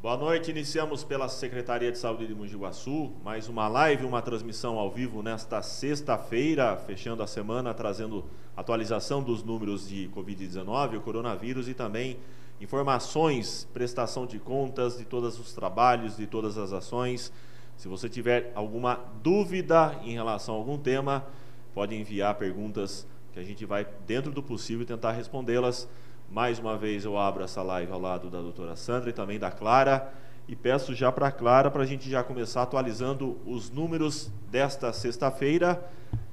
Boa 0.00 0.16
noite, 0.16 0.52
iniciamos 0.52 1.02
pela 1.02 1.28
Secretaria 1.28 1.90
de 1.90 1.98
Saúde 1.98 2.28
de 2.28 2.32
Mogi 2.32 2.56
Guaçu, 2.56 3.10
mais 3.24 3.48
uma 3.48 3.66
live, 3.66 4.06
uma 4.06 4.22
transmissão 4.22 4.78
ao 4.78 4.88
vivo 4.88 5.24
nesta 5.24 5.60
sexta-feira, 5.60 6.76
fechando 6.76 7.20
a 7.20 7.26
semana, 7.26 7.74
trazendo 7.74 8.24
atualização 8.56 9.20
dos 9.20 9.42
números 9.42 9.88
de 9.88 10.08
Covid-19, 10.14 10.98
o 10.98 11.00
coronavírus 11.00 11.66
e 11.66 11.74
também 11.74 12.16
informações, 12.60 13.68
prestação 13.74 14.24
de 14.24 14.38
contas 14.38 14.98
de 14.98 15.04
todos 15.04 15.36
os 15.36 15.52
trabalhos, 15.52 16.16
de 16.16 16.28
todas 16.28 16.56
as 16.56 16.72
ações. 16.72 17.32
Se 17.76 17.88
você 17.88 18.08
tiver 18.08 18.52
alguma 18.54 19.00
dúvida 19.20 19.98
em 20.04 20.12
relação 20.12 20.54
a 20.54 20.58
algum 20.58 20.78
tema, 20.78 21.26
pode 21.74 21.96
enviar 21.96 22.36
perguntas 22.36 23.04
que 23.32 23.40
a 23.40 23.42
gente 23.42 23.66
vai, 23.66 23.84
dentro 24.06 24.30
do 24.30 24.44
possível, 24.44 24.86
tentar 24.86 25.10
respondê-las. 25.10 25.88
Mais 26.30 26.58
uma 26.58 26.76
vez 26.76 27.04
eu 27.04 27.18
abro 27.18 27.42
essa 27.42 27.62
live 27.62 27.90
ao 27.90 28.00
lado 28.00 28.28
da 28.28 28.40
doutora 28.40 28.76
Sandra 28.76 29.10
e 29.10 29.12
também 29.12 29.38
da 29.38 29.50
Clara. 29.50 30.12
E 30.46 30.54
peço 30.54 30.94
já 30.94 31.10
para 31.10 31.28
a 31.28 31.32
Clara 31.32 31.70
para 31.70 31.82
a 31.82 31.86
gente 31.86 32.08
já 32.08 32.22
começar 32.22 32.62
atualizando 32.62 33.38
os 33.46 33.70
números 33.70 34.30
desta 34.50 34.92
sexta-feira 34.92 35.82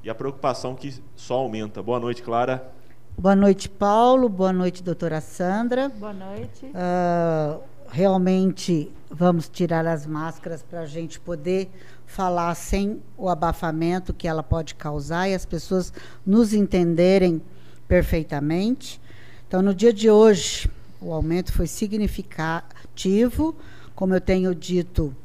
e 0.03 0.09
a 0.09 0.15
preocupação 0.15 0.75
que 0.75 1.01
só 1.15 1.35
aumenta. 1.35 1.81
Boa 1.81 1.99
noite, 1.99 2.21
Clara. 2.21 2.71
Boa 3.17 3.35
noite, 3.35 3.69
Paulo. 3.69 4.27
Boa 4.27 4.51
noite, 4.51 4.83
doutora 4.83 5.21
Sandra. 5.21 5.89
Boa 5.89 6.13
noite. 6.13 6.65
Uh, 6.65 7.61
realmente 7.89 8.91
vamos 9.09 9.47
tirar 9.47 9.87
as 9.87 10.05
máscaras 10.05 10.61
para 10.61 10.81
a 10.81 10.85
gente 10.85 11.19
poder 11.19 11.69
falar 12.05 12.53
sem 12.55 13.01
o 13.17 13.29
abafamento 13.29 14.13
que 14.13 14.27
ela 14.27 14.43
pode 14.43 14.75
causar 14.75 15.29
e 15.29 15.33
as 15.33 15.45
pessoas 15.45 15.93
nos 16.25 16.53
entenderem 16.53 17.41
perfeitamente. 17.87 18.99
Então, 19.47 19.61
no 19.61 19.75
dia 19.75 19.93
de 19.93 20.09
hoje, 20.09 20.69
o 20.99 21.13
aumento 21.13 21.53
foi 21.53 21.67
significativo, 21.67 23.55
como 23.93 24.15
eu 24.15 24.19
tenho 24.19 24.55
dito 24.55 25.15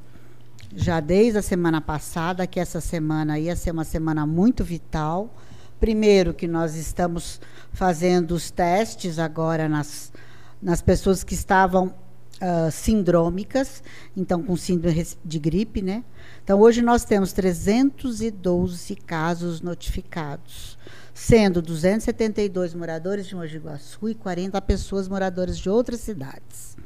já 0.77 1.01
desde 1.01 1.39
a 1.39 1.43
semana 1.43 1.81
passada, 1.81 2.47
que 2.47 2.61
essa 2.61 2.81
semana 2.81 3.39
ia 3.39 3.57
ser 3.57 3.71
uma 3.71 3.83
semana 3.83 4.27
muito 4.27 4.63
vital. 4.63 5.35
Primeiro, 5.81 6.35
que 6.35 6.47
nós 6.47 6.77
estamos 6.77 7.41
fazendo 7.73 8.33
os 8.33 8.51
testes 8.51 9.19
agora 9.19 9.69
nas, 9.69 10.13
nas 10.61 10.83
pessoas 10.83 11.25
que 11.25 11.35
estavam 11.35 11.95
uh, 12.41 12.71
sindrômicas, 12.71 13.83
então 14.17 14.43
com 14.43 14.57
síndrome 14.57 15.07
de 15.25 15.39
gripe, 15.39 15.83
né? 15.83 16.05
Então, 16.43 16.61
hoje 16.61 16.83
nós 16.83 17.05
temos 17.05 17.33
312 17.33 18.97
casos 18.97 19.61
notificados 19.61 20.79
sendo 21.13 21.61
272 21.61 22.75
moradores 22.75 23.27
de 23.27 23.35
Mogi 23.35 23.59
Guaçu 23.59 24.09
e 24.09 24.15
40 24.15 24.61
pessoas 24.63 25.07
moradoras 25.07 25.59
de 25.59 25.69
outras 25.69 26.01
cidades. 26.01 26.77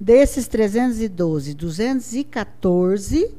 Desses 0.00 0.48
312, 0.48 1.54
214 1.54 3.30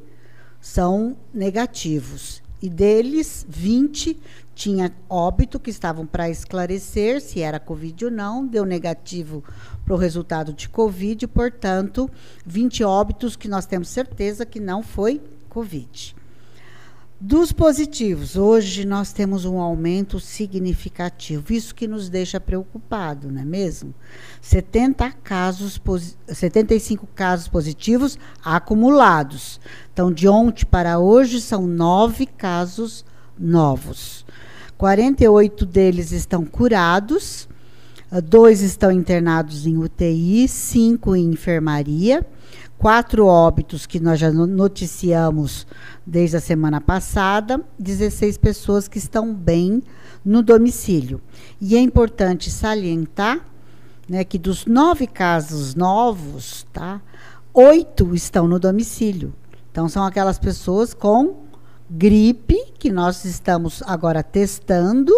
são 0.60 1.16
negativos 1.34 2.42
e 2.62 2.68
deles 2.70 3.44
20 3.48 4.18
tinha 4.56 4.90
óbito 5.06 5.60
que 5.60 5.68
estavam 5.68 6.06
para 6.06 6.30
esclarecer 6.30 7.20
se 7.20 7.42
era 7.42 7.60
Covid 7.60 8.06
ou 8.06 8.10
não, 8.10 8.46
deu 8.46 8.64
negativo 8.64 9.44
para 9.84 9.94
o 9.94 9.98
resultado 9.98 10.54
de 10.54 10.66
Covid, 10.66 11.26
portanto, 11.28 12.10
20 12.46 12.82
óbitos 12.82 13.36
que 13.36 13.48
nós 13.48 13.66
temos 13.66 13.90
certeza 13.90 14.46
que 14.46 14.58
não 14.58 14.82
foi 14.82 15.20
Covid. 15.50 16.16
Dos 17.20 17.52
positivos, 17.52 18.36
hoje 18.36 18.86
nós 18.86 19.12
temos 19.12 19.44
um 19.44 19.58
aumento 19.58 20.18
significativo, 20.18 21.52
isso 21.52 21.74
que 21.74 21.86
nos 21.86 22.08
deixa 22.08 22.40
preocupado, 22.40 23.30
não 23.30 23.42
é 23.42 23.44
mesmo? 23.44 23.94
70 24.40 25.12
casos, 25.22 25.78
75 26.28 27.06
casos 27.14 27.46
positivos 27.46 28.18
acumulados. 28.42 29.60
Então, 29.92 30.10
de 30.10 30.26
ontem 30.26 30.64
para 30.64 30.98
hoje, 30.98 31.42
são 31.42 31.66
nove 31.66 32.24
casos 32.24 33.04
novos. 33.38 34.25
48 34.78 35.64
deles 35.66 36.12
estão 36.12 36.44
curados, 36.44 37.48
dois 38.24 38.60
estão 38.60 38.92
internados 38.92 39.66
em 39.66 39.76
UTI, 39.76 40.46
cinco 40.48 41.16
em 41.16 41.30
enfermaria 41.30 42.26
quatro 42.78 43.26
óbitos 43.26 43.86
que 43.86 43.98
nós 43.98 44.18
já 44.18 44.30
noticiamos 44.30 45.66
desde 46.04 46.36
a 46.36 46.40
semana 46.40 46.80
passada, 46.80 47.60
16 47.78 48.38
pessoas 48.38 48.88
que 48.88 48.98
estão 48.98 49.34
bem 49.34 49.82
no 50.24 50.42
domicílio. 50.42 51.20
E 51.60 51.76
é 51.76 51.80
importante 51.80 52.50
salientar 52.50 53.40
né, 54.08 54.24
que 54.24 54.38
dos 54.38 54.66
nove 54.66 55.06
casos 55.06 55.74
novos, 55.74 56.66
tá, 56.72 57.00
oito 57.52 58.14
estão 58.14 58.46
no 58.46 58.58
domicílio. 58.58 59.32
Então, 59.70 59.88
são 59.88 60.04
aquelas 60.04 60.38
pessoas 60.38 60.94
com 60.94 61.45
gripe, 61.90 62.72
que 62.78 62.90
nós 62.90 63.24
estamos 63.24 63.82
agora 63.86 64.22
testando, 64.22 65.12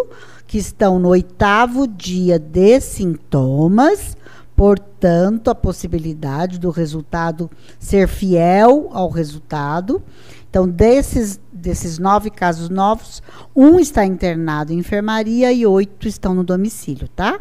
que 0.46 0.58
estão 0.58 0.98
no 0.98 1.08
oitavo 1.08 1.86
dia 1.86 2.38
de 2.38 2.80
sintomas 2.80 4.16
portanto, 4.58 5.50
a 5.50 5.54
possibilidade 5.54 6.58
do 6.58 6.70
resultado 6.70 7.48
ser 7.78 8.08
fiel 8.08 8.88
ao 8.90 9.08
resultado. 9.08 10.02
Então, 10.50 10.68
desses, 10.68 11.38
desses 11.52 11.96
nove 12.00 12.28
casos 12.28 12.68
novos, 12.68 13.22
um 13.54 13.78
está 13.78 14.04
internado 14.04 14.72
em 14.72 14.78
enfermaria 14.78 15.52
e 15.52 15.64
oito 15.64 16.08
estão 16.08 16.34
no 16.34 16.42
domicílio, 16.42 17.06
tá? 17.06 17.38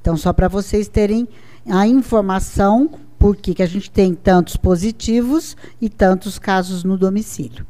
Então, 0.00 0.16
só 0.16 0.32
para 0.32 0.48
vocês 0.48 0.88
terem 0.88 1.28
a 1.68 1.86
informação 1.86 2.90
por 3.16 3.36
que 3.36 3.62
a 3.62 3.66
gente 3.66 3.88
tem 3.88 4.12
tantos 4.12 4.56
positivos 4.56 5.56
e 5.80 5.88
tantos 5.88 6.36
casos 6.36 6.82
no 6.82 6.98
domicílio. 6.98 7.64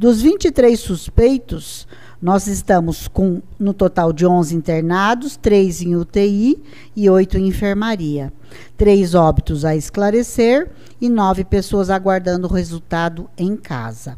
Dos 0.00 0.22
23 0.22 0.80
suspeitos, 0.80 1.86
nós 2.22 2.46
estamos 2.46 3.06
com, 3.06 3.42
no 3.58 3.74
total 3.74 4.14
de 4.14 4.24
11 4.24 4.56
internados, 4.56 5.36
3 5.36 5.82
em 5.82 5.94
UTI 5.94 6.58
e 6.96 7.10
8 7.10 7.36
em 7.36 7.48
enfermaria. 7.48 8.32
Três 8.78 9.14
óbitos 9.14 9.62
a 9.62 9.76
esclarecer 9.76 10.70
e 10.98 11.10
nove 11.10 11.44
pessoas 11.44 11.90
aguardando 11.90 12.46
o 12.46 12.50
resultado 12.50 13.28
em 13.36 13.54
casa. 13.58 14.16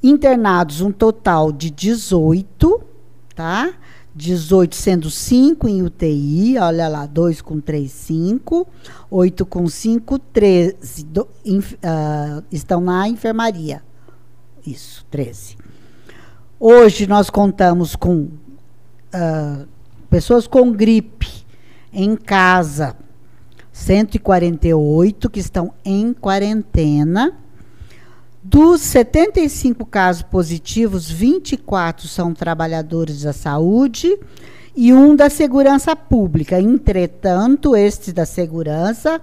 Internados, 0.00 0.80
um 0.80 0.92
total 0.92 1.50
de 1.50 1.70
18, 1.70 2.80
tá? 3.34 3.74
18 4.14 4.76
sendo 4.76 5.10
5 5.10 5.66
em 5.66 5.82
UTI, 5.82 6.56
olha 6.56 6.86
lá, 6.86 7.04
2 7.04 7.42
com 7.42 7.60
3, 7.60 7.90
5, 7.90 8.64
8 9.10 9.44
com 9.44 9.68
5, 9.68 10.18
13 10.20 11.04
do, 11.04 11.26
in, 11.44 11.58
uh, 11.58 12.44
estão 12.52 12.80
na 12.80 13.08
enfermaria. 13.08 13.82
Isso, 14.70 15.06
13. 15.10 15.56
Hoje 16.60 17.06
nós 17.06 17.30
contamos 17.30 17.96
com 17.96 18.24
uh, 18.24 19.66
pessoas 20.10 20.46
com 20.46 20.70
gripe 20.72 21.26
em 21.90 22.14
casa, 22.14 22.94
148 23.72 25.30
que 25.30 25.40
estão 25.40 25.72
em 25.82 26.12
quarentena. 26.12 27.32
Dos 28.42 28.82
75 28.82 29.86
casos 29.86 30.22
positivos, 30.22 31.10
24 31.10 32.06
são 32.06 32.34
trabalhadores 32.34 33.22
da 33.22 33.32
saúde 33.32 34.18
e 34.76 34.92
um 34.92 35.16
da 35.16 35.30
segurança 35.30 35.96
pública. 35.96 36.60
Entretanto, 36.60 37.74
este 37.74 38.12
da 38.12 38.26
segurança 38.26 39.18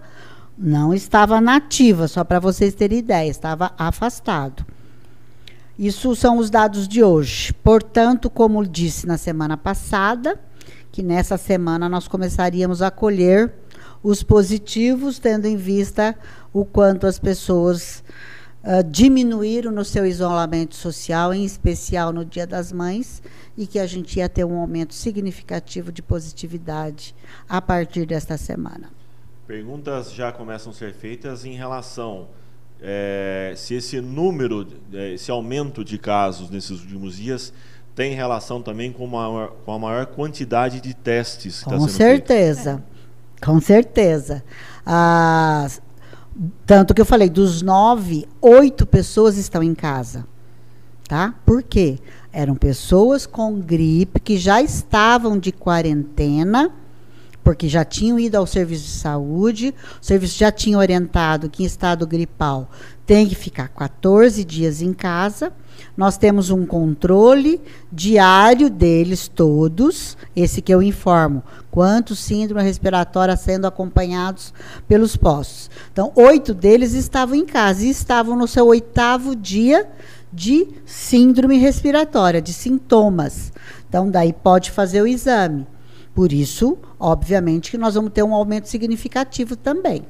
não 0.58 0.92
estava 0.92 1.40
nativa, 1.40 2.08
só 2.08 2.24
para 2.24 2.40
vocês 2.40 2.74
terem 2.74 2.98
ideia, 2.98 3.30
estava 3.30 3.74
afastado. 3.78 4.66
Isso 5.78 6.16
são 6.16 6.38
os 6.38 6.50
dados 6.50 6.88
de 6.88 7.04
hoje. 7.04 7.54
Portanto, 7.54 8.30
como 8.30 8.66
disse 8.66 9.06
na 9.06 9.18
semana 9.18 9.58
passada, 9.58 10.40
que 10.92 11.04
nessa 11.04 11.38
semana 11.38 11.90
nós 11.90 12.08
começaríamos 12.08 12.82
a 12.82 12.90
colher 12.90 13.54
os 14.02 14.24
positivos, 14.24 15.20
tendo 15.20 15.46
em 15.46 15.58
vista 15.58 16.16
o 16.54 16.64
quanto 16.64 17.06
as 17.06 17.20
pessoas 17.20 18.04
uh, 18.64 18.82
diminuíram 18.90 19.72
no 19.72 19.84
seu 19.84 20.06
isolamento 20.06 20.76
social, 20.76 21.34
em 21.34 21.44
especial 21.44 22.14
no 22.14 22.24
Dia 22.24 22.48
das 22.48 22.72
Mães, 22.72 23.22
e 23.58 23.68
que 23.68 23.78
a 23.78 23.86
gente 23.86 24.20
ia 24.20 24.30
ter 24.30 24.46
um 24.46 24.58
aumento 24.58 24.94
significativo 24.94 25.92
de 25.92 26.02
positividade 26.02 27.14
a 27.50 27.62
partir 27.62 28.06
desta 28.06 28.38
semana. 28.38 28.90
Perguntas 29.46 30.14
já 30.14 30.32
começam 30.32 30.72
a 30.72 30.76
ser 30.76 30.94
feitas 30.94 31.44
em 31.44 31.54
relação 31.54 32.28
é, 32.82 33.54
se 33.56 33.76
esse 33.76 34.00
número, 34.02 34.68
é, 34.94 35.14
esse 35.14 35.32
aumento 35.32 35.84
de 35.84 35.98
casos 35.98 36.50
nesses 36.50 36.82
últimos 36.82 37.18
dias 37.18 37.54
tem 37.96 38.14
relação 38.14 38.62
também 38.62 38.92
com, 38.92 39.06
uma, 39.06 39.50
com 39.66 39.72
a 39.72 39.80
maior 39.80 40.06
quantidade 40.06 40.82
de 40.82 40.94
testes 40.94 41.64
que 41.64 41.70
está 41.70 41.80
sendo 41.80 41.90
certeza, 41.90 42.72
feito. 42.74 43.46
com 43.46 43.62
certeza. 43.62 44.44
Ah, 44.86 45.68
tanto 46.66 46.94
que 46.94 47.00
eu 47.00 47.06
falei, 47.06 47.30
dos 47.30 47.62
nove, 47.62 48.28
oito 48.42 48.86
pessoas 48.86 49.38
estão 49.38 49.64
em 49.64 49.74
casa. 49.74 50.28
Tá? 51.08 51.36
Por 51.46 51.64
quê? 51.64 52.00
Eram 52.34 52.56
pessoas 52.56 53.26
com 53.26 53.60
gripe 53.60 54.20
que 54.20 54.38
já 54.38 54.62
estavam 54.62 55.38
de 55.38 55.52
quarentena 55.52 56.74
porque 57.46 57.70
já 57.70 57.86
tinham 57.86 58.20
ido 58.20 58.38
ao 58.38 58.48
serviço 58.48 58.86
de 58.86 58.90
saúde, 58.90 59.72
o 60.02 60.04
serviço 60.04 60.36
já 60.36 60.52
tinha 60.52 60.80
orientado 60.80 61.48
que 61.48 61.62
em 61.62 61.66
estado 61.68 62.08
gripal 62.08 62.72
tem 63.06 63.28
que 63.28 63.36
ficar 63.36 63.68
14 63.68 64.44
dias 64.44 64.82
em 64.82 64.92
casa. 64.92 65.54
Nós 65.96 66.18
temos 66.18 66.50
um 66.50 66.66
controle 66.66 67.62
diário 67.92 68.68
deles 68.68 69.28
todos, 69.28 70.18
esse 70.36 70.60
que 70.60 70.74
eu 70.74 70.82
informo, 70.82 71.44
quantos 71.70 72.18
síndrome 72.18 72.64
respiratória 72.64 73.38
sendo 73.38 73.68
acompanhados 73.68 74.52
pelos 74.88 75.16
postos. 75.16 75.70
Então, 75.94 76.12
oito 76.16 76.52
deles 76.52 76.94
estavam 76.94 77.36
em 77.36 77.46
casa 77.46 77.86
e 77.86 77.92
estavam 77.92 78.36
no 78.36 78.48
seu 78.48 78.66
oitavo 78.66 79.36
dia 79.36 79.88
de 80.34 80.68
síndrome 80.84 81.60
respiratória, 81.60 82.42
de 82.42 82.54
sintomas. 82.54 83.54
Então, 83.88 84.10
daí 84.10 84.34
pode 84.34 84.72
fazer 84.72 85.04
o 85.04 85.08
exame. 85.08 85.68
Por 86.16 86.32
isso, 86.32 86.78
obviamente, 87.00 87.72
que 87.72 87.78
nós 87.78 87.96
vamos 87.96 88.12
ter 88.12 88.24
um 88.24 88.34
aumento 88.34 88.68
significativo 88.68 89.56
também. 89.56 90.06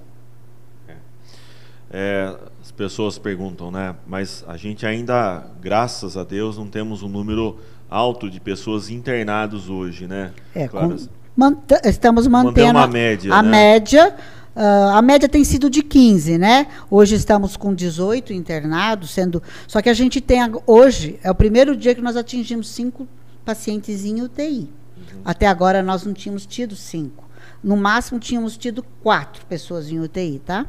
É, 1.97 2.35
as 2.61 2.71
pessoas 2.71 3.17
perguntam, 3.17 3.71
né? 3.71 3.95
Mas 4.05 4.43
a 4.47 4.57
gente 4.57 4.85
ainda, 4.85 5.47
graças 5.61 6.17
a 6.17 6.23
Deus, 6.23 6.57
não 6.57 6.67
temos 6.67 7.03
um 7.03 7.07
número 7.07 7.57
alto 7.89 8.29
de 8.29 8.39
pessoas 8.39 8.89
internadas 8.89 9.69
hoje, 9.69 10.07
né? 10.07 10.33
É, 10.53 10.67
claro. 10.67 10.97
com, 11.37 11.57
estamos 11.83 12.27
mantendo 12.27 12.77
uma 12.79 12.87
média, 12.87 13.33
a 13.33 13.41
né? 13.41 13.49
média. 13.49 14.15
Uh, 14.55 14.89
a 14.95 15.01
média 15.01 15.27
tem 15.27 15.43
sido 15.43 15.69
de 15.69 15.83
15, 15.83 16.37
né? 16.37 16.67
Hoje 16.89 17.15
estamos 17.15 17.57
com 17.57 17.73
18 17.73 18.33
internados, 18.33 19.11
sendo. 19.11 19.43
Só 19.67 19.81
que 19.81 19.89
a 19.89 19.93
gente 19.93 20.19
tem. 20.19 20.39
Hoje 20.65 21.19
é 21.23 21.29
o 21.29 21.35
primeiro 21.35 21.75
dia 21.75 21.93
que 21.93 22.01
nós 22.01 22.15
atingimos 22.15 22.69
cinco 22.69 23.07
pacientes 23.43 24.05
em 24.05 24.21
UTI. 24.21 24.69
Uhum. 24.97 25.21
Até 25.23 25.47
agora 25.47 25.81
nós 25.81 26.03
não 26.03 26.13
tínhamos 26.13 26.45
tido 26.45 26.75
cinco. 26.75 27.25
No 27.63 27.75
máximo 27.75 28.19
tínhamos 28.19 28.57
tido 28.57 28.83
quatro 29.01 29.45
pessoas 29.45 29.89
em 29.89 29.99
UTI, 29.99 30.41
tá? 30.45 30.65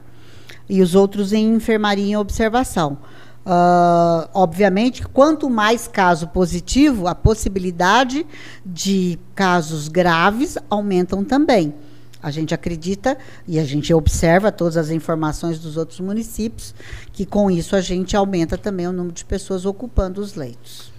E 0.69 0.81
os 0.81 0.95
outros 0.95 1.33
em 1.33 1.55
enfermaria 1.55 2.07
em 2.07 2.17
observação. 2.17 2.99
Uh, 3.47 4.29
obviamente, 4.35 5.07
quanto 5.07 5.49
mais 5.49 5.87
caso 5.87 6.27
positivo, 6.29 7.07
a 7.07 7.15
possibilidade 7.15 8.27
de 8.65 9.19
casos 9.37 9.87
graves 9.87 10.59
aumentam 10.69 11.25
também. 11.25 11.73
A 12.21 12.33
gente 12.33 12.53
acredita 12.53 13.17
e 13.47 13.61
a 13.61 13.65
gente 13.65 13.95
observa 13.95 14.51
todas 14.51 14.77
as 14.77 14.91
informações 14.91 15.61
dos 15.61 15.77
outros 15.77 16.01
municípios 16.01 16.75
que 17.13 17.25
com 17.25 17.49
isso 17.49 17.77
a 17.77 17.81
gente 17.81 18.17
aumenta 18.17 18.59
também 18.59 18.89
o 18.89 18.93
número 18.93 19.15
de 19.15 19.25
pessoas 19.25 19.65
ocupando 19.65 20.21
os 20.21 20.35
leitos. 20.35 20.93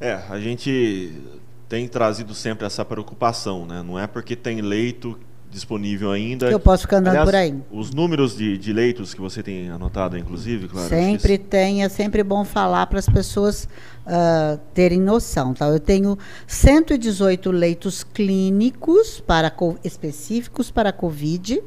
É, 0.00 0.14
a 0.28 0.40
gente 0.40 1.22
tem 1.70 1.86
trazido 1.86 2.34
sempre 2.34 2.66
essa 2.66 2.84
preocupação, 2.84 3.64
né? 3.64 3.80
Não 3.80 3.96
é 3.96 4.04
porque 4.04 4.34
tem 4.34 4.60
leito 4.60 5.16
disponível 5.48 6.10
ainda. 6.10 6.48
Que 6.48 6.54
eu 6.54 6.58
posso 6.58 6.82
ficar 6.82 6.96
andando 6.96 7.12
Aliás, 7.12 7.26
por 7.26 7.34
aí. 7.36 7.54
Os 7.70 7.92
números 7.92 8.36
de, 8.36 8.58
de, 8.58 8.72
leitos 8.72 9.14
que 9.14 9.20
você 9.20 9.40
tem 9.40 9.70
anotado, 9.70 10.18
inclusive, 10.18 10.66
claro. 10.66 10.88
Sempre 10.88 11.38
tem, 11.38 11.84
é 11.84 11.88
sempre 11.88 12.24
bom 12.24 12.44
falar 12.44 12.86
para 12.88 12.98
as 12.98 13.08
pessoas 13.08 13.68
uh, 14.04 14.58
terem 14.74 15.00
noção. 15.00 15.54
Tá? 15.54 15.68
Eu 15.68 15.78
tenho 15.78 16.18
118 16.44 17.52
leitos 17.52 18.02
clínicos 18.02 19.20
para, 19.24 19.52
específicos 19.84 20.72
para 20.72 20.88
a 20.88 20.92
Covid, 20.92 21.62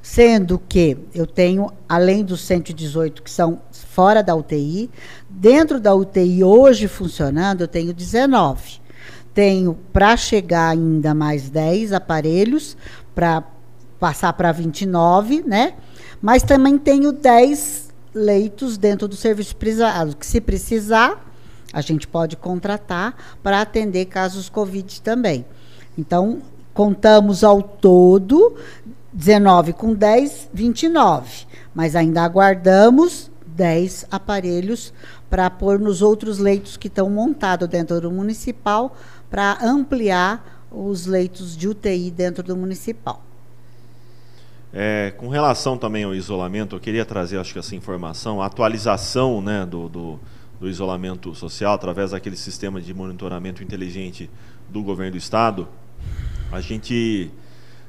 sendo 0.00 0.58
que 0.58 0.96
eu 1.14 1.26
tenho, 1.26 1.70
além 1.86 2.24
dos 2.24 2.40
118 2.40 3.22
que 3.22 3.30
são 3.30 3.60
fora 3.70 4.22
da 4.22 4.34
UTI, 4.34 4.88
dentro 5.28 5.78
da 5.78 5.94
UTI 5.94 6.42
hoje 6.42 6.88
funcionando, 6.88 7.60
eu 7.60 7.68
tenho 7.68 7.92
19 7.92 8.87
tenho 9.38 9.78
para 9.92 10.16
chegar 10.16 10.70
ainda 10.70 11.14
mais 11.14 11.48
10 11.48 11.92
aparelhos 11.92 12.76
para 13.14 13.44
passar 14.00 14.32
para 14.32 14.50
29, 14.50 15.44
né? 15.46 15.74
Mas 16.20 16.42
também 16.42 16.76
tenho 16.76 17.12
10 17.12 17.90
leitos 18.12 18.76
dentro 18.76 19.06
do 19.06 19.14
serviço 19.14 19.54
privado, 19.54 20.16
que 20.16 20.26
se 20.26 20.40
precisar, 20.40 21.24
a 21.72 21.80
gente 21.80 22.08
pode 22.08 22.36
contratar 22.36 23.14
para 23.40 23.60
atender 23.60 24.06
casos 24.06 24.48
Covid 24.48 25.00
também. 25.02 25.46
Então, 25.96 26.42
contamos 26.74 27.44
ao 27.44 27.62
todo 27.62 28.56
19 29.12 29.72
com 29.72 29.94
10, 29.94 30.48
29. 30.52 31.46
Mas 31.72 31.94
ainda 31.94 32.24
aguardamos 32.24 33.30
10 33.46 34.06
aparelhos 34.10 34.92
para 35.30 35.48
pôr 35.48 35.78
nos 35.78 36.02
outros 36.02 36.38
leitos 36.38 36.76
que 36.76 36.88
estão 36.88 37.08
montados 37.08 37.68
dentro 37.68 38.00
do 38.00 38.10
municipal 38.10 38.96
para 39.30 39.58
ampliar 39.62 40.66
os 40.70 41.06
leitos 41.06 41.56
de 41.56 41.68
UTI 41.68 42.10
dentro 42.10 42.42
do 42.42 42.56
municipal. 42.56 43.22
É, 44.72 45.14
com 45.16 45.28
relação 45.28 45.78
também 45.78 46.04
ao 46.04 46.14
isolamento, 46.14 46.76
eu 46.76 46.80
queria 46.80 47.04
trazer, 47.04 47.38
acho 47.38 47.52
que 47.52 47.58
essa 47.58 47.74
informação, 47.74 48.42
a 48.42 48.46
atualização 48.46 49.40
né, 49.40 49.64
do, 49.64 49.88
do, 49.88 50.20
do 50.60 50.68
isolamento 50.68 51.34
social 51.34 51.72
através 51.72 52.10
daquele 52.10 52.36
sistema 52.36 52.80
de 52.80 52.92
monitoramento 52.92 53.62
inteligente 53.62 54.28
do 54.68 54.82
governo 54.82 55.12
do 55.12 55.18
estado. 55.18 55.66
A 56.52 56.60
gente 56.60 57.30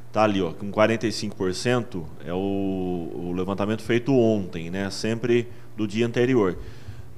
está 0.08 0.24
ali, 0.24 0.42
ó, 0.42 0.52
com 0.52 0.72
45% 0.72 2.04
é 2.26 2.34
o, 2.34 2.38
o 2.38 3.34
levantamento 3.36 3.84
feito 3.84 4.14
ontem, 4.14 4.70
né, 4.70 4.90
sempre 4.90 5.48
do 5.76 5.86
dia 5.86 6.06
anterior. 6.06 6.58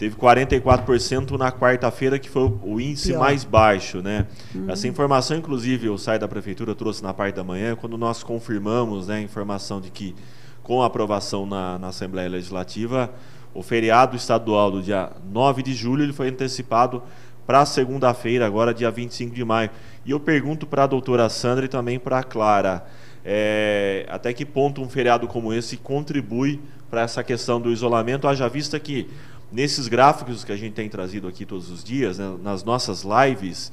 Teve 0.01 0.15
44% 0.15 1.37
na 1.37 1.51
quarta-feira, 1.51 2.17
que 2.17 2.27
foi 2.27 2.51
o 2.63 2.81
índice 2.81 3.09
Pior. 3.09 3.19
mais 3.19 3.43
baixo, 3.43 4.01
né? 4.01 4.25
Uhum. 4.55 4.67
Essa 4.67 4.87
informação, 4.87 5.37
inclusive, 5.37 5.89
o 5.89 5.97
site 5.99 6.21
da 6.21 6.27
prefeitura 6.27 6.73
trouxe 6.73 7.03
na 7.03 7.13
parte 7.13 7.35
da 7.35 7.43
manhã, 7.43 7.75
quando 7.75 7.99
nós 7.99 8.23
confirmamos 8.23 9.09
né, 9.09 9.17
a 9.17 9.21
informação 9.21 9.79
de 9.79 9.91
que, 9.91 10.15
com 10.63 10.81
a 10.81 10.87
aprovação 10.87 11.45
na, 11.45 11.77
na 11.77 11.89
Assembleia 11.89 12.27
Legislativa, 12.27 13.11
o 13.53 13.61
feriado 13.61 14.15
estadual 14.15 14.71
do 14.71 14.81
dia 14.81 15.11
9 15.31 15.61
de 15.61 15.75
julho 15.75 16.01
ele 16.01 16.13
foi 16.13 16.29
antecipado 16.29 17.03
para 17.45 17.63
segunda-feira, 17.63 18.43
agora 18.43 18.73
dia 18.73 18.89
25 18.89 19.35
de 19.35 19.45
maio. 19.45 19.69
E 20.03 20.09
eu 20.09 20.19
pergunto 20.19 20.65
para 20.65 20.85
a 20.85 20.87
doutora 20.87 21.29
Sandra 21.29 21.65
e 21.65 21.69
também 21.69 21.99
para 21.99 22.17
a 22.17 22.23
Clara, 22.23 22.87
é, 23.23 24.07
até 24.09 24.33
que 24.33 24.47
ponto 24.47 24.81
um 24.81 24.89
feriado 24.89 25.27
como 25.27 25.53
esse 25.53 25.77
contribui 25.77 26.59
para 26.89 27.01
essa 27.03 27.23
questão 27.23 27.61
do 27.61 27.71
isolamento, 27.71 28.27
haja 28.27 28.49
vista 28.49 28.79
que 28.79 29.07
nesses 29.51 29.87
gráficos 29.87 30.43
que 30.43 30.51
a 30.51 30.57
gente 30.57 30.73
tem 30.73 30.87
trazido 30.87 31.27
aqui 31.27 31.45
todos 31.45 31.69
os 31.69 31.83
dias, 31.83 32.17
né, 32.17 32.37
nas 32.41 32.63
nossas 32.63 33.03
lives, 33.03 33.71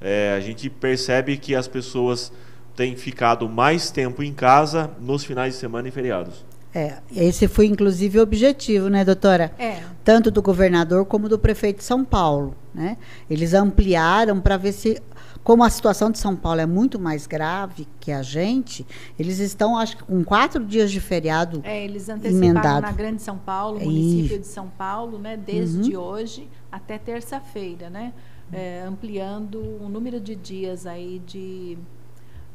é, 0.00 0.34
a 0.36 0.40
gente 0.40 0.68
percebe 0.68 1.36
que 1.36 1.54
as 1.54 1.68
pessoas 1.68 2.32
têm 2.74 2.96
ficado 2.96 3.48
mais 3.48 3.90
tempo 3.90 4.22
em 4.22 4.32
casa 4.32 4.90
nos 5.00 5.24
finais 5.24 5.54
de 5.54 5.60
semana 5.60 5.88
e 5.88 5.90
feriados. 5.90 6.44
É, 6.74 6.98
esse 7.14 7.46
foi 7.48 7.66
inclusive 7.66 8.18
o 8.18 8.22
objetivo, 8.22 8.88
né, 8.88 9.04
doutora? 9.04 9.52
É. 9.58 9.82
Tanto 10.02 10.30
do 10.30 10.40
governador 10.40 11.04
como 11.04 11.28
do 11.28 11.38
prefeito 11.38 11.78
de 11.78 11.84
São 11.84 12.04
Paulo, 12.04 12.56
né? 12.74 12.96
Eles 13.28 13.52
ampliaram 13.52 14.40
para 14.40 14.56
ver 14.56 14.72
se 14.72 15.00
como 15.44 15.64
a 15.64 15.70
situação 15.70 16.10
de 16.10 16.18
São 16.18 16.36
Paulo 16.36 16.60
é 16.60 16.66
muito 16.66 16.98
mais 16.98 17.26
grave 17.26 17.86
que 18.00 18.12
a 18.12 18.22
gente, 18.22 18.86
eles 19.18 19.38
estão, 19.38 19.76
acho 19.76 19.96
que, 19.96 20.04
com 20.04 20.22
quatro 20.22 20.64
dias 20.64 20.90
de 20.90 21.00
feriado 21.00 21.60
é, 21.64 21.84
eles 21.84 22.08
anteciparam 22.08 22.36
emendado. 22.36 22.82
na 22.82 22.92
Grande 22.92 23.22
São 23.22 23.36
Paulo, 23.36 23.80
município 23.80 24.38
de 24.38 24.46
São 24.46 24.68
Paulo, 24.68 25.18
né, 25.18 25.36
desde 25.36 25.96
uhum. 25.96 26.02
hoje 26.02 26.48
até 26.70 26.96
terça-feira, 26.96 27.90
né, 27.90 28.12
é, 28.52 28.84
ampliando 28.86 29.58
o 29.80 29.88
número 29.88 30.20
de 30.20 30.36
dias 30.36 30.86
aí 30.86 31.20
de, 31.26 31.76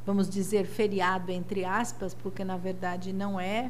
vamos 0.05 0.29
dizer, 0.29 0.65
feriado 0.65 1.31
entre 1.31 1.65
aspas, 1.65 2.13
porque 2.13 2.43
na 2.43 2.55
verdade 2.55 3.12
não 3.12 3.38
é 3.38 3.69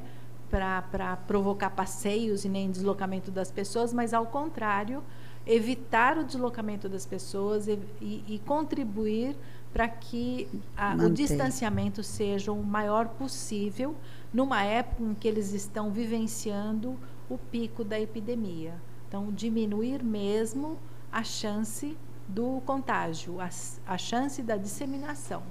para 0.49 1.17
provocar 1.27 1.69
passeios 1.71 2.45
e 2.45 2.49
nem 2.49 2.71
deslocamento 2.71 3.31
das 3.31 3.51
pessoas, 3.51 3.93
mas 3.93 4.13
ao 4.13 4.25
contrário, 4.25 5.03
evitar 5.45 6.17
o 6.17 6.23
deslocamento 6.23 6.89
das 6.89 7.05
pessoas 7.05 7.67
e, 7.67 7.79
e, 8.01 8.23
e 8.27 8.39
contribuir 8.45 9.35
para 9.71 9.87
que 9.87 10.47
a, 10.75 10.95
o 10.95 11.09
distanciamento 11.09 12.01
seja 12.03 12.51
o 12.51 12.63
maior 12.63 13.09
possível 13.09 13.95
numa 14.33 14.63
época 14.63 15.03
em 15.03 15.13
que 15.13 15.27
eles 15.27 15.53
estão 15.53 15.91
vivenciando 15.91 16.97
o 17.29 17.37
pico 17.37 17.83
da 17.83 17.99
epidemia. 17.99 18.73
Então, 19.07 19.31
diminuir 19.31 20.03
mesmo 20.03 20.77
a 21.11 21.23
chance 21.23 21.97
do 22.27 22.61
contágio, 22.65 23.39
a, 23.39 23.49
a 23.85 23.97
chance 23.97 24.41
da 24.41 24.57
disseminação. 24.57 25.43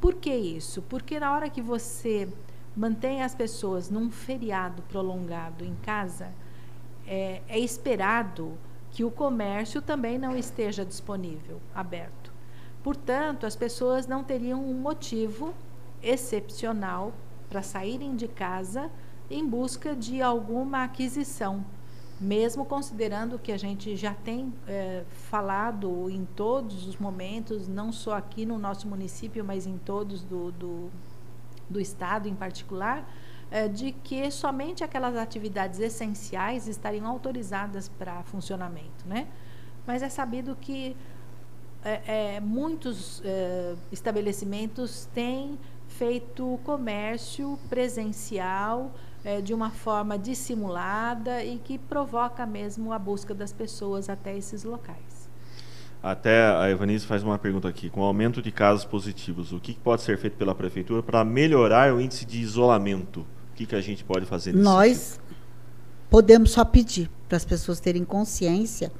Por 0.00 0.14
que 0.14 0.34
isso? 0.34 0.82
Porque 0.82 1.18
na 1.18 1.32
hora 1.32 1.48
que 1.48 1.62
você 1.62 2.28
mantém 2.76 3.22
as 3.22 3.34
pessoas 3.34 3.90
num 3.90 4.10
feriado 4.10 4.82
prolongado 4.82 5.64
em 5.64 5.74
casa, 5.76 6.32
é, 7.06 7.42
é 7.48 7.58
esperado 7.58 8.58
que 8.90 9.04
o 9.04 9.10
comércio 9.10 9.82
também 9.82 10.18
não 10.18 10.36
esteja 10.36 10.84
disponível, 10.84 11.60
aberto. 11.74 12.32
Portanto, 12.82 13.46
as 13.46 13.56
pessoas 13.56 14.06
não 14.06 14.22
teriam 14.22 14.62
um 14.62 14.74
motivo 14.74 15.54
excepcional 16.02 17.12
para 17.48 17.62
saírem 17.62 18.14
de 18.14 18.28
casa 18.28 18.90
em 19.30 19.46
busca 19.46 19.94
de 19.94 20.20
alguma 20.20 20.84
aquisição. 20.84 21.64
mesmo 22.20 22.64
considerando 22.64 23.40
que 23.40 23.50
a 23.50 23.56
gente 23.56 23.96
já 23.96 24.14
tem 24.14 24.54
é, 24.68 25.02
falado 25.10 26.08
em 26.08 26.24
todos 26.24 26.86
os 26.86 26.96
momentos, 26.96 27.66
não 27.66 27.90
só 27.90 28.14
aqui 28.14 28.46
no 28.46 28.56
nosso 28.56 28.86
município, 28.86 29.44
mas 29.44 29.66
em 29.66 29.76
todos 29.78 30.22
do, 30.22 30.52
do, 30.52 30.90
do 31.68 31.80
estado 31.80 32.28
em 32.28 32.34
particular, 32.34 33.08
é, 33.50 33.68
de 33.68 33.92
que 33.92 34.30
somente 34.30 34.82
aquelas 34.82 35.16
atividades 35.16 35.80
essenciais 35.80 36.66
estariam 36.66 37.06
autorizadas 37.06 37.88
para 37.88 38.22
funcionamento, 38.24 39.06
né? 39.06 39.28
Mas 39.86 40.02
é 40.02 40.08
sabido 40.08 40.56
que 40.60 40.96
é, 41.84 42.36
é 42.36 42.40
muitos 42.40 43.22
é, 43.24 43.74
estabelecimentos 43.92 45.06
têm 45.14 45.58
feito 45.86 46.58
comércio 46.64 47.58
presencial 47.68 48.90
é, 49.24 49.40
de 49.40 49.54
uma 49.54 49.70
forma 49.70 50.18
dissimulada 50.18 51.44
e 51.44 51.58
que 51.58 51.78
provoca 51.78 52.44
mesmo 52.44 52.92
a 52.92 52.98
busca 52.98 53.34
das 53.34 53.52
pessoas 53.52 54.08
até 54.08 54.36
esses 54.36 54.64
locais. 54.64 55.13
Até 56.04 56.44
a 56.54 56.70
Evanise 56.70 57.06
faz 57.06 57.22
uma 57.22 57.38
pergunta 57.38 57.66
aqui. 57.66 57.88
Com 57.88 58.02
o 58.02 58.04
aumento 58.04 58.42
de 58.42 58.52
casos 58.52 58.84
positivos, 58.84 59.54
o 59.54 59.58
que 59.58 59.72
pode 59.72 60.02
ser 60.02 60.18
feito 60.18 60.36
pela 60.36 60.54
Prefeitura 60.54 61.02
para 61.02 61.24
melhorar 61.24 61.94
o 61.94 61.98
índice 61.98 62.26
de 62.26 62.38
isolamento? 62.42 63.20
O 63.20 63.56
que, 63.56 63.64
que 63.64 63.74
a 63.74 63.80
gente 63.80 64.04
pode 64.04 64.26
fazer 64.26 64.52
nisso? 64.52 64.62
Nós 64.62 64.98
sentido? 64.98 65.24
podemos 66.10 66.50
só 66.50 66.62
pedir 66.62 67.10
para 67.26 67.38
as 67.38 67.44
pessoas 67.46 67.80
terem 67.80 68.04
consciência 68.04 68.92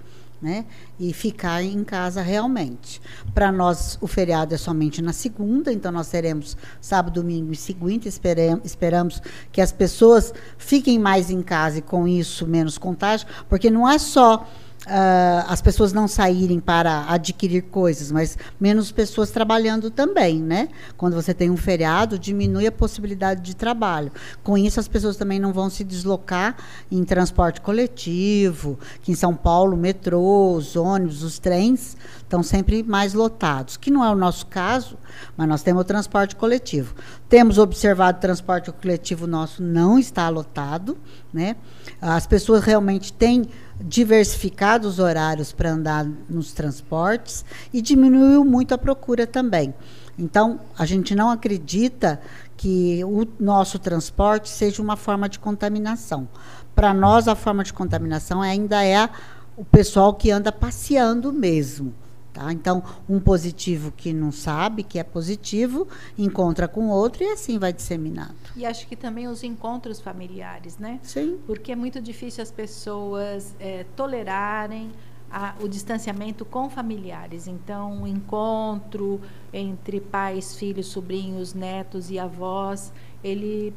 né? 0.44 0.66
E 1.00 1.12
ficar 1.14 1.62
em 1.62 1.82
casa 1.82 2.20
realmente. 2.20 3.00
Para 3.32 3.50
nós, 3.50 3.96
o 4.00 4.06
feriado 4.06 4.54
é 4.54 4.58
somente 4.58 5.00
na 5.00 5.14
segunda, 5.14 5.72
então 5.72 5.90
nós 5.90 6.08
teremos 6.08 6.54
sábado, 6.82 7.22
domingo 7.22 7.50
e. 7.50 8.06
Esperamos, 8.06 8.62
esperamos 8.62 9.22
que 9.50 9.62
as 9.62 9.72
pessoas 9.72 10.34
fiquem 10.58 10.98
mais 10.98 11.30
em 11.30 11.40
casa 11.40 11.78
e 11.78 11.82
com 11.82 12.06
isso 12.06 12.46
menos 12.46 12.76
contágio, 12.76 13.26
porque 13.48 13.70
não 13.70 13.88
é 13.88 13.98
só 13.98 14.46
uh, 14.86 15.44
as 15.48 15.60
pessoas 15.60 15.92
não 15.92 16.06
saírem 16.06 16.60
para 16.60 17.06
adquirir 17.08 17.62
coisas, 17.62 18.10
mas 18.10 18.36
menos 18.60 18.92
pessoas 18.92 19.30
trabalhando 19.30 19.90
também, 19.90 20.40
né? 20.40 20.68
Quando 20.96 21.14
você 21.14 21.32
tem 21.34 21.50
um 21.50 21.56
feriado, 21.56 22.18
diminui 22.18 22.66
a 22.66 22.72
possibilidade 22.72 23.42
de 23.42 23.54
trabalho. 23.54 24.12
Com 24.42 24.56
isso, 24.56 24.80
as 24.80 24.88
pessoas 24.88 25.16
também 25.16 25.38
não 25.38 25.52
vão 25.52 25.70
se 25.70 25.84
deslocar 25.84 26.56
em 26.90 27.04
transporte 27.04 27.60
coletivo, 27.60 28.78
que 29.02 29.12
em 29.12 29.14
São 29.14 29.34
Paulo, 29.34 29.76
metrô, 29.76 30.52
os 30.54 30.76
ônibus, 30.76 31.22
os 31.22 31.38
trens 31.38 31.96
estão 32.24 32.42
sempre 32.42 32.82
mais 32.82 33.14
lotados, 33.14 33.76
que 33.76 33.90
não 33.90 34.04
é 34.04 34.10
o 34.10 34.16
nosso 34.16 34.46
caso, 34.46 34.98
mas 35.36 35.48
nós 35.48 35.62
temos 35.62 35.82
o 35.82 35.84
transporte 35.84 36.34
coletivo. 36.34 36.94
Temos 37.28 37.58
observado 37.58 38.18
o 38.18 38.20
transporte 38.20 38.72
coletivo 38.72 39.26
nosso 39.26 39.62
não 39.62 39.98
está 39.98 40.28
lotado, 40.28 40.98
né? 41.32 41.56
As 42.00 42.26
pessoas 42.26 42.64
realmente 42.64 43.12
têm 43.12 43.46
diversificado 43.80 44.88
os 44.88 44.98
horários 44.98 45.52
para 45.52 45.70
andar 45.70 46.06
nos 46.28 46.52
transportes 46.52 47.44
e 47.72 47.80
diminuiu 47.80 48.44
muito 48.44 48.74
a 48.74 48.78
procura 48.78 49.26
também. 49.26 49.74
Então, 50.18 50.60
a 50.78 50.86
gente 50.86 51.14
não 51.14 51.30
acredita 51.30 52.20
que 52.56 53.04
o 53.04 53.26
nosso 53.38 53.78
transporte 53.78 54.48
seja 54.48 54.80
uma 54.80 54.96
forma 54.96 55.28
de 55.28 55.38
contaminação. 55.38 56.28
Para 56.74 56.94
nós, 56.94 57.26
a 57.28 57.34
forma 57.34 57.64
de 57.64 57.72
contaminação 57.72 58.40
ainda 58.40 58.84
é 58.84 59.08
o 59.56 59.64
pessoal 59.64 60.14
que 60.14 60.30
anda 60.30 60.50
passeando 60.50 61.32
mesmo. 61.32 61.92
Tá? 62.34 62.52
Então, 62.52 62.82
um 63.08 63.20
positivo 63.20 63.92
que 63.92 64.12
não 64.12 64.32
sabe 64.32 64.82
que 64.82 64.98
é 64.98 65.04
positivo, 65.04 65.86
encontra 66.18 66.66
com 66.66 66.88
outro 66.88 67.22
e 67.22 67.28
assim 67.28 67.60
vai 67.60 67.72
disseminando. 67.72 68.34
E 68.56 68.66
acho 68.66 68.88
que 68.88 68.96
também 68.96 69.28
os 69.28 69.44
encontros 69.44 70.00
familiares, 70.00 70.76
né? 70.76 70.98
Sim. 71.00 71.38
Porque 71.46 71.70
é 71.70 71.76
muito 71.76 72.02
difícil 72.02 72.42
as 72.42 72.50
pessoas 72.50 73.54
é, 73.60 73.86
tolerarem 73.94 74.90
a, 75.30 75.54
o 75.60 75.68
distanciamento 75.68 76.44
com 76.44 76.68
familiares. 76.68 77.46
Então, 77.46 78.02
o 78.02 78.06
encontro 78.06 79.20
entre 79.52 80.00
pais, 80.00 80.56
filhos, 80.56 80.86
sobrinhos, 80.86 81.54
netos 81.54 82.10
e 82.10 82.18
avós, 82.18 82.92
ele 83.22 83.72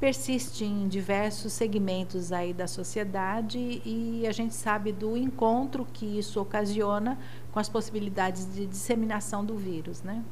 persiste 0.00 0.64
em 0.64 0.88
diversos 0.88 1.52
segmentos 1.52 2.32
aí 2.32 2.54
da 2.54 2.66
sociedade 2.66 3.82
e 3.84 4.24
a 4.26 4.32
gente 4.32 4.54
sabe 4.54 4.92
do 4.92 5.14
encontro 5.14 5.86
que 5.92 6.18
isso 6.18 6.40
ocasiona 6.40 7.18
com 7.52 7.58
as 7.58 7.68
possibilidades 7.68 8.46
de 8.54 8.66
disseminação 8.66 9.44
do 9.44 9.56
vírus, 9.56 10.02
né? 10.02 10.22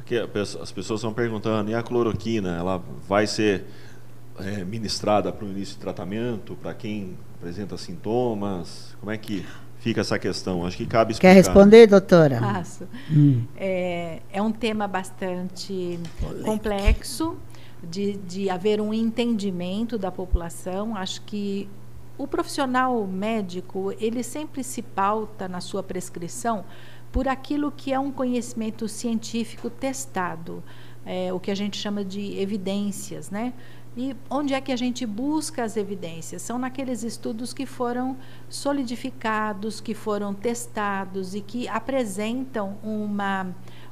Aqui 0.00 0.16
as 0.16 0.72
pessoas 0.72 1.00
estão 1.00 1.12
perguntando, 1.12 1.70
e 1.70 1.74
a 1.74 1.82
cloroquina, 1.82 2.56
ela 2.56 2.82
vai 3.06 3.26
ser 3.26 3.64
é, 4.38 4.64
ministrada 4.64 5.32
para 5.32 5.44
o 5.44 5.48
início 5.48 5.74
de 5.74 5.80
tratamento, 5.80 6.56
para 6.56 6.74
quem 6.74 7.16
apresenta 7.36 7.76
sintomas? 7.76 8.96
Como 8.98 9.10
é 9.10 9.18
que 9.18 9.46
fica 9.78 10.00
essa 10.00 10.18
questão? 10.18 10.64
Acho 10.64 10.76
que 10.76 10.86
cabe 10.86 11.12
explicar. 11.12 11.34
Quer 11.34 11.36
responder, 11.36 11.86
doutora? 11.86 12.38
Faço. 12.38 12.88
Hum. 13.10 13.44
É, 13.56 14.20
é 14.32 14.42
um 14.42 14.52
tema 14.52 14.86
bastante 14.86 15.98
complexo 16.44 17.36
de, 17.82 18.14
de 18.18 18.50
haver 18.50 18.80
um 18.80 18.92
entendimento 18.92 19.96
da 19.96 20.10
população. 20.10 20.96
Acho 20.96 21.22
que 21.22 21.68
o 22.20 22.26
profissional 22.26 23.06
médico, 23.06 23.94
ele 23.98 24.22
sempre 24.22 24.62
se 24.62 24.82
pauta 24.82 25.48
na 25.48 25.58
sua 25.58 25.82
prescrição 25.82 26.66
por 27.10 27.26
aquilo 27.26 27.72
que 27.72 27.94
é 27.94 27.98
um 27.98 28.12
conhecimento 28.12 28.86
científico 28.86 29.70
testado, 29.70 30.62
é, 31.06 31.32
o 31.32 31.40
que 31.40 31.50
a 31.50 31.54
gente 31.54 31.78
chama 31.78 32.04
de 32.04 32.38
evidências, 32.38 33.30
né? 33.30 33.54
E 33.96 34.14
onde 34.28 34.52
é 34.52 34.60
que 34.60 34.70
a 34.70 34.76
gente 34.76 35.06
busca 35.06 35.64
as 35.64 35.78
evidências? 35.78 36.42
São 36.42 36.58
naqueles 36.58 37.02
estudos 37.02 37.54
que 37.54 37.64
foram 37.64 38.18
solidificados, 38.50 39.80
que 39.80 39.94
foram 39.94 40.34
testados 40.34 41.34
e 41.34 41.40
que 41.40 41.66
apresentam 41.68 42.76
uma, 42.82 43.46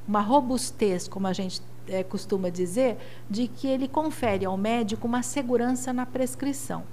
uma 0.06 0.20
robustez, 0.20 1.08
como 1.08 1.26
a 1.26 1.32
gente 1.32 1.62
é, 1.86 2.04
costuma 2.04 2.50
dizer, 2.50 2.98
de 3.28 3.48
que 3.48 3.66
ele 3.66 3.88
confere 3.88 4.44
ao 4.44 4.56
médico 4.58 5.06
uma 5.06 5.22
segurança 5.22 5.94
na 5.94 6.04
prescrição 6.04 6.84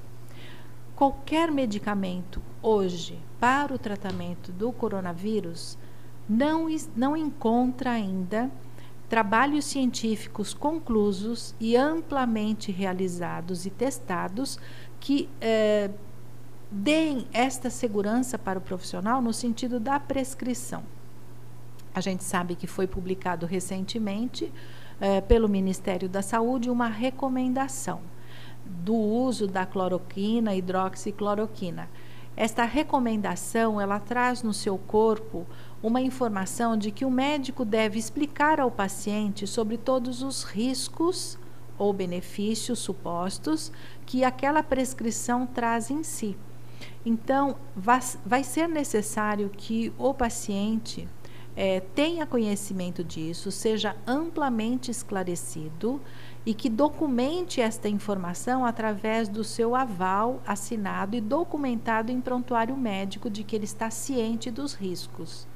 qualquer 0.96 1.52
medicamento 1.52 2.42
hoje 2.62 3.20
para 3.40 3.74
o 3.74 3.78
tratamento 3.78 4.52
do 4.52 4.72
coronavírus 4.72 5.78
não, 6.28 6.68
não 6.96 7.18
encontra 7.18 7.92
ainda 7.92 8.50
trabalhos 9.10 9.66
científicos 9.66 10.54
conclusos 10.54 11.54
e 11.60 11.76
amplamente 11.76 12.72
realizados 12.72 13.66
e 13.66 13.70
testados 13.70 14.58
que 15.00 15.30
eh, 15.40 15.92
deem 16.72 17.28
esta 17.32 17.70
segurança 17.70 18.40
para 18.40 18.58
o 18.58 18.62
profissional 18.62 19.22
no 19.22 19.32
sentido 19.32 19.80
da 19.80 20.00
prescrição. 20.00 20.84
A 21.94 22.02
gente 22.02 22.24
sabe 22.24 22.56
que 22.56 22.66
foi 22.66 22.88
publicado 22.88 23.46
recentemente 23.46 24.52
eh, 25.00 25.22
pelo 25.22 25.48
Ministério 25.48 26.10
da 26.10 26.22
Saúde 26.22 26.70
uma 26.70 26.88
recomendação 26.88 28.02
do 28.66 28.96
uso 28.96 29.48
da 29.48 29.66
cloroquina, 29.66 30.56
hidroxicloroquina. 30.56 31.90
Esta 32.38 32.66
recomendação, 32.66 33.80
ela 33.80 34.00
traz 34.00 34.44
no 34.44 34.54
seu 34.54 34.78
corpo 34.78 35.46
uma 35.82 36.02
informação 36.02 36.76
de 36.76 36.92
que 36.92 37.06
o 37.06 37.12
médico 37.12 37.64
deve 37.64 37.98
explicar 37.98 38.60
ao 38.60 38.70
paciente 38.70 39.48
sobre 39.48 39.78
todos 39.78 40.22
os 40.22 40.44
riscos 40.44 41.38
ou 41.78 41.94
benefícios 41.94 42.80
supostos 42.80 43.72
que 44.06 44.24
aquela 44.24 44.62
prescrição 44.64 45.46
traz 45.46 45.90
em 45.90 46.04
si. 46.04 46.36
Então, 47.06 47.56
vai, 47.76 48.44
ser 48.44 48.68
necessário 48.68 49.50
que 49.50 49.94
o 49.98 50.14
paciente 50.14 51.08
é, 51.56 51.80
tenha 51.80 52.26
conhecimento 52.26 53.04
disso, 53.04 53.52
seja 53.52 53.96
amplamente 54.06 54.92
esclarecido 54.92 56.02
e 56.46 56.54
que 56.54 56.70
documente 56.70 57.60
esta 57.60 57.90
informação 57.90 58.66
através 58.66 59.28
do 59.28 59.44
seu 59.44 59.76
aval 59.76 60.42
assinado 60.46 61.16
e 61.16 61.22
documentado 61.22 62.12
em 62.12 62.22
prontuário 62.22 62.78
médico 62.78 63.30
de 63.30 63.44
que 63.44 63.56
ele 63.56 63.66
está 63.66 63.90
ciente 63.90 64.52
dos 64.52 64.74
riscos. 64.74 65.48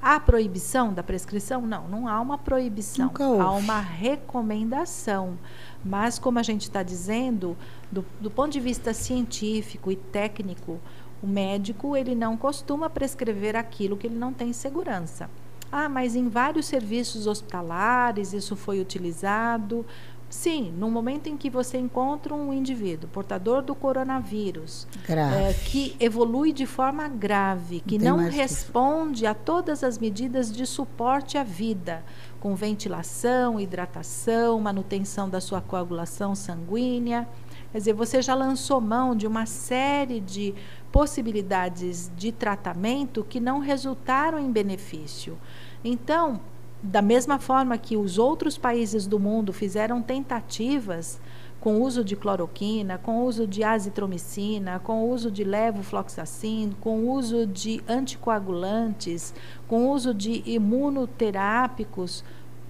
Há 0.00 0.20
proibição 0.20 0.92
da 0.92 1.02
prescrição? 1.02 1.62
Não, 1.62 1.88
não 1.88 2.06
há 2.06 2.20
uma 2.20 2.36
proibição. 2.36 3.10
Há 3.40 3.50
uma 3.52 3.80
recomendação. 3.80 5.38
Mas, 5.82 6.18
como 6.18 6.38
a 6.38 6.42
gente 6.42 6.62
está 6.62 6.82
dizendo, 6.82 7.56
do, 7.90 8.04
do 8.20 8.30
ponto 8.30 8.52
de 8.52 8.60
vista 8.60 8.92
científico 8.92 9.90
e 9.90 9.96
técnico, 9.96 10.78
o 11.22 11.26
médico 11.26 11.96
ele 11.96 12.14
não 12.14 12.36
costuma 12.36 12.90
prescrever 12.90 13.56
aquilo 13.56 13.96
que 13.96 14.06
ele 14.06 14.16
não 14.16 14.34
tem 14.34 14.52
segurança. 14.52 15.30
Ah, 15.72 15.88
mas 15.88 16.14
em 16.14 16.28
vários 16.28 16.66
serviços 16.66 17.26
hospitalares 17.26 18.32
isso 18.32 18.54
foi 18.54 18.80
utilizado. 18.80 19.84
Sim, 20.28 20.72
no 20.76 20.90
momento 20.90 21.28
em 21.28 21.36
que 21.36 21.48
você 21.48 21.78
encontra 21.78 22.34
um 22.34 22.52
indivíduo 22.52 23.08
portador 23.08 23.62
do 23.62 23.74
coronavírus, 23.74 24.86
é, 25.08 25.52
que 25.52 25.94
evolui 26.00 26.52
de 26.52 26.66
forma 26.66 27.06
grave, 27.08 27.80
que 27.80 27.96
não, 27.96 28.16
não 28.16 28.28
responde 28.28 29.20
que... 29.20 29.26
a 29.26 29.34
todas 29.34 29.84
as 29.84 29.98
medidas 29.98 30.50
de 30.50 30.66
suporte 30.66 31.38
à 31.38 31.44
vida, 31.44 32.04
com 32.40 32.56
ventilação, 32.56 33.60
hidratação, 33.60 34.58
manutenção 34.60 35.30
da 35.30 35.40
sua 35.40 35.60
coagulação 35.60 36.34
sanguínea, 36.34 37.28
Quer 37.76 37.78
dizer, 37.78 37.92
você 37.92 38.22
já 38.22 38.34
lançou 38.34 38.80
mão 38.80 39.14
de 39.14 39.26
uma 39.26 39.44
série 39.44 40.18
de 40.18 40.54
possibilidades 40.90 42.10
de 42.16 42.32
tratamento 42.32 43.22
que 43.22 43.38
não 43.38 43.58
resultaram 43.58 44.38
em 44.38 44.50
benefício. 44.50 45.36
Então, 45.84 46.40
da 46.86 47.02
mesma 47.02 47.38
forma 47.38 47.76
que 47.76 47.96
os 47.96 48.18
outros 48.18 48.56
países 48.56 49.06
do 49.06 49.18
mundo 49.18 49.52
fizeram 49.52 50.00
tentativas 50.00 51.20
com 51.60 51.82
uso 51.82 52.04
de 52.04 52.14
cloroquina, 52.14 52.96
com 52.96 53.24
uso 53.24 53.46
de 53.46 53.64
azitromicina, 53.64 54.78
com 54.78 55.10
uso 55.10 55.30
de 55.30 55.42
levofloxacin, 55.42 56.72
com 56.80 57.08
uso 57.10 57.46
de 57.46 57.82
anticoagulantes, 57.88 59.34
com 59.66 59.90
uso 59.90 60.14
de 60.14 60.42
imunoterápicos, 60.46 62.22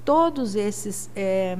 todos 0.04 0.54
esses 0.54 1.10
é, 1.14 1.58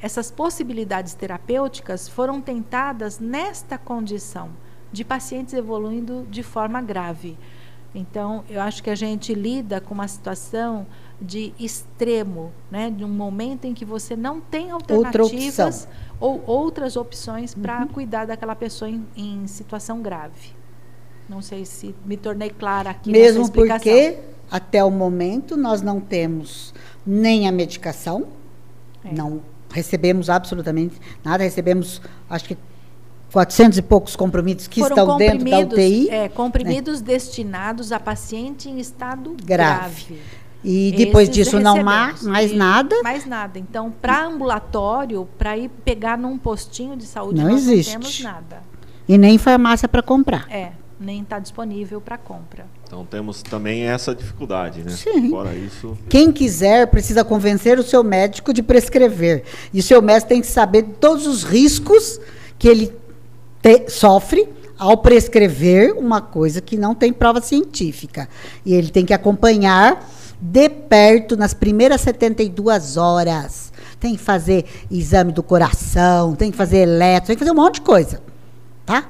essas 0.00 0.30
possibilidades 0.30 1.14
terapêuticas 1.14 2.08
foram 2.08 2.40
tentadas 2.40 3.18
nesta 3.18 3.78
condição 3.78 4.50
de 4.92 5.04
pacientes 5.04 5.54
evoluindo 5.54 6.26
de 6.30 6.42
forma 6.42 6.80
grave. 6.80 7.36
Então, 7.94 8.44
eu 8.48 8.60
acho 8.60 8.82
que 8.82 8.90
a 8.90 8.94
gente 8.94 9.34
lida 9.34 9.80
com 9.80 9.94
uma 9.94 10.06
situação 10.06 10.86
de 11.20 11.52
extremo, 11.58 12.52
né, 12.70 12.90
de 12.90 13.04
um 13.04 13.08
momento 13.08 13.64
em 13.64 13.74
que 13.74 13.84
você 13.84 14.14
não 14.14 14.40
tem 14.40 14.70
alternativas 14.70 15.88
ou 16.20 16.42
outras 16.46 16.96
opções 16.96 17.54
para 17.54 17.80
uhum. 17.80 17.88
cuidar 17.88 18.26
daquela 18.26 18.54
pessoa 18.54 18.88
em, 18.88 19.04
em, 19.16 19.46
situação 19.46 20.00
grave. 20.00 20.56
Não 21.28 21.42
sei 21.42 21.64
se 21.64 21.94
me 22.06 22.16
tornei 22.16 22.50
clara 22.50 22.90
aqui 22.90 23.10
Mesmo 23.10 23.50
porque 23.50 24.18
até 24.50 24.82
o 24.82 24.90
momento 24.90 25.56
nós 25.56 25.82
não 25.82 26.00
temos 26.00 26.72
nem 27.04 27.48
a 27.48 27.52
medicação, 27.52 28.28
é. 29.04 29.12
não 29.12 29.42
recebemos 29.70 30.30
absolutamente 30.30 30.98
nada, 31.22 31.42
recebemos 31.42 32.00
acho 32.30 32.44
que 32.44 32.56
400 33.32 33.78
e 33.78 33.82
poucos 33.82 34.16
comprimidos 34.16 34.66
que 34.66 34.80
Foram 34.80 34.96
estão 34.96 35.16
dentro 35.18 35.50
da 35.50 35.58
UTI. 35.58 36.08
É, 36.08 36.28
comprimidos 36.28 37.00
né? 37.00 37.08
destinados 37.08 37.92
a 37.92 38.00
paciente 38.00 38.68
em 38.68 38.78
estado 38.78 39.36
grave. 39.44 40.04
grave. 40.06 40.22
E 40.62 40.92
depois 40.96 41.28
Esses 41.28 41.44
disso 41.44 41.60
não 41.60 41.82
mais, 41.82 42.22
mais 42.22 42.52
nada? 42.52 42.96
Mais 43.02 43.24
nada. 43.24 43.58
Então, 43.58 43.90
para 43.90 44.26
ambulatório, 44.26 45.28
para 45.38 45.56
ir 45.56 45.70
pegar 45.84 46.18
num 46.18 46.36
postinho 46.36 46.96
de 46.96 47.06
saúde, 47.06 47.40
não 47.40 47.50
nós 47.50 47.62
existe. 47.62 47.94
não 47.94 48.00
temos 48.00 48.20
nada. 48.20 48.62
E 49.08 49.16
nem 49.16 49.38
farmácia 49.38 49.88
para 49.88 50.02
comprar. 50.02 50.46
É, 50.50 50.72
nem 51.00 51.22
está 51.22 51.38
disponível 51.38 52.00
para 52.00 52.18
compra. 52.18 52.66
Então 52.84 53.04
temos 53.04 53.42
também 53.42 53.82
essa 53.84 54.14
dificuldade, 54.14 54.82
né? 54.82 54.90
Sim. 54.90 55.30
Fora 55.30 55.54
isso. 55.54 55.96
Quem 56.08 56.32
quiser 56.32 56.88
precisa 56.88 57.24
convencer 57.24 57.78
o 57.78 57.82
seu 57.82 58.02
médico 58.02 58.52
de 58.52 58.62
prescrever. 58.62 59.44
E 59.72 59.78
o 59.78 59.82
seu 59.82 60.02
médico 60.02 60.28
tem 60.28 60.40
que 60.40 60.46
saber 60.46 60.82
todos 60.98 61.26
os 61.26 61.44
riscos 61.44 62.20
que 62.58 62.66
ele 62.66 62.92
te, 63.62 63.88
sofre 63.88 64.48
ao 64.78 64.96
prescrever 64.96 65.92
uma 65.96 66.20
coisa 66.20 66.60
que 66.60 66.76
não 66.76 66.94
tem 66.94 67.12
prova 67.12 67.40
científica. 67.40 68.28
E 68.64 68.74
ele 68.74 68.90
tem 68.90 69.04
que 69.04 69.12
acompanhar 69.12 70.04
de 70.40 70.68
perto 70.68 71.36
nas 71.36 71.52
primeiras 71.52 72.00
72 72.02 72.96
horas. 72.96 73.72
Tem 73.98 74.16
que 74.16 74.22
fazer 74.22 74.64
exame 74.90 75.32
do 75.32 75.42
coração, 75.42 76.34
tem 76.34 76.50
que 76.50 76.56
fazer 76.56 76.78
eletro, 76.78 77.28
tem 77.28 77.36
que 77.36 77.40
fazer 77.40 77.50
um 77.50 77.62
monte 77.62 77.76
de 77.76 77.80
coisa. 77.80 78.22
Tá? 78.86 79.08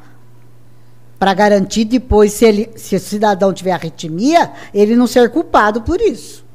Para 1.19 1.35
garantir 1.35 1.85
depois, 1.85 2.33
se, 2.33 2.45
ele, 2.45 2.71
se 2.77 2.97
o 2.97 3.01
cidadão 3.01 3.53
tiver 3.53 3.73
arritmia, 3.73 4.53
ele 4.73 4.97
não 4.97 5.07
ser 5.07 5.31
culpado 5.31 5.83
por 5.83 6.01
isso. 6.01 6.47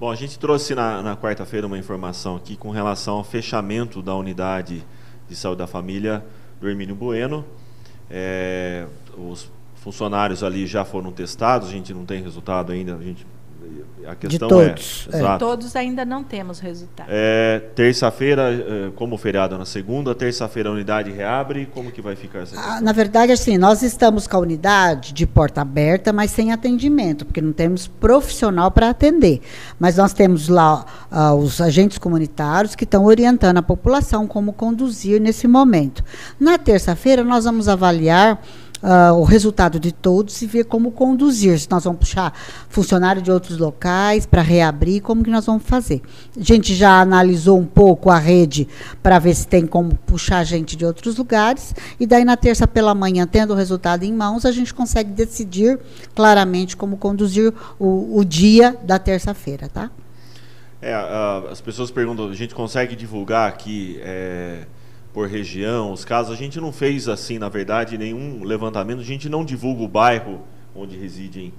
Bom, 0.00 0.10
a 0.10 0.14
gente 0.14 0.38
trouxe 0.38 0.74
na, 0.74 1.02
na 1.02 1.16
quarta-feira 1.16 1.66
uma 1.66 1.78
informação 1.78 2.36
aqui 2.36 2.56
com 2.56 2.70
relação 2.70 3.16
ao 3.16 3.24
fechamento 3.24 4.02
da 4.02 4.14
unidade 4.14 4.84
de 5.28 5.36
saúde 5.36 5.58
da 5.58 5.66
família 5.66 6.24
do 6.60 6.68
Hermínio 6.68 6.94
Bueno. 6.94 7.44
É, 8.10 8.86
os 9.16 9.50
funcionários 9.76 10.42
ali 10.42 10.66
já 10.66 10.84
foram 10.84 11.12
testados, 11.12 11.68
a 11.68 11.72
gente 11.72 11.94
não 11.94 12.04
tem 12.04 12.22
resultado 12.22 12.72
ainda, 12.72 12.94
a 12.96 13.02
gente 13.02 13.26
a 14.06 14.14
questão 14.14 14.48
de 14.48 14.54
todos. 14.54 15.08
é, 15.12 15.20
é. 15.20 15.38
todos 15.38 15.74
ainda 15.74 16.04
não 16.04 16.22
temos 16.22 16.60
resultado. 16.60 17.08
É, 17.10 17.60
terça-feira, 17.74 18.52
é, 18.52 18.90
como 18.94 19.16
feriado 19.16 19.58
na 19.58 19.64
segunda, 19.64 20.14
terça-feira 20.14 20.68
a 20.68 20.72
unidade 20.72 21.10
reabre, 21.10 21.66
como 21.74 21.90
que 21.90 22.00
vai 22.00 22.14
ficar 22.14 22.40
essa 22.40 22.56
ah, 22.58 22.80
Na 22.80 22.92
verdade, 22.92 23.32
assim, 23.32 23.58
nós 23.58 23.82
estamos 23.82 24.26
com 24.26 24.36
a 24.36 24.40
unidade 24.40 25.12
de 25.12 25.26
porta 25.26 25.60
aberta, 25.60 26.12
mas 26.12 26.30
sem 26.30 26.52
atendimento, 26.52 27.24
porque 27.24 27.40
não 27.40 27.52
temos 27.52 27.86
profissional 27.86 28.70
para 28.70 28.90
atender. 28.90 29.40
Mas 29.78 29.96
nós 29.96 30.12
temos 30.12 30.48
lá 30.48 30.84
uh, 31.10 31.34
os 31.34 31.60
agentes 31.60 31.98
comunitários 31.98 32.74
que 32.74 32.84
estão 32.84 33.04
orientando 33.04 33.58
a 33.58 33.62
população 33.62 34.26
como 34.26 34.52
conduzir 34.52 35.20
nesse 35.20 35.48
momento. 35.48 36.04
Na 36.38 36.58
terça-feira, 36.58 37.24
nós 37.24 37.44
vamos 37.44 37.68
avaliar 37.68 38.40
uh, 38.86 39.12
o 39.14 39.24
resultado 39.24 39.80
de 39.80 39.90
todos 39.90 40.40
e 40.40 40.46
ver 40.46 40.64
como 40.64 40.92
conduzir. 40.92 41.58
Se 41.58 41.68
nós 41.68 41.82
vamos 41.84 41.98
puxar 41.98 42.32
funcionário 42.68 43.20
de 43.20 43.32
outros 43.32 43.58
locais 43.58 44.24
para 44.24 44.40
reabrir, 44.40 45.02
como 45.02 45.24
que 45.24 45.30
nós 45.30 45.44
vamos 45.44 45.64
fazer. 45.64 46.00
A 46.38 46.42
gente 46.42 46.74
já 46.74 47.00
analisou 47.00 47.58
um 47.58 47.66
pouco 47.66 48.08
a 48.10 48.18
rede 48.18 48.68
para 49.02 49.18
ver 49.18 49.34
se 49.34 49.46
tem 49.46 49.66
como 49.66 49.94
puxar 50.06 50.44
gente 50.44 50.76
de 50.76 50.86
outros 50.86 51.16
lugares. 51.16 51.74
E 51.98 52.06
daí, 52.06 52.24
na 52.24 52.36
terça 52.36 52.68
pela 52.68 52.94
manhã, 52.94 53.26
tendo 53.26 53.52
o 53.52 53.56
resultado 53.56 54.04
em 54.04 54.12
mãos, 54.12 54.44
a 54.44 54.52
gente 54.52 54.72
consegue 54.72 55.10
decidir 55.10 55.78
claramente 56.14 56.76
como 56.76 56.96
conduzir 56.96 57.52
o, 57.78 58.16
o 58.16 58.24
dia 58.24 58.76
da 58.84 58.98
terça-feira, 58.98 59.68
tá? 59.68 59.90
É, 60.80 60.94
uh, 60.94 61.48
as 61.50 61.60
pessoas 61.60 61.90
perguntam, 61.90 62.28
a 62.28 62.34
gente 62.34 62.54
consegue 62.54 62.94
divulgar 62.94 63.48
aqui 63.48 63.98
é, 64.02 64.66
por 65.16 65.26
região, 65.26 65.92
os 65.92 66.04
casos. 66.04 66.30
A 66.30 66.36
gente 66.36 66.60
não 66.60 66.70
fez 66.70 67.08
assim, 67.08 67.38
na 67.38 67.48
verdade, 67.48 67.96
nenhum 67.96 68.44
levantamento. 68.44 69.00
A 69.00 69.02
gente 69.02 69.30
não 69.30 69.46
divulga 69.46 69.82
o 69.82 69.88
bairro 69.88 70.42
onde 70.74 70.94
residem 70.94 71.54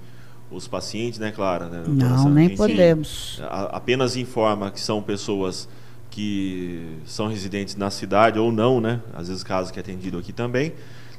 os 0.51 0.67
pacientes, 0.67 1.17
né, 1.17 1.31
Clara? 1.31 1.65
Né, 1.65 1.83
não, 1.87 2.29
nem 2.29 2.55
podemos. 2.55 3.41
A, 3.45 3.77
apenas 3.77 4.15
informa 4.15 4.69
que 4.69 4.79
são 4.79 5.01
pessoas 5.01 5.67
que 6.11 6.99
são 7.03 7.27
residentes 7.27 7.75
na 7.75 7.89
cidade 7.89 8.37
ou 8.37 8.51
não, 8.51 8.79
né? 8.79 9.01
Às 9.11 9.27
vezes 9.27 9.41
casos 9.41 9.71
que 9.71 9.79
é 9.79 9.81
atendido 9.81 10.19
aqui 10.19 10.31
também. 10.31 10.73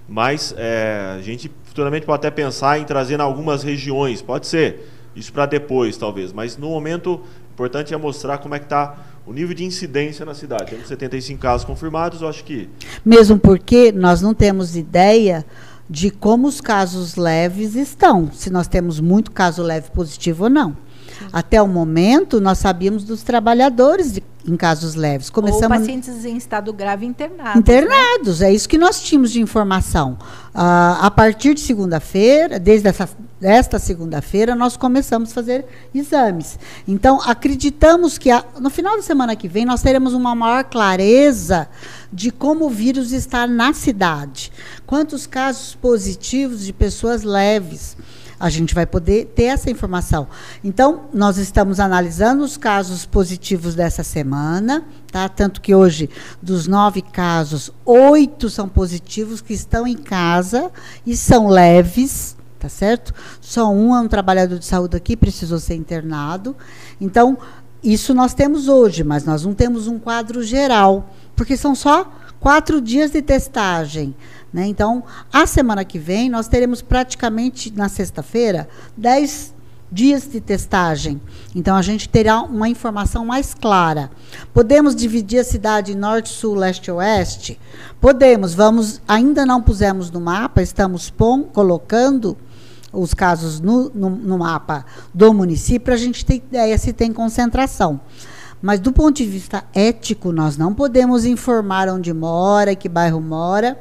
Mas 0.09 0.55
é, 0.57 1.17
a 1.19 1.21
gente 1.21 1.51
futuramente 1.65 2.07
pode 2.07 2.25
até 2.25 2.31
pensar 2.31 2.79
em 2.79 2.85
trazer 2.85 3.19
em 3.19 3.21
algumas 3.21 3.65
regiões, 3.65 4.23
pode 4.23 4.47
ser. 4.47 4.89
Isso 5.17 5.33
para 5.33 5.45
depois, 5.45 5.97
talvez. 5.97 6.33
Mas 6.33 6.57
no 6.57 6.69
momento, 6.69 7.17
o 7.17 7.53
importante 7.53 7.93
é 7.93 7.97
mostrar 7.97 8.39
como 8.39 8.55
é 8.55 8.61
que 8.61 8.67
está 8.67 8.97
o 9.29 9.33
nível 9.33 9.55
de 9.55 9.63
incidência 9.63 10.25
na 10.25 10.33
cidade. 10.33 10.71
Temos 10.71 10.89
75 10.89 11.39
casos 11.39 11.67
confirmados, 11.67 12.23
eu 12.23 12.29
acho 12.29 12.43
que. 12.45 12.67
Mesmo 13.05 13.39
porque 13.39 13.93
nós 13.93 14.23
não 14.23 14.33
temos 14.33 14.75
ideia 14.75 15.45
de 15.89 16.11
como 16.11 16.49
os 16.49 16.63
casos 16.63 17.15
leves 17.15 17.75
estão, 17.75 18.31
se 18.33 18.49
nós 18.49 18.67
temos 18.67 19.01
muito 19.01 19.31
caso 19.31 19.63
leve 19.63 19.91
positivo 19.91 20.45
ou 20.45 20.51
não. 20.51 20.75
Até 21.33 21.61
o 21.61 21.67
momento, 21.67 22.41
nós 22.41 22.59
sabíamos 22.59 23.05
dos 23.05 23.23
trabalhadores 23.23 24.13
de, 24.13 24.23
em 24.47 24.57
casos 24.57 24.95
leves. 24.95 25.31
Começamos 25.31 25.63
Ou 25.63 25.81
pacientes 25.81 26.25
em 26.25 26.37
estado 26.37 26.73
grave 26.73 27.07
internados. 27.07 27.55
Né? 27.55 27.61
Internados, 27.61 28.41
né? 28.41 28.49
é 28.49 28.53
isso 28.53 28.69
que 28.69 28.79
nós 28.79 29.03
tínhamos 29.03 29.31
de 29.31 29.41
informação. 29.41 30.19
Uh, 30.55 31.01
a 31.01 31.11
partir 31.11 31.55
de 31.55 31.61
segunda-feira, 31.61 32.59
desde 32.59 32.89
essa, 32.89 33.09
esta 33.41 33.79
segunda-feira, 33.79 34.55
nós 34.55 34.77
começamos 34.77 35.31
a 35.31 35.35
fazer 35.35 35.67
exames. 35.95 36.59
Então, 36.87 37.21
acreditamos 37.23 38.19
que 38.19 38.31
a, 38.31 38.45
no 38.59 38.71
final 38.71 38.97
da 38.97 39.03
semana 39.03 39.37
que 39.37 39.49
vem 39.49 39.65
nós 39.65 39.83
teremos 39.83 40.15
uma 40.15 40.35
maior 40.35 40.65
clareza 40.65 41.69
de 42.13 42.31
como 42.31 42.67
o 42.67 42.71
vírus 42.71 43.13
está 43.13 43.47
na 43.47 43.73
cidade. 43.73 44.51
Quantos 44.87 45.27
casos 45.27 45.75
positivos 45.75 46.65
de 46.65 46.73
pessoas 46.73 47.23
leves 47.23 47.97
a 48.39 48.49
gente 48.49 48.75
vai 48.75 48.87
poder 48.87 49.27
ter 49.35 49.45
essa 49.45 49.71
informação. 49.71 50.29
Então, 50.63 51.09
nós 51.13 51.39
estamos 51.39 51.81
analisando 51.81 52.45
os 52.45 52.57
casos 52.57 53.05
positivos 53.05 53.75
dessa 53.75 54.03
semana, 54.05 54.85
tá? 55.11 55.29
Tanto 55.29 55.61
que 55.61 55.75
hoje, 55.75 56.09
dos 56.41 56.67
nove 56.67 57.03
casos, 57.03 57.73
oito 57.85 58.49
são 58.49 58.69
positivos 58.69 59.41
que 59.41 59.53
estão 59.53 59.87
em 59.87 59.97
casa 59.97 60.71
e 61.05 61.17
são 61.17 61.49
leves, 61.49 62.37
tá 62.59 62.69
certo? 62.69 63.13
Só 63.41 63.71
um 63.73 63.95
é 63.95 64.01
um 64.01 64.09
trabalhador 64.09 64.59
de 64.59 64.67
saúde 64.67 64.97
aqui, 64.97 65.17
precisou 65.17 65.59
ser 65.59 65.75
internado. 65.75 66.57
Então, 67.01 67.39
isso 67.83 68.15
nós 68.15 68.35
temos 68.35 68.69
hoje, 68.69 69.05
mas 69.05 69.25
nós 69.25 69.45
não 69.45 69.55
temos 69.55 69.87
um 69.87 69.99
quadro 69.99 70.43
geral, 70.43 71.11
porque 71.35 71.57
são 71.57 71.75
só 71.75 72.13
quatro 72.41 72.81
dias 72.81 73.11
de 73.11 73.23
testagem. 73.23 74.15
Né? 74.53 74.67
Então, 74.67 75.05
a 75.33 75.47
semana 75.47 75.85
que 75.85 75.99
vem, 75.99 76.29
nós 76.29 76.49
teremos 76.49 76.81
praticamente, 76.81 77.73
na 77.73 77.89
sexta-feira, 77.89 78.69
10 78.97 79.55
dias 79.91 80.29
de 80.31 80.41
testagem. 80.41 81.21
Então, 81.55 81.77
a 81.77 81.83
gente 81.83 82.09
terá 82.09 82.43
uma 82.43 82.69
informação 82.69 83.25
mais 83.25 83.55
clara. 83.55 84.11
Podemos 84.53 84.95
dividir 84.95 85.41
a 85.41 85.45
cidade 85.45 85.93
em 85.93 85.97
norte, 85.97 86.29
sul, 86.29 86.55
leste 86.55 86.89
e 86.89 86.93
oeste? 86.93 87.59
Podemos. 88.01 88.55
Vamos, 88.55 89.01
ainda 89.07 89.45
não 89.47 89.63
pusemos 89.63 90.11
no 90.11 90.21
mapa, 90.21 90.63
estamos 90.63 91.11
pom, 91.11 91.43
colocando 91.43 92.37
os 92.93 93.13
casos 93.13 93.61
no, 93.61 93.91
no, 93.91 94.11
no 94.11 94.39
mapa 94.39 94.85
do 95.13 95.33
município 95.35 95.81
para 95.81 95.95
a 95.95 95.99
gente 95.99 96.25
ter 96.25 96.37
ideia 96.37 96.77
se 96.79 96.93
tem 96.93 97.13
concentração. 97.13 98.01
Mas 98.61 98.81
do 98.81 98.93
ponto 98.93 99.17
de 99.17 99.25
vista 99.25 99.65
ético, 99.73 100.33
nós 100.33 100.57
não 100.57 100.75
podemos 100.75 101.25
informar 101.25 101.89
onde 101.89 102.13
mora, 102.13 102.75
que 102.75 102.89
bairro 102.89 103.21
mora, 103.21 103.79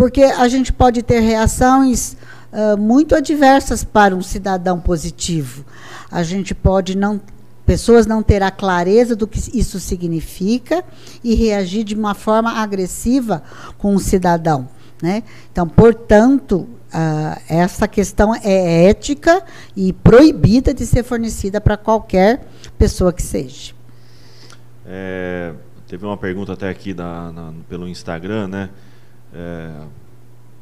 porque 0.00 0.22
a 0.22 0.48
gente 0.48 0.72
pode 0.72 1.02
ter 1.02 1.20
reações 1.20 2.16
uh, 2.50 2.74
muito 2.78 3.14
adversas 3.14 3.84
para 3.84 4.16
um 4.16 4.22
cidadão 4.22 4.80
positivo. 4.80 5.62
A 6.10 6.22
gente 6.22 6.54
pode 6.54 6.96
não 6.96 7.20
pessoas 7.66 8.06
não 8.06 8.22
ter 8.22 8.42
a 8.42 8.50
clareza 8.50 9.14
do 9.14 9.26
que 9.26 9.38
isso 9.52 9.78
significa 9.78 10.82
e 11.22 11.34
reagir 11.34 11.84
de 11.84 11.94
uma 11.94 12.14
forma 12.14 12.50
agressiva 12.50 13.42
com 13.76 13.94
o 13.94 14.00
cidadão. 14.00 14.66
Né? 15.02 15.22
Então, 15.52 15.68
portanto, 15.68 16.60
uh, 16.60 17.38
essa 17.46 17.86
questão 17.86 18.34
é 18.34 18.88
ética 18.88 19.44
e 19.76 19.92
proibida 19.92 20.72
de 20.72 20.86
ser 20.86 21.02
fornecida 21.02 21.60
para 21.60 21.76
qualquer 21.76 22.46
pessoa 22.78 23.12
que 23.12 23.22
seja. 23.22 23.74
É, 24.86 25.52
teve 25.86 26.06
uma 26.06 26.16
pergunta 26.16 26.54
até 26.54 26.70
aqui 26.70 26.94
da, 26.94 27.30
na, 27.30 27.52
pelo 27.68 27.86
Instagram, 27.86 28.48
né? 28.48 28.70
É, 29.34 29.70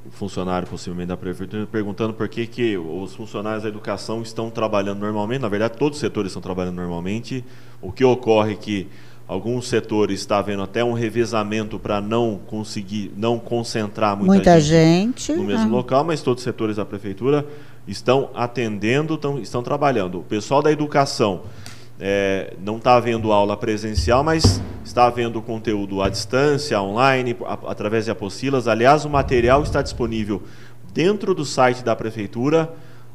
o 0.06 0.10
funcionário 0.10 0.66
possivelmente 0.66 1.08
da 1.08 1.16
prefeitura 1.16 1.66
perguntando 1.66 2.14
por 2.14 2.28
que, 2.28 2.46
que 2.46 2.78
os 2.78 3.14
funcionários 3.14 3.62
da 3.62 3.68
educação 3.68 4.22
estão 4.22 4.50
trabalhando 4.50 5.00
normalmente. 5.00 5.42
Na 5.42 5.48
verdade, 5.48 5.76
todos 5.76 5.98
os 5.98 6.00
setores 6.00 6.30
estão 6.30 6.40
trabalhando 6.40 6.76
normalmente. 6.76 7.44
O 7.80 7.92
que 7.92 8.04
ocorre 8.04 8.52
é 8.52 8.56
que 8.56 8.88
alguns 9.26 9.68
setores 9.68 10.20
está 10.20 10.38
havendo 10.38 10.62
até 10.62 10.82
um 10.82 10.94
revezamento 10.94 11.78
para 11.78 12.00
não 12.00 12.40
conseguir, 12.46 13.12
não 13.16 13.38
concentrar 13.38 14.16
muita, 14.16 14.32
muita 14.32 14.60
gente, 14.60 15.26
gente, 15.26 15.38
no 15.38 15.44
mesmo 15.44 15.68
ah. 15.68 15.76
local, 15.76 16.02
mas 16.02 16.22
todos 16.22 16.40
os 16.40 16.44
setores 16.44 16.76
da 16.76 16.84
prefeitura 16.84 17.46
estão 17.86 18.30
atendendo, 18.34 19.14
estão, 19.14 19.38
estão 19.38 19.62
trabalhando. 19.62 20.20
O 20.20 20.24
pessoal 20.24 20.62
da 20.62 20.72
educação 20.72 21.42
é, 22.00 22.54
não 22.60 22.76
está 22.76 22.94
havendo 22.94 23.32
aula 23.32 23.56
presencial, 23.56 24.22
mas 24.22 24.62
está 24.84 25.06
havendo 25.06 25.42
conteúdo 25.42 26.00
à 26.00 26.08
distância, 26.08 26.80
online, 26.80 27.36
a, 27.44 27.54
através 27.70 28.04
de 28.04 28.10
apostilas. 28.10 28.68
Aliás, 28.68 29.04
o 29.04 29.10
material 29.10 29.62
está 29.62 29.82
disponível 29.82 30.42
dentro 30.92 31.34
do 31.34 31.44
site 31.44 31.82
da 31.82 31.96
Prefeitura, 31.96 32.72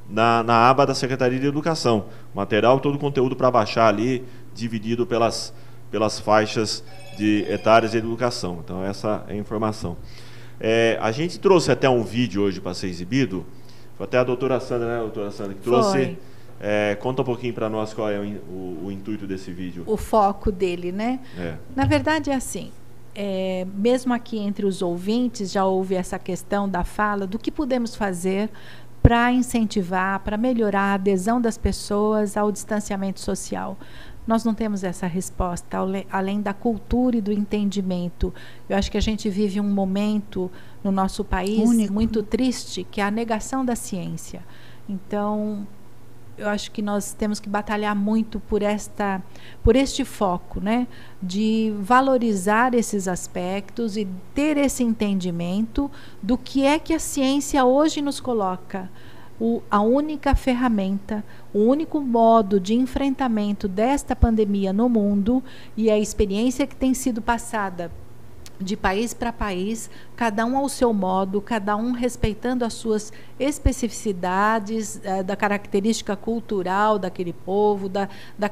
na, 0.09 0.43
na 0.43 0.69
aba 0.69 0.85
da 0.85 0.93
Secretaria 0.93 1.39
de 1.39 1.47
Educação. 1.47 2.05
Material, 2.35 2.79
todo 2.79 2.95
o 2.95 2.99
conteúdo 2.99 3.35
para 3.35 3.49
baixar 3.49 3.87
ali, 3.87 4.23
dividido 4.53 5.05
pelas, 5.05 5.53
pelas 5.89 6.19
faixas 6.19 6.83
de 7.17 7.45
etárias 7.49 7.91
de 7.91 7.97
educação. 7.97 8.59
Então, 8.63 8.83
essa 8.83 9.23
é 9.27 9.33
a 9.33 9.35
informação. 9.35 9.97
É, 10.59 10.97
a 11.01 11.11
gente 11.11 11.39
trouxe 11.39 11.71
até 11.71 11.89
um 11.89 12.03
vídeo 12.03 12.41
hoje 12.41 12.59
para 12.59 12.73
ser 12.73 12.87
exibido. 12.87 13.45
Foi 13.97 14.05
até 14.05 14.17
a 14.17 14.23
doutora 14.23 14.59
Sandra, 14.59 14.87
né, 14.87 14.99
doutora 14.99 15.31
Sandra, 15.31 15.53
que 15.53 15.61
trouxe. 15.61 15.91
Foi 15.91 16.17
é, 16.65 16.95
conta 16.95 17.21
um 17.21 17.25
pouquinho 17.25 17.53
para 17.53 17.69
nós 17.69 17.93
qual 17.93 18.09
é 18.09 18.17
o, 18.17 18.23
o, 18.23 18.85
o, 18.85 18.91
intuito 18.91 19.27
desse 19.27 19.51
vídeo. 19.51 19.83
O 19.85 19.97
foco 19.97 20.49
dele, 20.49 20.93
né? 20.93 21.19
É. 21.37 21.57
Na 21.75 21.83
verdade 21.83 22.31
é 22.31 22.35
assim. 22.35 22.71
É, 23.13 23.67
mesmo 23.75 24.13
aqui 24.13 24.39
entre 24.39 24.65
os 24.65 24.81
ouvintes 24.81 25.51
já 25.51 25.65
houve 25.65 25.93
essa 25.93 26.17
questão 26.17 26.67
da 26.67 26.85
fala 26.85 27.27
do 27.27 27.37
que 27.37 27.51
podemos 27.51 27.95
fazer 27.95 28.49
para 29.03 29.29
incentivar, 29.33 30.21
para 30.21 30.37
melhorar 30.37 30.91
a 30.91 30.93
adesão 30.93 31.41
das 31.41 31.57
pessoas 31.57 32.37
ao 32.37 32.49
distanciamento 32.49 33.19
social. 33.19 33.77
Nós 34.25 34.45
não 34.45 34.53
temos 34.53 34.85
essa 34.85 35.05
resposta, 35.05 35.77
além 36.09 36.41
da 36.41 36.53
cultura 36.53 37.17
e 37.17 37.21
do 37.21 37.33
entendimento. 37.33 38.33
Eu 38.69 38.77
acho 38.77 38.89
que 38.89 38.97
a 38.97 39.01
gente 39.01 39.29
vive 39.29 39.59
um 39.59 39.69
momento 39.69 40.49
no 40.81 40.93
nosso 40.93 41.25
país 41.25 41.67
Único. 41.67 41.93
muito 41.93 42.23
triste, 42.23 42.87
que 42.89 43.01
é 43.01 43.03
a 43.03 43.11
negação 43.11 43.65
da 43.65 43.75
ciência. 43.75 44.41
Então, 44.87 45.67
eu 46.37 46.49
acho 46.49 46.71
que 46.71 46.81
nós 46.81 47.13
temos 47.13 47.39
que 47.39 47.47
batalhar 47.47 47.95
muito 47.95 48.39
por 48.39 48.61
esta 48.61 49.21
por 49.63 49.75
este 49.75 50.03
foco 50.03 50.59
né? 50.59 50.87
De 51.21 51.73
valorizar 51.79 52.73
esses 52.73 53.07
aspectos 53.07 53.95
e 53.97 54.07
ter 54.33 54.57
esse 54.57 54.83
entendimento 54.83 55.89
do 56.21 56.37
que 56.37 56.65
é 56.65 56.79
que 56.79 56.93
a 56.93 56.99
ciência 56.99 57.63
hoje 57.65 58.01
nos 58.01 58.19
coloca. 58.19 58.89
O, 59.39 59.63
a 59.69 59.81
única 59.81 60.35
ferramenta 60.35 61.23
o 61.53 61.59
único 61.59 61.99
modo 61.99 62.59
de 62.59 62.75
enfrentamento 62.75 63.67
desta 63.67 64.15
pandemia 64.15 64.71
no 64.71 64.87
mundo 64.87 65.43
e 65.75 65.89
a 65.89 65.97
experiência 65.97 66.67
que 66.67 66.75
tem 66.75 66.93
sido 66.93 67.21
passada 67.21 67.91
de 68.63 68.77
país 68.77 69.13
para 69.13 69.31
país, 69.31 69.89
cada 70.15 70.45
um 70.45 70.57
ao 70.57 70.69
seu 70.69 70.93
modo, 70.93 71.41
cada 71.41 71.75
um 71.75 71.91
respeitando 71.91 72.63
as 72.63 72.73
suas 72.73 73.11
especificidades, 73.39 74.99
eh, 75.03 75.21
da 75.21 75.35
característica 75.35 76.15
cultural 76.15 76.97
daquele 76.97 77.33
povo, 77.33 77.89
da, 77.89 78.09
da, 78.37 78.49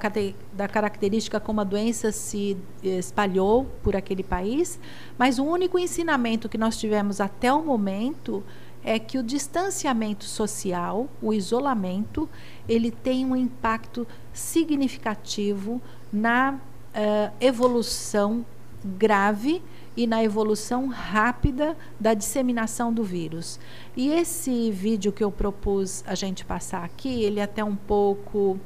da 0.53 0.67
característica 0.67 1.39
como 1.39 1.61
a 1.61 1.63
doença 1.63 2.11
se 2.11 2.57
espalhou 2.83 3.65
por 3.81 3.95
aquele 3.95 4.23
país. 4.23 4.79
Mas 5.17 5.39
o 5.39 5.43
único 5.43 5.79
ensinamento 5.79 6.49
que 6.49 6.57
nós 6.57 6.77
tivemos 6.77 7.21
até 7.21 7.51
o 7.53 7.63
momento 7.63 8.43
é 8.83 8.97
que 8.97 9.17
o 9.17 9.23
distanciamento 9.23 10.25
social, 10.25 11.07
o 11.21 11.33
isolamento, 11.33 12.27
ele 12.67 12.91
tem 12.91 13.25
um 13.25 13.35
impacto 13.35 14.07
significativo 14.33 15.81
na 16.11 16.53
uh, 16.53 17.31
evolução 17.39 18.45
grave 18.83 19.61
e 19.95 20.07
na 20.07 20.23
evolução 20.23 20.87
rápida 20.87 21.75
da 21.99 22.13
disseminação 22.13 22.93
do 22.93 23.03
vírus. 23.03 23.59
E 23.95 24.09
esse 24.09 24.71
vídeo 24.71 25.11
que 25.11 25.23
eu 25.23 25.31
propus 25.31 26.03
a 26.07 26.15
gente 26.15 26.45
passar 26.45 26.83
aqui, 26.83 27.23
ele 27.23 27.39
é 27.39 27.43
até 27.43 27.63
um 27.63 27.75
pouco 27.75 28.59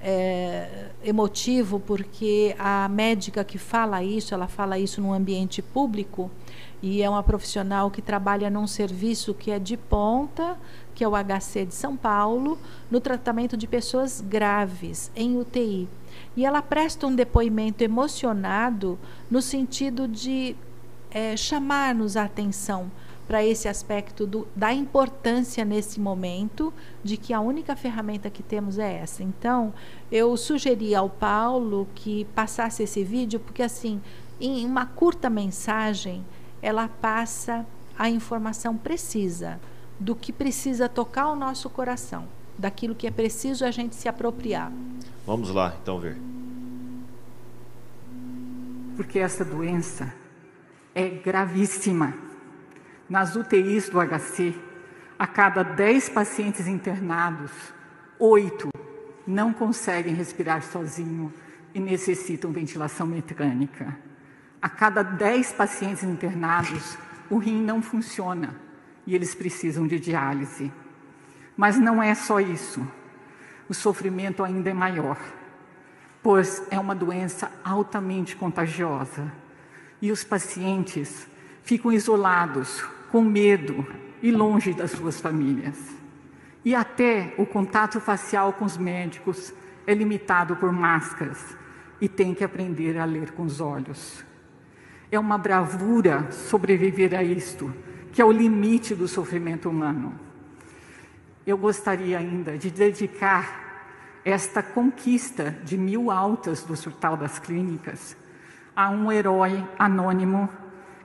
é, 0.00 0.90
emotivo, 1.02 1.80
porque 1.80 2.54
a 2.58 2.88
médica 2.88 3.42
que 3.42 3.58
fala 3.58 4.02
isso, 4.02 4.34
ela 4.34 4.46
fala 4.46 4.78
isso 4.78 5.00
no 5.00 5.12
ambiente 5.12 5.60
público, 5.60 6.30
e 6.80 7.02
é 7.02 7.10
uma 7.10 7.24
profissional 7.24 7.90
que 7.90 8.00
trabalha 8.00 8.48
num 8.48 8.66
serviço 8.66 9.34
que 9.34 9.50
é 9.50 9.58
de 9.58 9.76
ponta, 9.76 10.56
que 10.94 11.02
é 11.02 11.08
o 11.08 11.12
HC 11.12 11.66
de 11.66 11.74
São 11.74 11.96
Paulo, 11.96 12.56
no 12.88 13.00
tratamento 13.00 13.56
de 13.56 13.66
pessoas 13.66 14.20
graves 14.20 15.10
em 15.16 15.36
UTI. 15.36 15.88
E 16.36 16.44
ela 16.44 16.62
presta 16.62 17.06
um 17.06 17.14
depoimento 17.14 17.82
emocionado 17.82 18.96
no 19.28 19.42
sentido 19.42 20.06
de 20.06 20.56
é, 21.10 21.36
chamar-nos 21.36 22.16
a 22.16 22.24
atenção 22.24 22.90
para 23.28 23.44
esse 23.44 23.68
aspecto 23.68 24.26
do, 24.26 24.48
da 24.56 24.72
importância 24.72 25.62
nesse 25.62 26.00
momento 26.00 26.72
de 27.04 27.18
que 27.18 27.34
a 27.34 27.40
única 27.40 27.76
ferramenta 27.76 28.30
que 28.30 28.42
temos 28.42 28.78
é 28.78 28.94
essa. 28.94 29.22
Então, 29.22 29.74
eu 30.10 30.34
sugeri 30.36 30.94
ao 30.94 31.10
Paulo 31.10 31.86
que 31.94 32.24
passasse 32.34 32.82
esse 32.82 33.04
vídeo, 33.04 33.38
porque 33.38 33.62
assim, 33.62 34.00
em 34.40 34.64
uma 34.64 34.86
curta 34.86 35.28
mensagem, 35.28 36.24
ela 36.62 36.88
passa 36.88 37.66
a 37.98 38.08
informação 38.08 38.76
precisa 38.76 39.60
do 40.00 40.14
que 40.14 40.32
precisa 40.32 40.88
tocar 40.88 41.28
o 41.28 41.36
nosso 41.36 41.68
coração, 41.68 42.26
daquilo 42.56 42.94
que 42.94 43.06
é 43.06 43.10
preciso 43.10 43.64
a 43.64 43.70
gente 43.70 43.94
se 43.94 44.08
apropriar. 44.08 44.72
Vamos 45.26 45.50
lá, 45.50 45.76
então 45.82 45.98
ver. 45.98 46.16
Porque 48.96 49.18
essa 49.18 49.44
doença 49.44 50.14
é 50.94 51.08
gravíssima. 51.08 52.14
Nas 53.08 53.36
UTIs 53.36 53.88
do 53.88 53.98
HC, 54.00 54.54
a 55.18 55.26
cada 55.26 55.62
10 55.62 56.10
pacientes 56.10 56.66
internados, 56.66 57.50
oito 58.18 58.68
não 59.26 59.52
conseguem 59.52 60.14
respirar 60.14 60.62
sozinho 60.62 61.32
e 61.74 61.80
necessitam 61.80 62.52
ventilação 62.52 63.06
mecânica. 63.06 63.96
A 64.60 64.68
cada 64.68 65.02
10 65.02 65.52
pacientes 65.52 66.02
internados, 66.02 66.98
o 67.30 67.38
rim 67.38 67.62
não 67.62 67.80
funciona 67.82 68.54
e 69.06 69.14
eles 69.14 69.34
precisam 69.34 69.86
de 69.86 69.98
diálise. 69.98 70.72
Mas 71.56 71.78
não 71.78 72.02
é 72.02 72.14
só 72.14 72.40
isso. 72.40 72.86
O 73.68 73.74
sofrimento 73.74 74.42
ainda 74.42 74.70
é 74.70 74.74
maior, 74.74 75.18
pois 76.22 76.62
é 76.70 76.78
uma 76.78 76.94
doença 76.94 77.50
altamente 77.64 78.36
contagiosa 78.36 79.30
e 80.00 80.12
os 80.12 80.24
pacientes 80.24 81.28
ficam 81.62 81.92
isolados, 81.92 82.82
com 83.10 83.22
medo 83.22 83.86
e 84.22 84.30
longe 84.30 84.72
das 84.72 84.92
suas 84.92 85.20
famílias. 85.20 85.76
E 86.64 86.74
até 86.74 87.34
o 87.38 87.46
contato 87.46 88.00
facial 88.00 88.52
com 88.52 88.64
os 88.64 88.76
médicos 88.76 89.52
é 89.86 89.94
limitado 89.94 90.56
por 90.56 90.72
máscaras 90.72 91.56
e 92.00 92.08
tem 92.08 92.34
que 92.34 92.44
aprender 92.44 92.98
a 92.98 93.04
ler 93.04 93.32
com 93.32 93.42
os 93.44 93.60
olhos. 93.60 94.24
É 95.10 95.18
uma 95.18 95.38
bravura 95.38 96.30
sobreviver 96.30 97.14
a 97.14 97.22
isto, 97.22 97.72
que 98.12 98.20
é 98.20 98.24
o 98.24 98.32
limite 98.32 98.94
do 98.94 99.08
sofrimento 99.08 99.70
humano. 99.70 100.14
Eu 101.46 101.56
gostaria 101.56 102.18
ainda 102.18 102.58
de 102.58 102.70
dedicar 102.70 103.66
esta 104.24 104.62
conquista 104.62 105.56
de 105.64 105.78
mil 105.78 106.10
altas 106.10 106.62
do 106.62 106.74
Hospital 106.74 107.16
das 107.16 107.38
Clínicas 107.38 108.14
a 108.78 108.90
um 108.90 109.10
herói 109.10 109.68
anônimo 109.76 110.48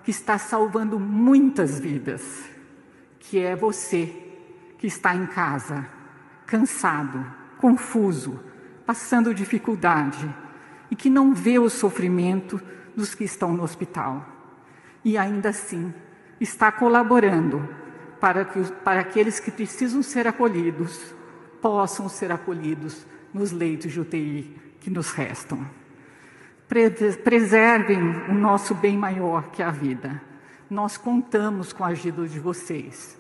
que 0.03 0.11
está 0.11 0.37
salvando 0.37 0.99
muitas 0.99 1.79
vidas, 1.79 2.47
que 3.19 3.39
é 3.39 3.55
você 3.55 4.13
que 4.77 4.85
está 4.85 5.15
em 5.15 5.25
casa, 5.25 5.83
cansado, 6.45 7.25
confuso, 7.57 8.39
passando 8.85 9.33
dificuldade 9.33 10.31
e 10.91 10.95
que 10.95 11.09
não 11.09 11.33
vê 11.33 11.57
o 11.57 11.67
sofrimento 11.67 12.61
dos 12.95 13.15
que 13.15 13.23
estão 13.23 13.51
no 13.53 13.63
hospital. 13.63 14.23
E 15.03 15.17
ainda 15.17 15.49
assim, 15.49 15.91
está 16.39 16.71
colaborando 16.71 17.67
para 18.19 18.45
que 18.45 18.61
para 18.83 18.99
aqueles 18.99 19.39
que 19.39 19.49
precisam 19.49 20.03
ser 20.03 20.27
acolhidos 20.27 21.15
possam 21.59 22.07
ser 22.07 22.31
acolhidos 22.31 23.03
nos 23.33 23.51
leitos 23.51 23.91
de 23.91 23.99
UTI 23.99 24.55
que 24.79 24.91
nos 24.91 25.09
restam. 25.09 25.82
Preservem 27.23 27.99
o 28.29 28.33
nosso 28.33 28.73
bem 28.73 28.97
maior 28.97 29.51
que 29.51 29.61
a 29.61 29.69
vida. 29.69 30.19
Nós 30.67 30.97
contamos 30.97 31.71
com 31.71 31.83
a 31.83 31.89
ajuda 31.89 32.27
de 32.27 32.39
vocês. 32.39 33.15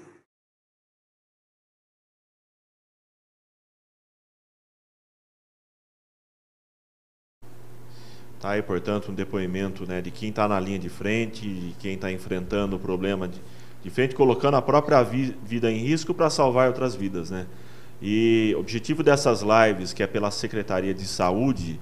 Tá 8.39 8.49
aí, 8.49 8.61
portanto, 8.63 9.11
um 9.11 9.13
depoimento 9.13 9.85
né, 9.85 10.01
de 10.01 10.09
quem 10.09 10.29
está 10.29 10.47
na 10.47 10.59
linha 10.59 10.79
de 10.79 10.89
frente, 10.89 11.47
de 11.47 11.75
quem 11.79 11.93
está 11.93 12.11
enfrentando 12.11 12.75
o 12.75 12.79
problema 12.79 13.27
de, 13.27 13.39
de, 13.83 13.89
frente, 13.91 14.15
colocando 14.15 14.57
a 14.57 14.61
própria 14.61 15.03
vi, 15.03 15.37
vida 15.45 15.71
em 15.71 15.77
risco 15.77 16.11
para 16.13 16.29
salvar 16.29 16.67
outras 16.67 16.95
vidas. 16.95 17.29
Né? 17.29 17.45
E 18.01 18.51
o 18.57 18.59
objetivo 18.59 19.03
dessas 19.03 19.43
lives, 19.43 19.93
que 19.93 20.01
é 20.01 20.07
pela 20.07 20.31
Secretaria 20.31 20.93
de 20.93 21.05
Saúde, 21.05 21.79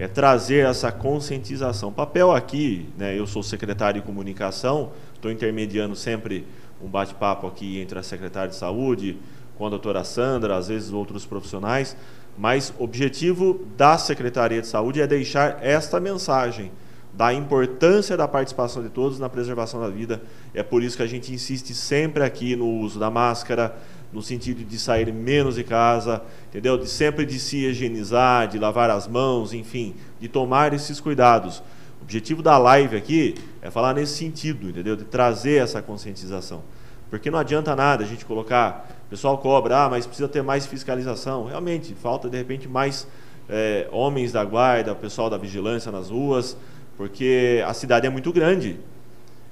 é 0.00 0.08
trazer 0.08 0.66
essa 0.66 0.90
conscientização. 0.90 1.92
papel 1.92 2.32
aqui, 2.32 2.88
né, 2.96 3.18
eu 3.18 3.26
sou 3.26 3.42
secretário 3.42 4.00
de 4.00 4.06
comunicação, 4.06 4.92
estou 5.14 5.30
intermediando 5.30 5.94
sempre 5.94 6.46
um 6.82 6.88
bate-papo 6.88 7.46
aqui 7.46 7.78
entre 7.78 7.98
a 7.98 8.02
secretária 8.02 8.48
de 8.48 8.56
saúde, 8.56 9.18
com 9.58 9.66
a 9.66 9.68
doutora 9.68 10.02
Sandra, 10.02 10.56
às 10.56 10.68
vezes 10.68 10.90
outros 10.90 11.26
profissionais, 11.26 11.94
mas 12.38 12.72
o 12.78 12.84
objetivo 12.84 13.66
da 13.76 13.98
Secretaria 13.98 14.62
de 14.62 14.68
Saúde 14.68 15.02
é 15.02 15.06
deixar 15.06 15.58
esta 15.62 16.00
mensagem 16.00 16.72
da 17.12 17.34
importância 17.34 18.16
da 18.16 18.26
participação 18.26 18.82
de 18.82 18.88
todos 18.88 19.18
na 19.18 19.28
preservação 19.28 19.82
da 19.82 19.88
vida. 19.90 20.22
É 20.54 20.62
por 20.62 20.82
isso 20.82 20.96
que 20.96 21.02
a 21.02 21.06
gente 21.06 21.30
insiste 21.30 21.74
sempre 21.74 22.22
aqui 22.22 22.56
no 22.56 22.66
uso 22.66 22.98
da 22.98 23.10
máscara, 23.10 23.76
no 24.12 24.22
sentido 24.22 24.64
de 24.64 24.78
sair 24.78 25.12
menos 25.12 25.54
de 25.54 25.64
casa, 25.64 26.22
entendeu? 26.48 26.76
De 26.76 26.88
sempre 26.88 27.24
de 27.24 27.38
se 27.38 27.58
higienizar, 27.58 28.48
de 28.48 28.58
lavar 28.58 28.90
as 28.90 29.06
mãos, 29.06 29.52
enfim, 29.52 29.94
de 30.18 30.28
tomar 30.28 30.72
esses 30.72 31.00
cuidados. 31.00 31.62
O 32.00 32.02
objetivo 32.02 32.42
da 32.42 32.58
live 32.58 32.96
aqui 32.96 33.34
é 33.62 33.70
falar 33.70 33.94
nesse 33.94 34.16
sentido, 34.16 34.68
entendeu? 34.68 34.96
De 34.96 35.04
trazer 35.04 35.62
essa 35.62 35.80
conscientização. 35.80 36.62
Porque 37.08 37.30
não 37.30 37.38
adianta 37.38 37.74
nada 37.76 38.04
a 38.04 38.06
gente 38.06 38.24
colocar 38.24 38.88
o 39.06 39.10
pessoal 39.10 39.38
cobra, 39.38 39.84
ah, 39.84 39.88
mas 39.88 40.06
precisa 40.06 40.28
ter 40.28 40.42
mais 40.42 40.66
fiscalização. 40.66 41.46
Realmente, 41.46 41.94
falta 41.94 42.28
de 42.28 42.36
repente 42.36 42.68
mais 42.68 43.06
é, 43.48 43.88
homens 43.90 44.32
da 44.32 44.44
guarda, 44.44 44.94
pessoal 44.94 45.28
da 45.28 45.36
vigilância 45.36 45.90
nas 45.90 46.10
ruas, 46.10 46.56
porque 46.96 47.62
a 47.66 47.74
cidade 47.74 48.06
é 48.06 48.10
muito 48.10 48.32
grande. 48.32 48.78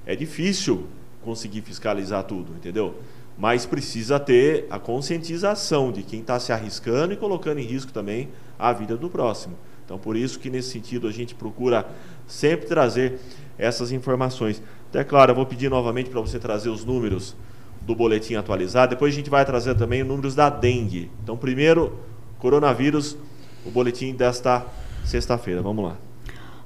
É 0.07 0.15
difícil 0.15 0.87
conseguir 1.25 1.61
fiscalizar 1.63 2.23
tudo, 2.25 2.53
entendeu? 2.53 2.95
Mas 3.39 3.65
precisa 3.65 4.19
ter 4.19 4.67
a 4.69 4.79
conscientização 4.79 5.93
de 5.93 6.03
quem 6.03 6.21
está 6.21 6.41
se 6.41 6.53
arriscando 6.53 7.13
e 7.13 7.17
colocando 7.17 7.59
em 7.61 7.65
risco 7.65 7.93
também 7.93 8.29
a 8.59 8.73
vida 8.73 8.97
do 8.97 9.09
próximo. 9.09 9.57
Então, 9.85 9.97
por 9.97 10.17
isso 10.17 10.39
que 10.39 10.51
nesse 10.51 10.71
sentido 10.71 11.07
a 11.07 11.13
gente 11.13 11.35
procura 11.35 11.87
sempre 12.27 12.67
trazer 12.67 13.21
essas 13.57 13.93
informações. 13.93 14.61
Até 14.91 15.05
claro, 15.05 15.31
eu 15.31 15.37
vou 15.37 15.47
pedir 15.47 15.71
novamente 15.71 16.11
para 16.11 16.21
você 16.21 16.39
trazer 16.39 16.69
os 16.69 16.85
números 16.85 17.37
do 17.81 17.95
boletim 17.95 18.35
atualizado. 18.35 18.91
Depois 18.91 19.15
a 19.15 19.17
gente 19.17 19.31
vai 19.31 19.45
trazer 19.45 19.75
também 19.77 20.03
números 20.03 20.35
da 20.35 20.51
dengue. 20.51 21.11
Então, 21.23 21.37
primeiro, 21.37 21.99
coronavírus, 22.39 23.17
o 23.65 23.71
boletim 23.71 24.15
desta 24.15 24.67
sexta-feira. 25.05 25.63
Vamos 25.63 25.85
lá. 25.85 25.97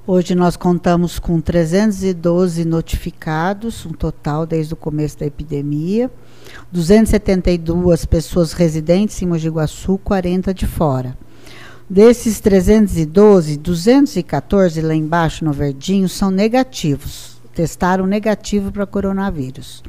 Hoje 0.05 0.35
nós 0.35 0.57
contamos 0.57 1.17
com 1.17 1.39
312 1.39 2.65
notificados, 2.65 3.85
um 3.85 3.93
total 3.93 4.45
desde 4.45 4.73
o 4.73 4.77
começo 4.77 5.17
da 5.17 5.25
epidemia. 5.25 6.11
272 6.71 8.05
pessoas 8.05 8.53
residentes 8.53 9.21
em 9.21 9.25
Mogi 9.25 9.49
Guaçu, 9.49 9.97
40 10.03 10.53
de 10.53 10.65
fora. 10.65 11.17
Desses 11.89 12.39
312, 12.39 13.57
214 13.57 14.81
lá 14.81 14.95
embaixo 14.95 15.45
no 15.45 15.51
verdinho 15.51 16.09
são 16.09 16.31
negativos. 16.31 17.37
Testaram 17.53 18.07
negativo 18.07 18.71
para 18.71 18.85
coronavírus. 18.85 19.83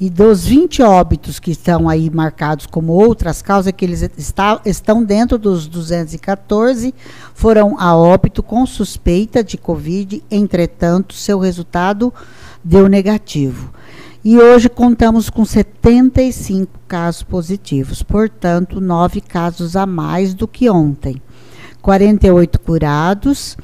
E 0.00 0.10
dos 0.10 0.44
20 0.44 0.82
óbitos 0.82 1.38
que 1.38 1.52
estão 1.52 1.88
aí 1.88 2.10
marcados 2.10 2.66
como 2.66 2.92
outras 2.92 3.40
causas, 3.40 3.72
que 3.76 3.84
eles 3.84 4.02
está, 4.16 4.60
estão 4.64 5.04
dentro 5.04 5.38
dos 5.38 5.68
214, 5.68 6.92
foram 7.32 7.78
a 7.78 7.96
óbito 7.96 8.42
com 8.42 8.66
suspeita 8.66 9.44
de 9.44 9.56
Covid, 9.56 10.22
entretanto, 10.30 11.14
seu 11.14 11.38
resultado 11.38 12.12
deu 12.62 12.88
negativo. 12.88 13.72
E 14.24 14.38
hoje 14.38 14.70
contamos 14.70 15.28
com 15.28 15.44
75 15.44 16.80
casos 16.88 17.22
positivos, 17.22 18.02
portanto, 18.02 18.80
nove 18.80 19.20
casos 19.20 19.76
a 19.76 19.84
mais 19.84 20.32
do 20.32 20.48
que 20.48 20.70
ontem. 20.70 21.20
48 21.82 22.58
curados, 22.58 23.54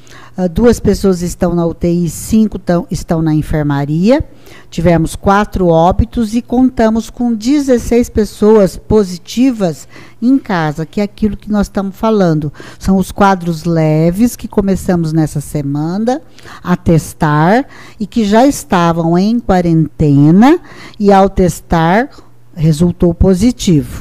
uh, 0.45 0.49
duas 0.49 0.81
pessoas 0.81 1.23
estão 1.23 1.55
na 1.55 1.67
UTI, 1.67 2.09
cinco 2.09 2.59
tão, 2.59 2.87
estão 2.91 3.21
na 3.21 3.35
enfermaria. 3.35 4.25
Tivemos 4.71 5.17
quatro 5.17 5.67
óbitos 5.67 6.35
e 6.35 6.41
contamos 6.41 7.11
com 7.11 7.35
16 7.35 8.09
pessoas 8.09 8.77
positivas 8.77 9.89
em 10.23 10.39
casa, 10.39 10.87
que 10.87 11.01
é 11.01 11.05
aquilo 11.05 11.37
que 11.37 11.51
nós 11.51 11.67
estamos 11.67 11.97
falando. 11.97 12.53
São 12.79 12.97
os 12.97 13.11
quadros 13.11 13.65
leves 13.65 14.37
que 14.37 14.49
começamos 14.49 15.13
nessa 15.13 15.41
semana 15.41 16.23
a 16.63 16.77
testar 16.77 17.67
e 17.99 18.07
que 18.07 18.25
já 18.25 18.47
estavam 18.47 19.19
em 19.19 19.39
quarentena 19.41 20.61
e 20.99 21.13
ao 21.13 21.29
testar 21.29 22.11
resultou 22.55 23.15
positivo. 23.15 24.00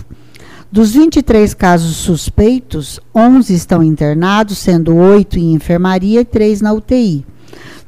Dos 0.71 0.91
23 0.91 1.55
casos 1.55 1.95
suspeitos, 1.95 2.99
11 3.15 3.55
estão 3.55 3.81
internados, 3.81 4.59
sendo 4.59 4.95
8 4.95 5.39
em 5.39 5.53
enfermaria 5.53 6.21
e 6.21 6.25
3 6.25 6.61
na 6.61 6.71
UTI. 6.71 7.25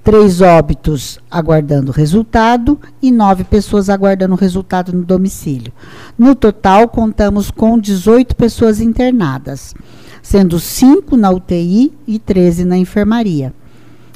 Três 0.03 0.41
óbitos 0.41 1.19
aguardando 1.29 1.91
resultado 1.91 2.79
e 2.99 3.11
nove 3.11 3.43
pessoas 3.43 3.87
aguardando 3.87 4.33
resultado 4.33 4.91
no 4.91 5.03
domicílio. 5.03 5.71
No 6.17 6.33
total, 6.33 6.89
contamos 6.89 7.51
com 7.51 7.77
18 7.77 8.35
pessoas 8.35 8.81
internadas, 8.81 9.75
sendo 10.23 10.59
5 10.59 11.15
na 11.15 11.29
UTI 11.29 11.93
e 12.07 12.17
13 12.17 12.65
na 12.65 12.79
enfermaria. 12.79 13.53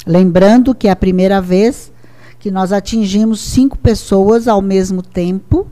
Lembrando 0.07 0.73
que 0.73 0.87
é 0.87 0.91
a 0.91 0.95
primeira 0.95 1.39
vez 1.39 1.93
que 2.39 2.49
nós 2.49 2.71
atingimos 2.71 3.41
cinco 3.41 3.77
pessoas 3.77 4.47
ao 4.47 4.61
mesmo 4.61 5.03
tempo 5.03 5.67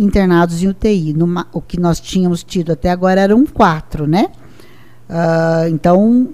internados 0.00 0.62
em 0.62 0.68
UTI. 0.68 1.14
O 1.52 1.60
que 1.60 1.78
nós 1.78 2.00
tínhamos 2.00 2.42
tido 2.42 2.72
até 2.72 2.90
agora 2.90 3.20
eram 3.20 3.44
quatro, 3.44 4.06
né? 4.06 4.30
Uh, 5.08 5.68
então, 5.68 6.30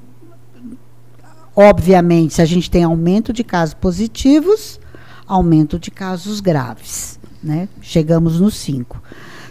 obviamente, 1.54 2.34
se 2.34 2.42
a 2.42 2.44
gente 2.44 2.70
tem 2.70 2.84
aumento 2.84 3.32
de 3.32 3.42
casos 3.42 3.74
positivos, 3.74 4.78
aumento 5.26 5.78
de 5.78 5.90
casos 5.90 6.40
graves, 6.40 7.18
né? 7.42 7.68
Chegamos 7.80 8.40
nos 8.40 8.54
cinco. 8.54 9.02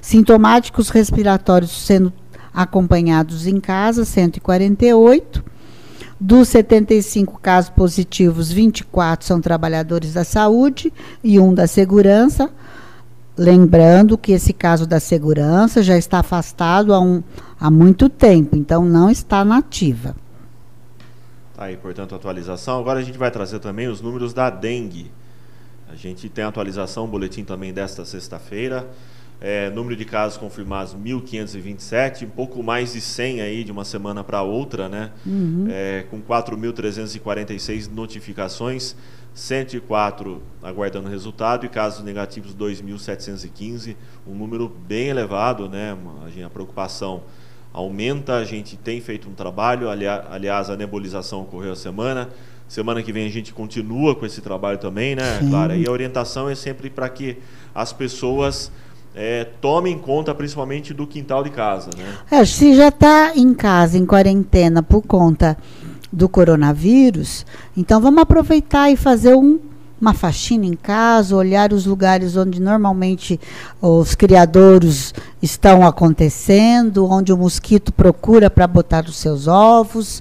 Sintomáticos 0.01 0.89
respiratórios 0.89 1.71
sendo 1.71 2.13
acompanhados 2.53 3.45
em 3.47 3.59
casa, 3.59 4.05
148. 4.05 5.43
Dos 6.17 6.47
75 6.47 7.39
casos 7.41 7.69
positivos, 7.71 8.49
24 8.49 9.25
são 9.27 9.41
trabalhadores 9.41 10.13
da 10.13 10.23
saúde 10.23 10.93
e 11.21 11.39
um 11.39 11.53
da 11.53 11.67
segurança. 11.67 12.49
Lembrando 13.37 14.17
que 14.17 14.31
esse 14.31 14.53
caso 14.53 14.87
da 14.87 14.99
segurança 14.99 15.83
já 15.83 15.97
está 15.97 16.19
afastado 16.19 16.93
há, 16.93 16.99
um, 16.99 17.21
há 17.59 17.69
muito 17.69 18.07
tempo, 18.07 18.55
então 18.55 18.85
não 18.85 19.09
está 19.09 19.43
nativa. 19.43 20.15
Tá 21.55 21.65
aí, 21.65 21.77
portanto, 21.77 22.15
atualização. 22.15 22.79
Agora 22.79 22.99
a 22.99 23.03
gente 23.03 23.17
vai 23.17 23.31
trazer 23.31 23.59
também 23.59 23.87
os 23.87 24.01
números 24.01 24.33
da 24.33 24.49
dengue. 24.49 25.11
A 25.89 25.95
gente 25.95 26.27
tem 26.29 26.43
a 26.43 26.47
atualização, 26.47 27.07
boletim 27.07 27.43
também 27.43 27.73
desta 27.73 28.03
sexta-feira. 28.05 28.87
É, 29.39 29.69
número 29.69 29.95
de 29.95 30.05
casos 30.05 30.37
confirmados 30.37 30.95
1.527, 30.95 32.25
um 32.25 32.29
pouco 32.29 32.63
mais 32.63 32.93
de 32.93 33.01
100 33.01 33.41
aí 33.41 33.63
de 33.63 33.71
uma 33.71 33.83
semana 33.83 34.23
para 34.23 34.41
outra, 34.41 34.87
né? 34.87 35.11
Uhum. 35.25 35.67
É, 35.69 36.05
com 36.09 36.21
4.346 36.21 37.91
notificações. 37.91 38.95
104 39.35 40.41
aguardando 40.63 41.09
resultado 41.09 41.65
e 41.65 41.69
casos 41.69 42.03
negativos 42.03 42.55
2.715, 42.55 43.97
um 44.25 44.33
número 44.33 44.71
bem 44.87 45.09
elevado, 45.09 45.67
né? 45.67 45.95
A, 46.43 46.49
preocupação 46.49 47.23
aumenta, 47.73 48.37
a 48.37 48.45
gente 48.45 48.77
tem 48.77 49.01
feito 49.01 49.29
um 49.29 49.33
trabalho, 49.33 49.89
aliás, 49.89 50.69
a 50.69 50.77
nebulização 50.77 51.41
ocorreu 51.41 51.73
a 51.73 51.75
semana. 51.75 52.29
Semana 52.65 53.03
que 53.03 53.11
vem 53.11 53.27
a 53.27 53.29
gente 53.29 53.53
continua 53.53 54.15
com 54.15 54.25
esse 54.25 54.41
trabalho 54.41 54.77
também, 54.77 55.15
né, 55.15 55.39
Sim. 55.39 55.49
Clara? 55.49 55.75
E 55.75 55.85
a 55.85 55.91
orientação 55.91 56.49
é 56.49 56.55
sempre 56.55 56.89
para 56.89 57.07
que 57.09 57.37
as 57.75 57.91
pessoas 57.91 58.71
é, 59.13 59.43
tomem 59.61 59.99
conta 59.99 60.33
principalmente 60.33 60.93
do 60.93 61.05
quintal 61.05 61.43
de 61.43 61.49
casa, 61.49 61.91
né? 61.95 62.17
É, 62.31 62.43
se 62.45 62.73
já 62.73 62.87
está 62.87 63.33
em 63.35 63.53
casa, 63.53 63.97
em 63.97 64.05
quarentena, 64.05 64.81
por 64.81 65.01
conta 65.01 65.57
do 66.11 66.29
coronavírus, 66.29 67.45
então 67.75 67.99
vamos 67.99 68.21
aproveitar 68.21 68.89
e 68.89 68.95
fazer 68.95 69.35
um, 69.35 69.59
uma 69.99 70.13
faxina 70.13 70.65
em 70.65 70.75
casa, 70.75 71.35
olhar 71.35 71.71
os 71.73 71.85
lugares 71.85 72.35
onde 72.35 72.61
normalmente 72.61 73.39
os 73.81 74.13
criadouros 74.13 75.13
estão 75.41 75.85
acontecendo, 75.85 77.09
onde 77.09 77.31
o 77.31 77.37
mosquito 77.37 77.93
procura 77.93 78.49
para 78.49 78.67
botar 78.67 79.05
os 79.05 79.17
seus 79.17 79.47
ovos. 79.47 80.19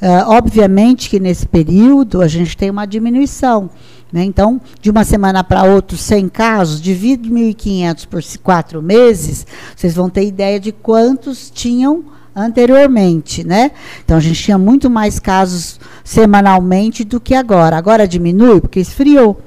Uh, 0.00 0.28
obviamente 0.28 1.08
que 1.08 1.18
nesse 1.18 1.46
período 1.46 2.20
a 2.20 2.28
gente 2.28 2.56
tem 2.56 2.70
uma 2.70 2.86
diminuição. 2.86 3.70
Né? 4.12 4.24
Então, 4.24 4.60
de 4.80 4.90
uma 4.90 5.04
semana 5.04 5.42
para 5.42 5.64
outra, 5.64 5.96
100 5.96 6.28
casos, 6.28 6.80
divide 6.80 7.28
1.500 7.28 8.06
por 8.06 8.22
quatro 8.42 8.80
meses, 8.80 9.46
vocês 9.74 9.94
vão 9.94 10.08
ter 10.08 10.24
ideia 10.24 10.60
de 10.60 10.70
quantos 10.70 11.50
tinham 11.50 12.04
anteriormente, 12.36 13.42
né? 13.42 13.70
Então 14.04 14.18
a 14.18 14.20
gente 14.20 14.42
tinha 14.42 14.58
muito 14.58 14.90
mais 14.90 15.18
casos 15.18 15.80
semanalmente 16.04 17.02
do 17.02 17.18
que 17.18 17.34
agora. 17.34 17.78
Agora 17.78 18.06
diminui 18.06 18.60
porque 18.60 18.78
esfriou. 18.78 19.40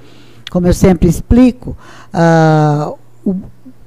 Como 0.50 0.66
eu 0.66 0.74
sempre 0.74 1.08
explico, 1.08 1.78
uh, 2.12 2.98
o, 3.24 3.36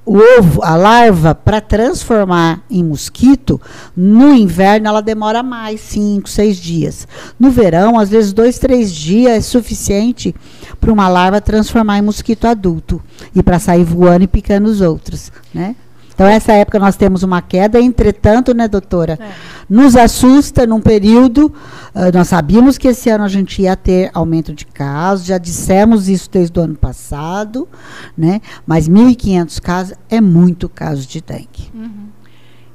o 0.06 0.16
ovo, 0.38 0.62
a 0.62 0.76
larva, 0.76 1.34
para 1.34 1.60
transformar 1.60 2.62
em 2.70 2.84
mosquito, 2.84 3.60
no 3.96 4.32
inverno 4.32 4.86
ela 4.86 5.02
demora 5.02 5.42
mais, 5.42 5.80
cinco, 5.80 6.28
seis 6.28 6.56
dias. 6.56 7.08
No 7.40 7.50
verão, 7.50 7.98
às 7.98 8.10
vezes 8.10 8.32
dois, 8.32 8.60
três 8.60 8.94
dias 8.94 9.32
é 9.32 9.40
suficiente 9.40 10.32
para 10.80 10.92
uma 10.92 11.08
larva 11.08 11.40
transformar 11.40 11.98
em 11.98 12.02
mosquito 12.02 12.46
adulto 12.46 13.02
e 13.34 13.42
para 13.42 13.58
sair 13.58 13.82
voando 13.82 14.22
e 14.22 14.28
picando 14.28 14.68
os 14.68 14.80
outros, 14.80 15.32
né? 15.52 15.74
Então, 16.22 16.30
essa 16.30 16.52
época 16.52 16.78
nós 16.78 16.94
temos 16.94 17.24
uma 17.24 17.42
queda, 17.42 17.80
entretanto, 17.80 18.54
né, 18.54 18.68
doutora? 18.68 19.18
É. 19.20 19.32
Nos 19.68 19.96
assusta 19.96 20.64
num 20.64 20.80
período. 20.80 21.46
Uh, 21.92 22.14
nós 22.14 22.28
sabíamos 22.28 22.78
que 22.78 22.86
esse 22.86 23.10
ano 23.10 23.24
a 23.24 23.28
gente 23.28 23.60
ia 23.60 23.74
ter 23.74 24.08
aumento 24.14 24.54
de 24.54 24.64
casos, 24.64 25.26
já 25.26 25.36
dissemos 25.36 26.08
isso 26.08 26.30
desde 26.30 26.56
o 26.60 26.62
ano 26.62 26.76
passado, 26.76 27.68
né? 28.16 28.40
Mas 28.64 28.88
1.500 28.88 29.60
casos 29.60 29.98
é 30.08 30.20
muito 30.20 30.68
caso 30.68 31.08
de 31.08 31.20
dengue. 31.20 31.72
Uhum. 31.74 32.06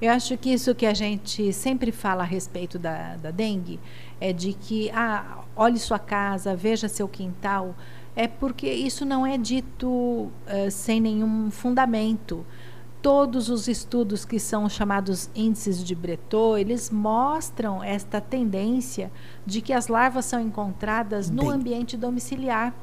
Eu 0.02 0.12
acho 0.12 0.38
que 0.38 0.50
isso 0.52 0.76
que 0.76 0.86
a 0.86 0.94
gente 0.94 1.54
sempre 1.54 1.94
fala 1.94 2.24
a 2.24 2.26
respeito 2.26 2.78
da, 2.78 3.16
da 3.16 3.32
dengue 3.32 3.80
é 4.20 4.34
de 4.34 4.52
que, 4.52 4.92
ah, 4.94 5.40
olhe 5.56 5.80
sua 5.80 6.00
casa, 6.00 6.54
veja 6.54 6.90
seu 6.90 7.08
quintal, 7.08 7.74
é 8.14 8.28
porque 8.28 8.70
isso 8.70 9.06
não 9.06 9.26
é 9.26 9.38
dito 9.38 9.88
uh, 9.88 10.32
sem 10.70 11.00
nenhum 11.00 11.50
fundamento 11.50 12.46
todos 13.08 13.48
os 13.48 13.70
estudos 13.70 14.26
que 14.26 14.38
são 14.38 14.68
chamados 14.68 15.30
índices 15.34 15.82
de 15.82 15.96
Breton, 15.96 16.58
eles 16.58 16.90
mostram 16.90 17.82
esta 17.82 18.20
tendência 18.20 19.10
de 19.46 19.62
que 19.62 19.72
as 19.72 19.88
larvas 19.88 20.26
são 20.26 20.42
encontradas 20.42 21.30
no 21.30 21.50
ambiente 21.50 21.96
domiciliar. 21.96 22.74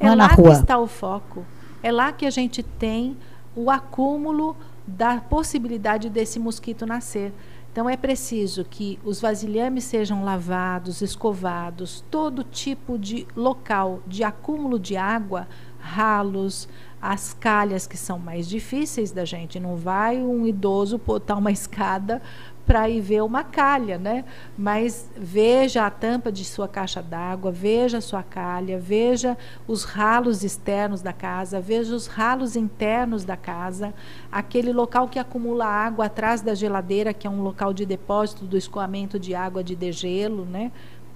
É 0.00 0.12
lá 0.12 0.34
que 0.34 0.42
está 0.48 0.76
o 0.78 0.88
foco. 0.88 1.46
É 1.80 1.92
lá 1.92 2.10
que 2.10 2.26
a 2.26 2.30
gente 2.30 2.60
tem 2.60 3.16
o 3.54 3.70
acúmulo 3.70 4.56
da 4.84 5.20
possibilidade 5.20 6.10
desse 6.10 6.40
mosquito 6.40 6.84
nascer. 6.84 7.32
Então 7.70 7.88
é 7.88 7.96
preciso 7.96 8.64
que 8.64 8.98
os 9.04 9.20
vasilhames 9.20 9.84
sejam 9.84 10.24
lavados, 10.24 11.02
escovados, 11.02 12.04
todo 12.10 12.42
tipo 12.42 12.98
de 12.98 13.28
local 13.36 14.00
de 14.08 14.24
acúmulo 14.24 14.76
de 14.76 14.96
água, 14.96 15.46
ralos, 15.78 16.68
as 17.00 17.34
calhas 17.34 17.86
que 17.86 17.96
são 17.96 18.18
mais 18.18 18.48
difíceis 18.48 19.10
da 19.10 19.24
gente. 19.24 19.60
Não 19.60 19.76
vai 19.76 20.18
um 20.18 20.46
idoso 20.46 20.98
botar 20.98 21.36
uma 21.36 21.50
escada 21.52 22.20
para 22.68 22.86
ir 22.86 23.00
ver 23.00 23.22
uma 23.22 23.42
calha, 23.42 23.96
né? 23.96 24.26
Mas 24.56 25.08
veja 25.16 25.86
a 25.86 25.90
tampa 25.90 26.30
de 26.30 26.44
sua 26.44 26.68
caixa 26.68 27.00
d'água, 27.00 27.50
veja 27.50 27.96
a 27.96 28.00
sua 28.02 28.22
calha, 28.22 28.78
veja 28.78 29.38
os 29.66 29.84
ralos 29.84 30.44
externos 30.44 31.00
da 31.00 31.14
casa, 31.14 31.62
veja 31.62 31.94
os 31.96 32.06
ralos 32.06 32.56
internos 32.56 33.24
da 33.24 33.38
casa, 33.38 33.94
aquele 34.30 34.70
local 34.70 35.08
que 35.08 35.18
acumula 35.18 35.64
água 35.64 36.04
atrás 36.04 36.42
da 36.42 36.54
geladeira, 36.54 37.14
que 37.14 37.26
é 37.26 37.30
um 37.30 37.40
local 37.40 37.72
de 37.72 37.86
depósito 37.86 38.44
do 38.44 38.58
escoamento 38.58 39.18
de 39.18 39.34
água 39.34 39.64
de 39.64 39.74
degelo, 39.74 40.44
né? 40.44 40.70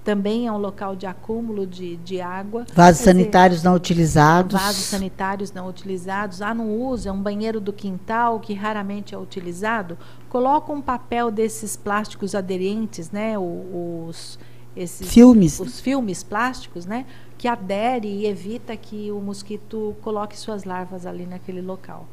Também 0.05 0.47
é 0.47 0.53
um 0.53 0.59
local 0.59 0.97
de 0.97 1.07
acúmulo 1.07 1.67
de, 1.67 1.97
de 1.99 2.21
água. 2.21 2.67
Vasos 2.75 3.01
dizer, 3.01 3.13
sanitários 3.13 3.63
não 3.63 3.75
utilizados. 3.75 4.61
Vasos 4.61 4.85
sanitários 4.85 5.53
não 5.53 5.69
utilizados. 5.69 6.43
Ah, 6.43 6.53
não 6.53 6.77
usa, 6.77 7.09
é 7.09 7.13
um 7.13 7.23
banheiro 7.23 7.61
do 7.61 7.73
quintal 7.73 8.41
que 8.41 8.53
raramente 8.53 9.15
é 9.15 9.19
utilizado. 9.19 9.97
Coloca 10.29 10.73
um 10.73 10.81
papel 10.81 11.31
desses 11.31 11.77
plásticos 11.77 12.35
aderentes, 12.35 13.11
né? 13.11 13.39
Os, 13.39 14.39
esses, 14.77 15.09
filmes. 15.09 15.61
Os 15.61 15.81
filmes 15.81 16.23
plásticos, 16.23 16.85
né? 16.85 17.07
Que 17.39 17.47
adere 17.47 18.09
e 18.09 18.27
evita 18.27 18.77
que 18.77 19.11
o 19.13 19.21
mosquito 19.21 19.95
coloque 20.03 20.39
suas 20.39 20.65
larvas 20.65 21.07
ali 21.07 21.27
naquele 21.27 21.61
local 21.61 22.07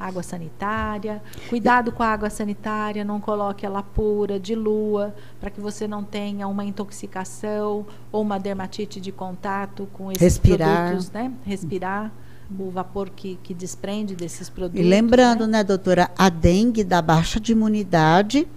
água 0.00 0.22
sanitária. 0.22 1.22
Cuidado 1.48 1.92
com 1.92 2.02
a 2.02 2.06
água 2.06 2.30
sanitária, 2.30 3.04
não 3.04 3.20
coloque 3.20 3.66
ela 3.66 3.82
pura, 3.82 4.40
dilua, 4.40 5.14
para 5.38 5.50
que 5.50 5.60
você 5.60 5.86
não 5.86 6.02
tenha 6.02 6.48
uma 6.48 6.64
intoxicação 6.64 7.86
ou 8.10 8.22
uma 8.22 8.38
dermatite 8.38 9.00
de 9.00 9.12
contato 9.12 9.86
com 9.92 10.10
esses 10.10 10.22
Respirar. 10.22 10.86
produtos, 10.86 11.10
né? 11.10 11.30
Respirar 11.44 12.10
o 12.58 12.70
vapor 12.70 13.10
que, 13.10 13.38
que 13.42 13.54
desprende 13.54 14.16
desses 14.16 14.48
produtos. 14.50 14.80
E 14.80 14.88
lembrando, 14.88 15.46
né? 15.46 15.58
né, 15.58 15.64
doutora, 15.64 16.10
a 16.16 16.28
dengue 16.28 16.82
dá 16.82 17.00
baixa 17.00 17.38
de 17.38 17.52
imunidade, 17.52 18.48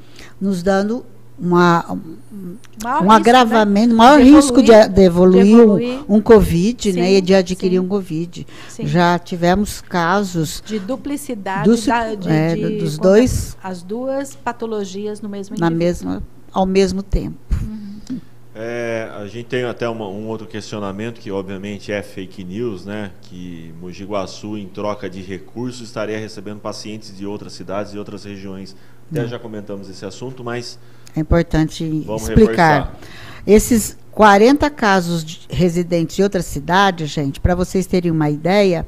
nos 0.42 0.64
dando 0.64 1.06
uma, 1.38 1.92
um 1.92 1.98
risco, 1.98 3.04
né? 3.04 3.16
agravamento, 3.16 3.90
né? 3.90 3.94
maior 3.96 4.20
de 4.22 4.30
risco 4.30 4.62
de, 4.62 4.88
de, 4.88 5.02
evoluir, 5.02 5.44
de 5.44 5.52
evoluir 5.52 6.00
um, 6.08 6.16
um 6.18 6.22
Covid 6.22 6.92
sim, 6.92 7.00
né, 7.00 7.14
e 7.14 7.22
de 7.22 7.34
adquirir 7.34 7.80
sim. 7.80 7.86
um 7.86 7.88
Covid. 7.88 8.48
Sim. 8.70 8.88
Já 8.88 9.18
tivemos 9.18 9.82
casos 9.82 10.64
de 10.66 10.80
duplicidade 10.80 11.70
dos, 11.70 11.86
da, 11.86 12.14
de, 12.14 12.30
é, 12.30 12.56
de, 12.56 12.78
dos 12.78 12.98
dois 12.98 13.58
as 13.64 13.82
duas 13.82 14.36
patologias 14.36 15.22
no 15.22 15.30
mesmo 15.30 15.56
na 15.58 15.70
mesma 15.70 16.24
ao 16.52 16.66
mesmo 16.66 17.02
tempo. 17.02 17.38
Uhum. 17.62 18.20
É, 18.56 19.10
a 19.16 19.26
gente 19.26 19.46
tem 19.48 19.64
até 19.64 19.90
uma, 19.90 20.08
um 20.08 20.28
outro 20.28 20.46
questionamento 20.46 21.20
que 21.20 21.32
obviamente 21.32 21.92
é 21.92 22.04
fake 22.04 22.44
news, 22.44 22.86
né? 22.86 23.12
Que 23.24 23.74
Mogi 23.82 24.04
Guaçu, 24.04 24.56
em 24.56 24.68
troca 24.68 25.10
de 25.10 25.22
recursos, 25.22 25.82
estaria 25.82 26.20
recebendo 26.20 26.60
pacientes 26.60 27.18
de 27.18 27.26
outras 27.26 27.54
cidades 27.54 27.96
e 27.96 27.98
outras 27.98 28.24
regiões. 28.24 28.76
Até 29.12 29.28
já 29.28 29.40
comentamos 29.40 29.90
esse 29.90 30.06
assunto, 30.06 30.44
mas 30.44 30.80
é 31.16 31.20
importante 31.20 32.04
Vamos 32.06 32.24
explicar. 32.24 32.82
Reforçar. 32.82 33.00
Esses 33.46 33.98
40 34.12 34.70
casos 34.70 35.24
de 35.24 35.40
residentes 35.50 36.16
de 36.16 36.24
outras 36.24 36.46
cidades, 36.46 37.10
gente, 37.10 37.40
para 37.40 37.56
vocês 37.56 37.86
terem 37.86 38.12
uma 38.12 38.30
ideia, 38.30 38.86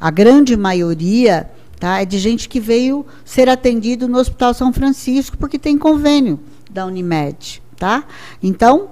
a 0.00 0.10
grande 0.10 0.56
maioria 0.56 1.48
tá, 1.78 2.00
é 2.00 2.04
de 2.04 2.18
gente 2.18 2.48
que 2.48 2.60
veio 2.60 3.06
ser 3.24 3.48
atendido 3.48 4.08
no 4.08 4.18
Hospital 4.18 4.52
São 4.54 4.72
Francisco, 4.72 5.36
porque 5.38 5.58
tem 5.58 5.78
convênio 5.78 6.40
da 6.70 6.84
Unimed. 6.84 7.62
Tá? 7.76 8.04
Então, 8.42 8.88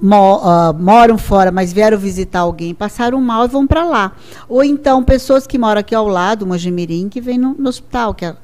mo, 0.00 0.38
uh, 0.38 0.74
moram 0.78 1.18
fora, 1.18 1.50
mas 1.52 1.72
vieram 1.72 1.98
visitar 1.98 2.40
alguém, 2.40 2.74
passaram 2.74 3.20
mal 3.20 3.44
e 3.44 3.48
vão 3.48 3.66
para 3.66 3.84
lá. 3.84 4.12
Ou 4.48 4.64
então, 4.64 5.04
pessoas 5.04 5.46
que 5.46 5.58
moram 5.58 5.80
aqui 5.80 5.94
ao 5.94 6.08
lado, 6.08 6.46
Mojimirim, 6.46 7.08
que 7.08 7.20
vem 7.20 7.36
no, 7.36 7.54
no 7.58 7.68
hospital, 7.68 8.14
que 8.14 8.26
uh, 8.26 8.36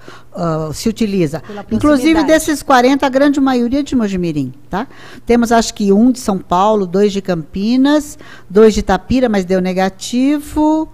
se 0.73 0.89
utiliza. 0.89 1.43
Inclusive, 1.71 2.25
desses 2.25 2.63
40, 2.63 3.07
a 3.07 3.09
grande 3.09 3.41
maioria 3.41 3.81
é 3.81 3.83
de 3.83 3.97
Mojimirim. 3.97 4.53
Tá? 4.69 4.87
Temos, 5.25 5.51
acho 5.51 5.73
que, 5.73 5.93
um 5.93 6.11
de 6.11 6.21
São 6.21 6.39
Paulo, 6.39 6.87
dois 6.87 7.13
de 7.13 7.23
Campinas, 7.23 8.19
dois 8.49 8.75
de 8.75 8.81
Itapira, 8.81 9.29
mas 9.29 9.45
deu 9.45 9.61
negativo 9.61 10.89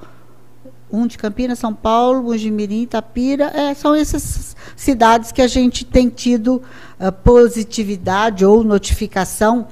um 0.92 1.06
de 1.06 1.16
Campinas, 1.16 1.58
São 1.58 1.72
Paulo, 1.72 2.22
Mojimirim, 2.22 2.82
Itapira, 2.82 3.50
é, 3.54 3.72
são 3.72 3.94
essas 3.94 4.54
cidades 4.76 5.32
que 5.32 5.40
a 5.40 5.46
gente 5.46 5.86
tem 5.86 6.10
tido 6.10 6.62
uh, 7.00 7.10
positividade 7.10 8.44
ou 8.44 8.62
notificação 8.62 9.66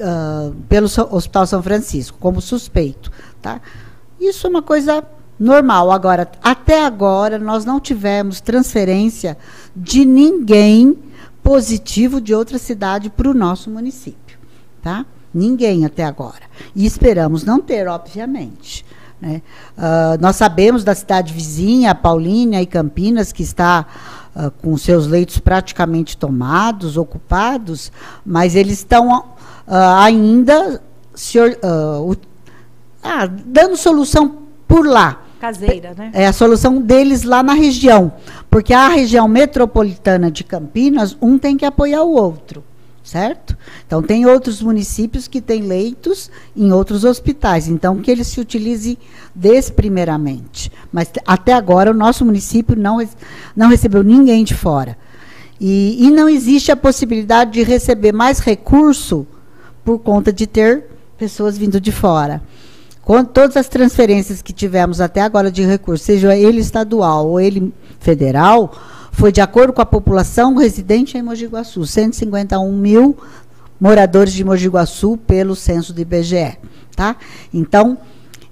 uh, 0.00 0.54
pelo 0.68 0.86
Hospital 1.10 1.46
São 1.46 1.62
Francisco, 1.62 2.18
como 2.18 2.40
suspeito. 2.40 3.10
Tá? 3.40 3.60
Isso 4.20 4.46
é 4.46 4.50
uma 4.50 4.62
coisa 4.62 5.04
normal. 5.38 5.90
Agora, 5.90 6.30
até 6.42 6.84
agora, 6.84 7.38
nós 7.38 7.64
não 7.64 7.78
tivemos 7.78 8.40
transferência 8.40 9.36
de 9.74 10.04
ninguém 10.04 10.98
positivo 11.42 12.20
de 12.20 12.34
outra 12.34 12.58
cidade 12.58 13.10
para 13.10 13.30
o 13.30 13.34
nosso 13.34 13.70
município. 13.70 14.38
Tá? 14.82 15.06
Ninguém 15.32 15.84
até 15.84 16.04
agora. 16.04 16.42
E 16.74 16.86
esperamos 16.86 17.44
não 17.44 17.60
ter, 17.60 17.86
obviamente. 17.86 18.84
Né? 19.20 19.42
Uh, 19.76 20.20
nós 20.20 20.36
sabemos 20.36 20.84
da 20.84 20.94
cidade 20.94 21.32
vizinha, 21.32 21.94
Paulínia 21.94 22.60
e 22.60 22.66
Campinas, 22.66 23.32
que 23.32 23.42
está 23.42 23.86
uh, 24.34 24.50
com 24.62 24.76
seus 24.76 25.06
leitos 25.06 25.38
praticamente 25.38 26.16
tomados, 26.16 26.96
ocupados, 26.96 27.92
mas 28.24 28.54
eles 28.54 28.78
estão 28.78 29.35
uh, 29.66 29.98
ainda 29.98 30.80
se, 31.14 31.38
uh, 31.38 32.16
ah, 33.02 33.26
dando 33.26 33.76
solução 33.76 34.38
por 34.66 34.86
lá. 34.86 35.22
Caseira, 35.40 35.94
né? 35.96 36.10
É 36.12 36.26
a 36.26 36.32
solução 36.32 36.80
deles 36.80 37.22
lá 37.22 37.42
na 37.42 37.52
região. 37.52 38.12
Porque 38.50 38.72
a 38.72 38.88
região 38.88 39.28
metropolitana 39.28 40.30
de 40.30 40.42
Campinas, 40.42 41.16
um 41.20 41.38
tem 41.38 41.56
que 41.56 41.64
apoiar 41.64 42.02
o 42.02 42.12
outro. 42.12 42.64
certo? 43.04 43.56
Então, 43.86 44.02
tem 44.02 44.26
outros 44.26 44.60
municípios 44.60 45.28
que 45.28 45.40
têm 45.40 45.62
leitos 45.62 46.28
em 46.56 46.72
outros 46.72 47.04
hospitais, 47.04 47.68
então 47.68 47.98
que 47.98 48.10
eles 48.10 48.26
se 48.26 48.40
utilizem 48.40 48.98
desse 49.32 49.70
primeiramente. 49.70 50.72
Mas 50.90 51.12
até 51.24 51.52
agora 51.52 51.92
o 51.92 51.94
nosso 51.94 52.24
município 52.24 52.74
não, 52.74 52.98
não 53.54 53.68
recebeu 53.68 54.02
ninguém 54.02 54.42
de 54.42 54.54
fora. 54.54 54.98
E, 55.60 56.04
e 56.04 56.10
não 56.10 56.28
existe 56.28 56.72
a 56.72 56.76
possibilidade 56.76 57.52
de 57.52 57.62
receber 57.62 58.12
mais 58.12 58.40
recurso 58.40 59.24
por 59.86 60.00
conta 60.00 60.32
de 60.32 60.48
ter 60.48 60.84
pessoas 61.16 61.56
vindo 61.56 61.80
de 61.80 61.92
fora. 61.92 62.42
Com 63.02 63.24
todas 63.24 63.56
as 63.56 63.68
transferências 63.68 64.42
que 64.42 64.52
tivemos 64.52 65.00
até 65.00 65.20
agora 65.20 65.48
de 65.48 65.64
recursos, 65.64 66.04
seja 66.04 66.36
ele 66.36 66.60
estadual 66.60 67.28
ou 67.28 67.40
ele 67.40 67.72
federal, 68.00 68.74
foi 69.12 69.30
de 69.30 69.40
acordo 69.40 69.72
com 69.72 69.80
a 69.80 69.86
população 69.86 70.56
residente 70.56 71.16
em 71.16 71.22
Mogi 71.22 71.46
Guaçu, 71.46 71.86
151 71.86 72.72
mil 72.72 73.16
moradores 73.80 74.32
de 74.32 74.42
Mogi 74.42 74.68
Guaçu 74.68 75.16
pelo 75.18 75.54
censo 75.54 75.92
do 75.92 76.00
IBGE. 76.00 76.58
Tá? 76.96 77.14
Então, 77.54 77.96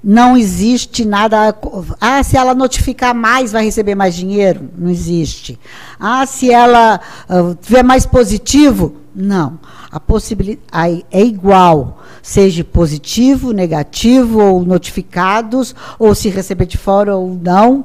não 0.02 0.36
existe 0.36 1.04
nada. 1.04 1.52
Ah, 2.00 2.22
se 2.22 2.36
ela 2.36 2.54
notificar 2.54 3.12
mais, 3.12 3.50
vai 3.50 3.64
receber 3.64 3.96
mais 3.96 4.14
dinheiro? 4.14 4.70
Não 4.78 4.88
existe. 4.88 5.58
Ah, 5.98 6.24
se 6.26 6.52
ela 6.52 7.00
uh, 7.28 7.56
tiver 7.56 7.82
mais 7.82 8.06
positivo? 8.06 9.03
Não. 9.14 9.58
A 9.90 10.00
possibilidade 10.00 11.04
é 11.10 11.22
igual, 11.22 12.02
seja 12.22 12.64
positivo, 12.64 13.52
negativo, 13.52 14.40
ou 14.40 14.64
notificados, 14.64 15.74
ou 15.98 16.14
se 16.14 16.28
receber 16.28 16.66
de 16.66 16.76
fora 16.76 17.14
ou 17.14 17.38
não 17.40 17.84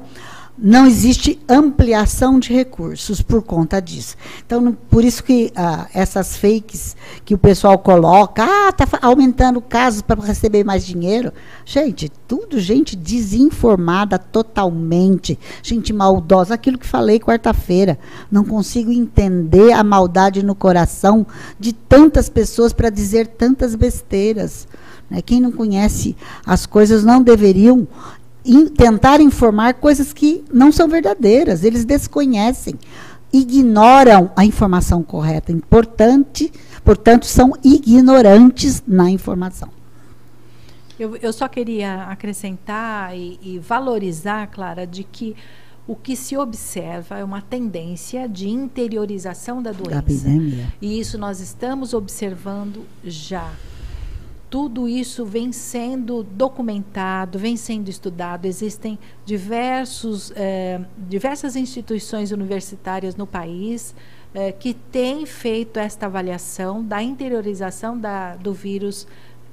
não 0.61 0.85
existe 0.85 1.39
ampliação 1.47 2.37
de 2.37 2.53
recursos 2.53 3.21
por 3.21 3.41
conta 3.41 3.81
disso. 3.81 4.17
Então, 4.45 4.75
por 4.89 5.05
isso 5.05 5.23
que 5.23 5.51
ah, 5.55 5.87
essas 5.93 6.35
fakes 6.35 6.97
que 7.23 7.33
o 7.33 7.37
pessoal 7.37 7.79
coloca, 7.79 8.43
ah, 8.43 8.69
está 8.69 8.85
aumentando 9.01 9.61
casos 9.61 10.01
para 10.01 10.21
receber 10.21 10.65
mais 10.65 10.85
dinheiro. 10.85 11.31
Gente, 11.63 12.11
tudo 12.27 12.59
gente 12.59 12.95
desinformada 12.95 14.19
totalmente, 14.19 15.39
gente 15.63 15.93
maldosa. 15.93 16.53
Aquilo 16.53 16.77
que 16.77 16.87
falei 16.87 17.19
quarta-feira. 17.19 17.97
Não 18.29 18.43
consigo 18.43 18.91
entender 18.91 19.71
a 19.71 19.83
maldade 19.83 20.43
no 20.43 20.55
coração 20.55 21.25
de 21.57 21.71
tantas 21.71 22.27
pessoas 22.27 22.73
para 22.73 22.89
dizer 22.89 23.27
tantas 23.27 23.75
besteiras. 23.75 24.67
Né? 25.09 25.21
Quem 25.21 25.39
não 25.39 25.51
conhece 25.51 26.15
as 26.45 26.65
coisas 26.65 27.03
não 27.03 27.21
deveriam 27.21 27.87
in, 28.45 28.67
tentar 28.67 29.21
informar 29.21 29.75
coisas 29.75 30.13
que 30.13 30.43
não 30.51 30.71
são 30.71 30.87
verdadeiras, 30.87 31.63
eles 31.63 31.85
desconhecem, 31.85 32.75
ignoram 33.31 34.31
a 34.35 34.45
informação 34.45 35.03
correta. 35.03 35.51
Importante, 35.51 36.51
portanto, 36.83 37.25
são 37.25 37.53
ignorantes 37.63 38.83
na 38.87 39.09
informação. 39.09 39.69
Eu, 40.99 41.15
eu 41.17 41.31
só 41.31 41.47
queria 41.47 42.03
acrescentar 42.03 43.15
e, 43.15 43.39
e 43.41 43.59
valorizar, 43.59 44.47
Clara, 44.47 44.85
de 44.85 45.03
que 45.03 45.35
o 45.87 45.95
que 45.95 46.15
se 46.15 46.37
observa 46.37 47.17
é 47.17 47.23
uma 47.23 47.41
tendência 47.41 48.27
de 48.27 48.49
interiorização 48.49 49.63
da 49.63 49.71
doença. 49.71 49.89
Da 49.89 49.99
epidemia. 49.99 50.73
E 50.81 50.99
isso 50.99 51.17
nós 51.17 51.39
estamos 51.39 51.93
observando 51.93 52.85
já 53.03 53.49
tudo 54.49 54.87
isso 54.87 55.23
vem 55.25 55.51
sendo 55.51 56.23
documentado, 56.23 57.37
vem 57.37 57.55
sendo 57.55 57.89
estudado. 57.89 58.45
Existem 58.45 58.97
diversos, 59.23 60.31
eh, 60.35 60.81
diversas 60.97 61.55
instituições 61.55 62.31
universitárias 62.31 63.15
no 63.15 63.27
país 63.27 63.93
eh, 64.33 64.51
que 64.51 64.73
têm 64.73 65.25
feito 65.25 65.77
esta 65.77 66.07
avaliação 66.07 66.83
da 66.83 67.01
interiorização 67.01 67.97
da, 67.97 68.35
do 68.35 68.51
vírus 68.51 69.07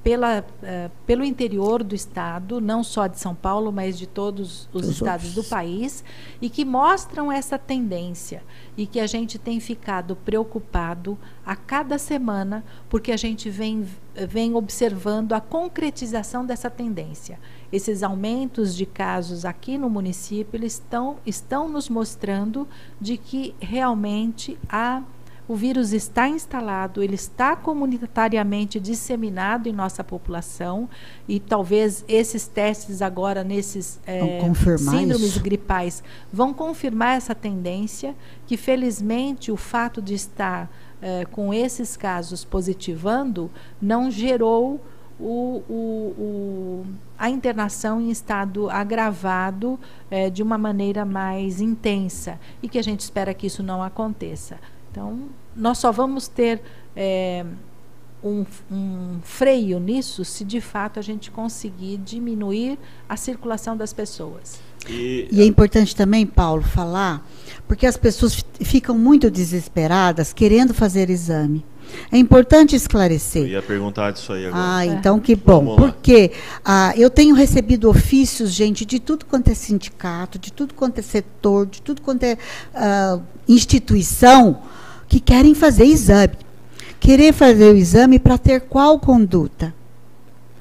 pela, 0.07 0.39
uh, 0.39 0.91
pelo 1.05 1.25
interior 1.25 1.83
do 1.83 1.93
estado, 1.93 2.61
não 2.61 2.85
só 2.85 3.09
de 3.09 3.19
São 3.19 3.35
Paulo, 3.35 3.73
mas 3.73 3.99
de 3.99 4.07
todos 4.07 4.69
os, 4.73 4.85
os 4.85 4.89
estados 4.91 5.27
outros. 5.27 5.45
do 5.47 5.51
país, 5.51 6.05
e 6.41 6.49
que 6.49 6.65
mostram 6.65 7.33
essa 7.33 7.59
tendência 7.59 8.45
e 8.77 8.87
que 8.87 9.01
a 9.01 9.07
gente 9.09 9.37
tem 9.37 9.59
ficado 9.59 10.15
preocupado 10.15 11.19
a 11.45 11.57
cada 11.57 11.99
semana, 11.99 12.65
porque 12.89 13.11
a 13.11 13.17
gente 13.17 13.51
vem, 13.51 13.85
vem 14.29 14.55
observando 14.55 15.33
a 15.33 15.41
concretização 15.41 16.47
dessa 16.47 16.71
tendência. 16.71 17.41
Esses 17.73 18.05
aumentos 18.05 18.77
de 18.77 18.87
casos 18.87 19.45
aqui 19.45 19.77
no 19.77 19.91
município 19.91 20.57
eles 20.57 20.75
estão, 20.75 21.17
estão 21.27 21.69
nos 21.69 21.89
mostrando 21.89 22.69
de 23.01 23.17
que 23.17 23.57
realmente 23.59 24.57
há 24.69 25.03
o 25.49 25.55
vírus 25.55 25.93
está 25.93 26.29
instalado, 26.29 27.03
ele 27.03 27.15
está 27.15 27.55
comunitariamente 27.55 28.81
disseminado 28.81 29.69
em 29.69 29.73
nossa 29.73 30.03
população 30.03 30.89
e 31.29 31.39
talvez 31.39 32.05
esses 32.09 32.49
testes 32.49 33.01
agora 33.01 33.45
nesses 33.45 34.01
é, 34.07 34.41
síndromes 34.79 35.31
isso. 35.31 35.41
gripais 35.41 36.03
vão 36.33 36.53
confirmar 36.53 37.17
essa 37.17 37.35
tendência 37.35 38.15
que 38.47 38.57
felizmente 38.57 39.53
o 39.53 39.57
fato 39.57 40.03
de 40.03 40.15
estar 40.15 40.71
é, 41.01 41.25
com 41.27 41.53
esses 41.55 41.97
casos 41.97 42.45
positivando 42.45 43.51
não 43.81 44.11
gerou 44.11 44.81
o, 45.19 45.63
o, 45.69 46.15
o, 46.19 46.87
a 47.19 47.31
internação 47.31 48.01
em 48.01 48.11
estado 48.11 48.69
agravado 48.69 49.79
é, 50.11 50.29
de 50.29 50.43
uma 50.43 50.59
maneira 50.59 51.05
mais 51.05 51.61
intensa 51.61 52.39
e 52.63 52.69
que 52.69 52.79
a 52.79 52.83
gente 52.83 53.01
espera 53.01 53.33
que 53.33 53.47
isso 53.47 53.63
não 53.63 53.83
aconteça. 53.83 54.59
Então, 54.97 55.29
nós 55.55 55.77
só 55.77 55.93
vamos 55.93 56.27
ter 56.27 56.63
é, 56.97 57.45
um, 58.25 58.47
um, 58.73 59.19
freio 59.23 59.79
nisso 59.79 60.25
se 60.25 60.43
de 60.43 60.59
fato 60.59 60.99
a 60.99 61.03
gente 61.03 61.31
conseguir 61.31 61.99
diminuir 61.99 62.79
a 63.07 63.15
circulação 63.15 63.77
das 63.77 63.93
pessoas. 63.93 64.59
E, 64.89 65.29
e 65.31 65.43
é 65.43 65.45
importante 65.45 65.95
também, 65.95 66.25
Paulo, 66.25 66.63
falar, 66.63 67.29
porque 67.69 67.85
as 67.85 67.99
pessoas 67.99 68.43
ficam 68.63 68.97
muito 68.97 69.31
desesperadas 69.31 70.33
querendo 70.33 70.73
fazer 70.73 71.11
exame. 71.11 71.63
É 72.11 72.17
importante 72.17 72.75
esclarecer. 72.75 73.43
Eu 73.43 73.49
ia 73.49 73.63
perguntar 73.63 74.13
disso 74.13 74.33
aí 74.33 74.47
agora. 74.47 74.79
Ah, 74.79 74.87
então 74.87 75.21
que 75.21 75.37
bom. 75.37 75.77
Porque 75.77 76.33
ah, 76.65 76.95
eu 76.97 77.11
tenho 77.11 77.35
recebido 77.35 77.91
ofícios, 77.91 78.51
gente, 78.51 78.87
de 78.87 78.99
tudo 78.99 79.27
quanto 79.27 79.51
é 79.51 79.55
sindicato, 79.55 80.39
de 80.39 80.51
tudo 80.51 80.73
quanto 80.73 81.01
é 81.01 81.03
setor, 81.03 81.67
de 81.67 81.83
tudo 81.83 82.01
quanto 82.01 82.23
é 82.23 82.39
ah, 82.75 83.21
instituição, 83.47 84.63
que 85.09 85.21
querem 85.21 85.55
fazer 85.55 85.85
exame. 85.85 86.35
Querer 86.99 87.33
fazer 87.33 87.73
o 87.73 87.77
exame 87.77 88.19
para 88.19 88.39
ter 88.39 88.63
qual 88.63 88.99
conduta? 88.99 89.75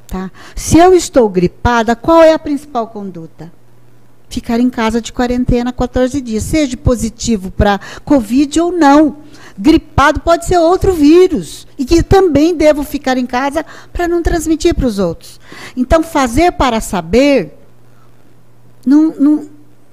Tá? 0.07 0.29
Se 0.55 0.77
eu 0.77 0.93
estou 0.93 1.27
gripada, 1.29 1.95
qual 1.95 2.21
é 2.23 2.33
a 2.33 2.39
principal 2.39 2.87
conduta? 2.87 3.51
Ficar 4.29 4.59
em 4.59 4.69
casa 4.69 4.99
de 4.99 5.13
quarentena 5.13 5.71
14 5.71 6.19
dias, 6.21 6.43
seja 6.43 6.75
positivo 6.75 7.51
para 7.51 7.79
Covid 8.03 8.59
ou 8.59 8.71
não. 8.71 9.17
Gripado 9.57 10.19
pode 10.19 10.45
ser 10.45 10.57
outro 10.57 10.93
vírus. 10.93 11.65
E 11.77 11.85
que 11.85 12.03
também 12.03 12.55
devo 12.55 12.83
ficar 12.83 13.17
em 13.17 13.25
casa 13.25 13.65
para 13.93 14.07
não 14.07 14.21
transmitir 14.21 14.75
para 14.75 14.87
os 14.87 14.99
outros. 14.99 15.39
Então, 15.75 16.03
fazer 16.03 16.51
para 16.51 16.81
saber 16.81 17.57
não, 18.85 19.15
não, 19.19 19.49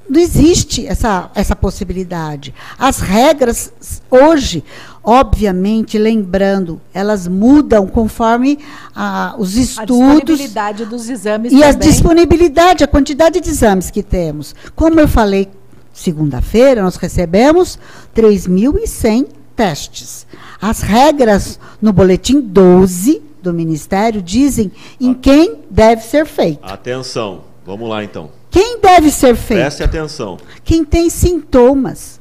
não 0.08 0.20
existe 0.20 0.86
essa, 0.86 1.30
essa 1.34 1.56
possibilidade. 1.56 2.54
As 2.78 2.98
regras, 2.98 3.72
hoje, 4.10 4.62
obviamente, 5.02 5.98
lembrando, 5.98 6.80
elas 6.92 7.26
mudam 7.26 7.86
conforme 7.86 8.58
ah, 8.94 9.34
os 9.38 9.56
estudos. 9.56 10.00
A 10.00 10.14
disponibilidade 10.14 10.84
dos 10.84 11.08
exames. 11.08 11.52
E 11.52 11.56
também. 11.56 11.68
a 11.68 11.72
disponibilidade, 11.72 12.84
a 12.84 12.88
quantidade 12.88 13.40
de 13.40 13.48
exames 13.48 13.90
que 13.90 14.02
temos. 14.02 14.54
Como 14.74 15.00
eu 15.00 15.08
falei, 15.08 15.48
segunda-feira, 15.92 16.82
nós 16.82 16.96
recebemos 16.96 17.78
3.100 18.14 19.26
testes. 19.56 20.26
As 20.60 20.80
regras 20.80 21.58
no 21.80 21.92
boletim 21.92 22.40
12 22.40 23.22
do 23.42 23.52
Ministério 23.52 24.22
dizem 24.22 24.70
em 25.00 25.12
quem 25.12 25.58
deve 25.70 26.02
ser 26.02 26.26
feito. 26.26 26.60
Atenção, 26.62 27.42
vamos 27.66 27.88
lá 27.88 28.04
então. 28.04 28.41
Quem 28.52 28.78
deve 28.78 29.10
ser 29.10 29.34
feito? 29.34 29.60
Preste 29.60 29.82
atenção. 29.82 30.36
Quem 30.62 30.84
tem 30.84 31.08
sintomas. 31.08 32.20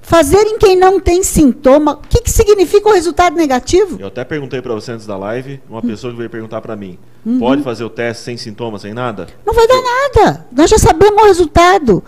Fazer 0.00 0.42
em 0.42 0.58
quem 0.58 0.76
não 0.76 1.00
tem 1.00 1.24
sintoma, 1.24 1.94
o 1.94 1.96
que, 1.96 2.20
que 2.20 2.30
significa 2.30 2.88
o 2.88 2.92
resultado 2.92 3.34
negativo? 3.34 3.98
Eu 3.98 4.08
até 4.08 4.22
perguntei 4.22 4.60
para 4.62 4.74
você 4.74 4.92
antes 4.92 5.06
da 5.06 5.16
live, 5.16 5.60
uma 5.68 5.78
hum. 5.78 5.82
pessoa 5.82 6.12
que 6.12 6.18
veio 6.18 6.28
perguntar 6.28 6.60
para 6.60 6.76
mim, 6.76 6.98
uhum. 7.24 7.38
pode 7.38 7.62
fazer 7.62 7.84
o 7.84 7.90
teste 7.90 8.22
sem 8.22 8.36
sintomas, 8.36 8.82
sem 8.82 8.92
nada? 8.92 9.26
Não 9.44 9.54
vai 9.54 9.66
dar 9.66 9.80
nada. 9.82 10.46
Nós 10.52 10.70
já 10.70 10.78
sabemos 10.78 11.22
o 11.22 11.26
resultado. 11.26 12.04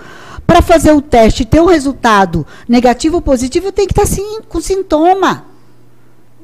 Para 0.47 0.63
fazer 0.63 0.93
o 0.93 1.03
teste 1.03 1.43
e 1.43 1.47
ter 1.47 1.61
um 1.61 1.67
resultado 1.67 2.47
negativo 2.69 3.17
ou 3.17 3.23
positivo, 3.23 3.73
tem 3.73 3.87
que 3.87 3.93
estar 3.93 4.03
tá 4.03 4.09
sim, 4.09 4.41
com 4.49 4.61
sintoma. 4.61 5.47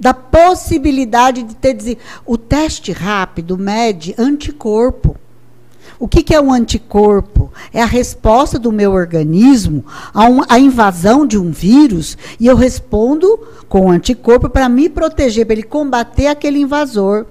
Da 0.01 0.13
possibilidade 0.13 1.45
de 1.45 1.55
ter. 1.55 1.99
O 2.27 2.37
teste 2.37 2.91
rápido 2.91 3.57
mede 3.57 4.15
anticorpo. 4.19 5.17
O 6.03 6.09
que, 6.09 6.21
que 6.25 6.35
é 6.35 6.41
um 6.41 6.53
anticorpo? 6.53 7.53
É 7.73 7.81
a 7.81 7.87
resposta 7.87 8.59
do 8.59 8.73
meu 8.73 8.91
organismo 8.91 9.85
a 10.49 10.59
invasão 10.59 11.25
de 11.25 11.39
um 11.39 11.53
vírus 11.53 12.19
e 12.41 12.49
eu 12.49 12.57
respondo 12.57 13.39
com 13.69 13.87
o 13.87 13.89
anticorpo 13.89 14.51
para 14.51 14.69
me 14.69 14.89
proteger, 14.89 15.47
para 15.47 15.53
ele 15.53 15.63
combater 15.63 16.27
aquele 16.27 16.59
invasor. 16.59 17.27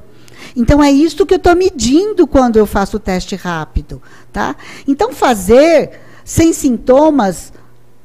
Então 0.55 0.81
é 0.81 0.89
isso 0.89 1.25
que 1.25 1.33
eu 1.33 1.37
estou 1.37 1.53
medindo 1.53 2.25
quando 2.25 2.55
eu 2.55 2.65
faço 2.65 2.95
o 2.95 2.99
teste 2.99 3.35
rápido, 3.35 4.01
tá? 4.31 4.55
Então 4.87 5.11
fazer 5.11 5.99
sem 6.23 6.53
sintomas 6.53 7.51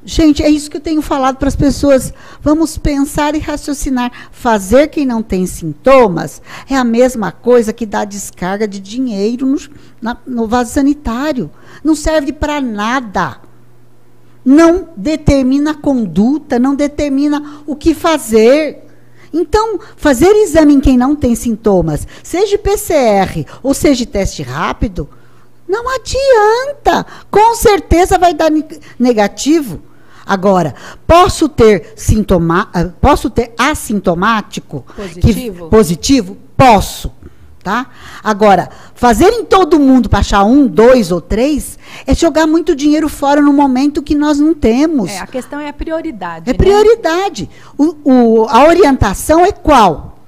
Gente, 0.08 0.40
é 0.40 0.48
isso 0.48 0.70
que 0.70 0.76
eu 0.76 0.80
tenho 0.80 1.02
falado 1.02 1.36
para 1.36 1.48
as 1.48 1.56
pessoas. 1.56 2.14
Vamos 2.40 2.78
pensar 2.78 3.34
e 3.34 3.40
raciocinar. 3.40 4.12
Fazer 4.30 4.86
quem 4.86 5.04
não 5.04 5.20
tem 5.20 5.44
sintomas 5.46 6.40
é 6.70 6.76
a 6.76 6.84
mesma 6.84 7.32
coisa 7.32 7.72
que 7.72 7.84
dar 7.84 8.04
descarga 8.04 8.68
de 8.68 8.78
dinheiro 8.78 9.44
no, 9.44 9.58
na, 10.00 10.16
no 10.24 10.46
vaso 10.46 10.72
sanitário. 10.72 11.50
Não 11.82 11.96
serve 11.96 12.32
para 12.32 12.60
nada. 12.60 13.40
Não 14.44 14.90
determina 14.96 15.72
a 15.72 15.74
conduta, 15.74 16.56
não 16.56 16.76
determina 16.76 17.64
o 17.66 17.74
que 17.74 17.92
fazer. 17.92 18.84
Então, 19.32 19.80
fazer 19.96 20.30
exame 20.36 20.74
em 20.74 20.80
quem 20.80 20.96
não 20.96 21.16
tem 21.16 21.34
sintomas, 21.34 22.06
seja 22.22 22.56
PCR 22.56 23.44
ou 23.60 23.74
seja 23.74 24.06
teste 24.06 24.44
rápido, 24.44 25.08
não 25.68 25.84
adianta. 25.88 27.04
Com 27.28 27.56
certeza 27.56 28.16
vai 28.16 28.32
dar 28.32 28.52
negativo. 28.96 29.82
Agora, 30.26 30.74
posso 31.06 31.48
ter 31.48 31.92
sintoma, 31.94 32.68
ah, 32.74 32.86
posso 33.00 33.30
ter 33.30 33.54
assintomático 33.56 34.84
positivo? 34.96 35.64
Que, 35.64 35.70
positivo? 35.70 36.36
Posso. 36.56 37.12
Tá? 37.62 37.86
Agora, 38.22 38.68
fazer 38.94 39.28
em 39.28 39.44
todo 39.44 39.78
mundo 39.78 40.08
para 40.08 40.20
achar 40.20 40.44
um, 40.44 40.68
dois 40.68 41.10
ou 41.10 41.20
três 41.20 41.76
é 42.06 42.14
jogar 42.14 42.46
muito 42.46 42.76
dinheiro 42.76 43.08
fora 43.08 43.40
no 43.40 43.52
momento 43.52 44.04
que 44.04 44.14
nós 44.14 44.38
não 44.38 44.54
temos. 44.54 45.10
É, 45.10 45.18
a 45.18 45.26
questão 45.26 45.58
é 45.58 45.68
a 45.68 45.72
prioridade. 45.72 46.48
É 46.48 46.52
né? 46.52 46.56
prioridade. 46.56 47.50
O, 47.76 47.96
o, 48.04 48.46
a 48.48 48.68
orientação 48.68 49.44
é 49.44 49.50
qual? 49.50 50.20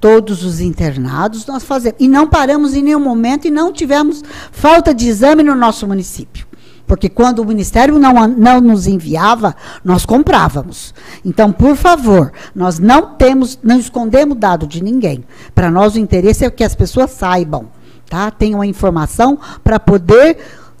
Todos 0.00 0.42
os 0.42 0.60
internados 0.60 1.44
nós 1.44 1.64
fazemos. 1.64 2.00
E 2.00 2.08
não 2.08 2.26
paramos 2.26 2.72
em 2.72 2.82
nenhum 2.82 3.00
momento 3.00 3.46
e 3.46 3.50
não 3.50 3.70
tivemos 3.70 4.22
falta 4.50 4.94
de 4.94 5.06
exame 5.06 5.42
no 5.42 5.54
nosso 5.54 5.86
município. 5.86 6.47
Porque 6.88 7.10
quando 7.10 7.40
o 7.40 7.44
Ministério 7.44 7.98
não, 7.98 8.26
não 8.26 8.60
nos 8.62 8.86
enviava, 8.86 9.54
nós 9.84 10.06
comprávamos. 10.06 10.94
Então, 11.22 11.52
por 11.52 11.76
favor, 11.76 12.32
nós 12.54 12.78
não 12.78 13.14
temos, 13.14 13.58
não 13.62 13.78
escondemos 13.78 14.38
dado 14.38 14.66
de 14.66 14.82
ninguém. 14.82 15.22
Para 15.54 15.70
nós 15.70 15.94
o 15.94 15.98
interesse 15.98 16.46
é 16.46 16.50
que 16.50 16.64
as 16.64 16.74
pessoas 16.74 17.10
saibam, 17.10 17.66
tá? 18.08 18.30
Tenham 18.30 18.62
a 18.62 18.66
informação 18.66 19.38
para 19.62 19.78
poder 19.78 20.38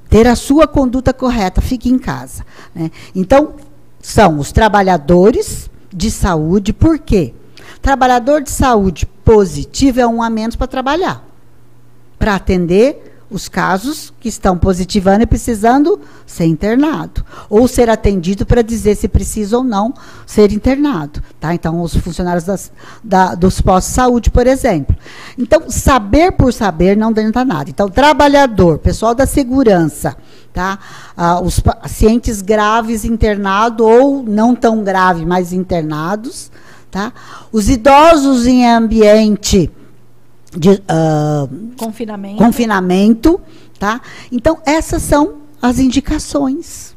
ter 0.08 0.26
a 0.26 0.34
sua 0.34 0.66
conduta 0.66 1.12
correta. 1.12 1.60
Fique 1.60 1.90
em 1.90 1.98
casa. 1.98 2.42
Né? 2.74 2.90
Então, 3.14 3.50
são 4.00 4.38
os 4.38 4.50
trabalhadores 4.50 5.68
de 5.92 6.10
saúde, 6.10 6.72
por 6.72 6.98
quê? 6.98 7.34
Trabalhador 7.82 8.42
de 8.42 8.50
saúde 8.50 9.04
positivo 9.04 10.00
é 10.00 10.06
um 10.06 10.22
a 10.22 10.30
menos 10.30 10.56
para 10.56 10.66
trabalhar. 10.66 11.22
Para 12.18 12.34
atender 12.34 13.07
os 13.30 13.48
casos 13.48 14.12
que 14.18 14.28
estão 14.28 14.56
positivando 14.56 15.22
e 15.22 15.26
precisando 15.26 16.00
ser 16.26 16.46
internado. 16.46 17.24
Ou 17.50 17.68
ser 17.68 17.90
atendido 17.90 18.46
para 18.46 18.62
dizer 18.62 18.94
se 18.96 19.06
precisa 19.06 19.58
ou 19.58 19.64
não 19.64 19.92
ser 20.26 20.50
internado. 20.52 21.22
Tá? 21.38 21.54
Então, 21.54 21.82
os 21.82 21.94
funcionários 21.96 22.44
das, 22.44 22.72
da, 23.04 23.34
dos 23.34 23.60
postos 23.60 23.92
de 23.92 23.96
saúde, 23.96 24.30
por 24.30 24.46
exemplo. 24.46 24.96
Então, 25.36 25.68
saber 25.68 26.32
por 26.32 26.52
saber 26.52 26.96
não 26.96 27.08
adianta 27.08 27.44
nada. 27.44 27.68
Então, 27.68 27.88
trabalhador, 27.88 28.78
pessoal 28.78 29.14
da 29.14 29.26
segurança, 29.26 30.16
tá? 30.52 30.78
Ah, 31.16 31.40
os 31.40 31.60
pacientes 31.60 32.40
graves 32.40 33.04
internados 33.04 33.86
ou 33.86 34.22
não 34.22 34.54
tão 34.54 34.82
graves, 34.82 35.24
mas 35.24 35.52
internados. 35.52 36.50
Tá? 36.90 37.12
Os 37.52 37.68
idosos 37.68 38.46
em 38.46 38.66
ambiente 38.66 39.70
de 40.56 40.70
uh, 40.70 41.74
confinamento. 41.76 42.36
confinamento, 42.38 43.40
tá? 43.78 44.00
Então 44.32 44.58
essas 44.64 45.02
são 45.02 45.36
as 45.60 45.78
indicações. 45.78 46.96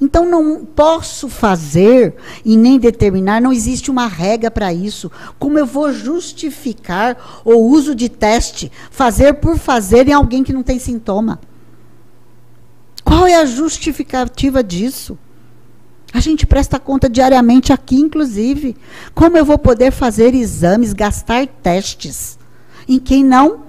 Então 0.00 0.28
não 0.28 0.64
posso 0.64 1.26
fazer 1.28 2.14
e 2.44 2.54
nem 2.54 2.78
determinar, 2.78 3.40
não 3.40 3.52
existe 3.52 3.90
uma 3.90 4.06
regra 4.06 4.50
para 4.50 4.72
isso. 4.72 5.10
Como 5.38 5.58
eu 5.58 5.64
vou 5.64 5.90
justificar 5.90 7.42
o 7.44 7.54
uso 7.54 7.94
de 7.94 8.08
teste, 8.10 8.70
fazer 8.90 9.34
por 9.34 9.56
fazer 9.56 10.06
em 10.06 10.12
alguém 10.12 10.44
que 10.44 10.52
não 10.52 10.62
tem 10.62 10.78
sintoma? 10.78 11.40
Qual 13.02 13.26
é 13.26 13.36
a 13.36 13.46
justificativa 13.46 14.62
disso? 14.62 15.18
A 16.12 16.20
gente 16.20 16.46
presta 16.46 16.78
conta 16.78 17.08
diariamente 17.08 17.72
aqui, 17.72 17.96
inclusive. 17.96 18.76
Como 19.14 19.36
eu 19.36 19.44
vou 19.44 19.58
poder 19.58 19.92
fazer 19.92 20.34
exames, 20.34 20.92
gastar 20.92 21.46
testes? 21.46 22.38
Em 22.88 22.98
quem 22.98 23.24
não 23.24 23.64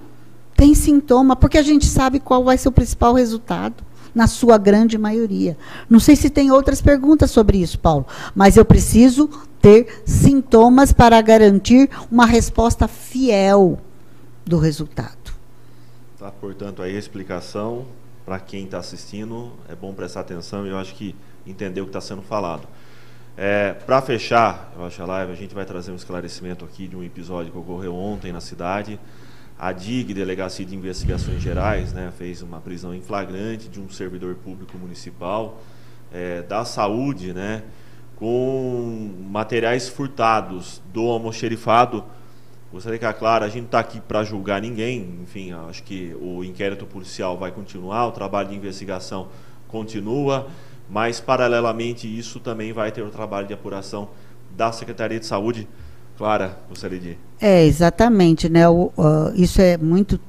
tem 0.56 0.74
sintoma, 0.74 1.36
porque 1.36 1.58
a 1.58 1.64
gente 1.64 1.86
sabe 1.86 2.20
qual 2.20 2.44
vai 2.44 2.58
ser 2.58 2.70
o 2.70 2.72
principal 2.72 3.14
resultado, 3.14 3.84
na 4.18 4.26
sua 4.26 4.58
grande 4.58 4.98
maioria. 4.98 5.56
Não 5.88 6.00
sei 6.00 6.16
se 6.16 6.28
tem 6.28 6.50
outras 6.52 6.82
perguntas 6.82 7.30
sobre 7.30 7.60
isso, 7.60 7.78
Paulo, 7.78 8.04
mas 8.34 8.58
eu 8.58 8.66
preciso 8.66 9.30
ter 9.62 10.02
sintomas 10.06 10.92
para 10.92 11.22
garantir 11.22 11.88
uma 12.12 12.26
resposta 12.26 12.88
fiel 12.88 13.80
do 14.44 14.58
resultado. 14.58 15.34
Tá, 16.18 16.32
portanto, 16.32 16.82
aí 16.82 16.96
a 16.96 17.00
explicação 17.00 17.86
para 18.26 18.40
quem 18.40 18.66
está 18.66 18.80
assistindo 18.80 19.52
é 19.70 19.76
bom 19.76 19.94
prestar 19.94 20.22
atenção 20.22 20.66
e 20.66 20.70
eu 20.70 20.78
acho 20.78 20.96
que 20.96 21.16
entender 21.46 21.82
o 21.82 21.84
que 21.84 21.90
está 21.90 22.02
sendo 22.02 22.24
falado. 22.24 22.68
É, 23.40 23.74
Para 23.74 24.02
fechar, 24.02 24.74
eu 24.76 24.84
acho 24.84 25.00
a 25.00 25.06
live, 25.06 25.32
a 25.32 25.36
gente 25.36 25.54
vai 25.54 25.64
trazer 25.64 25.92
um 25.92 25.96
esclarecimento 25.96 26.66
aqui 26.66 26.88
de 26.88 26.96
um 26.96 27.04
episódio 27.04 27.52
que 27.52 27.58
ocorreu 27.60 27.94
ontem 27.94 28.32
na 28.32 28.42
cidade. 28.42 29.00
A 29.60 29.72
DIG, 29.72 30.12
Delegacia 30.12 30.66
de 30.66 30.76
Investigações 30.76 31.40
Gerais, 31.40 31.94
né, 31.94 32.12
fez 32.18 32.42
uma 32.42 32.60
prisão 32.60 32.96
em 32.96 33.02
flagrante 33.02 33.68
de 33.70 33.80
um 33.80 33.88
servidor 33.92 34.34
público 34.38 34.76
municipal 34.80 35.62
é, 36.12 36.42
da 36.42 36.66
saúde, 36.66 37.32
né, 37.32 37.62
com 38.16 39.12
materiais 39.30 39.88
furtados 39.88 40.82
do 40.92 41.02
almoxerifado. 41.02 42.04
Gostaria 42.72 42.98
que 42.98 43.06
a 43.06 43.14
Clara, 43.14 43.46
a 43.46 43.50
gente 43.50 43.60
não 43.60 43.66
está 43.66 43.80
aqui 43.80 44.02
para 44.02 44.24
julgar 44.24 44.60
ninguém, 44.60 45.20
enfim, 45.22 45.54
acho 45.70 45.84
que 45.84 46.18
o 46.20 46.44
inquérito 46.44 46.88
policial 46.88 47.38
vai 47.38 47.52
continuar, 47.52 48.08
o 48.08 48.12
trabalho 48.12 48.50
de 48.50 48.56
investigação 48.56 49.28
continua 49.68 50.48
mas 50.90 51.20
paralelamente 51.20 52.08
isso 52.08 52.40
também 52.40 52.74
vai 52.74 52.92
ter 52.92 53.02
o 53.02 53.10
trabalho 53.10 53.48
de 53.48 53.54
apuração 53.54 54.10
da 54.56 54.72
Secretaria 54.72 55.20
de 55.20 55.26
Saúde. 55.26 55.68
Clara, 56.18 56.58
gostaria 56.68 57.00
de. 57.00 57.18
É, 57.40 57.66
exatamente, 57.66 58.50
né? 58.50 58.68
O, 58.68 58.92
uh, 58.98 59.32
isso 59.36 59.62
é 59.62 59.78
muito 59.78 60.20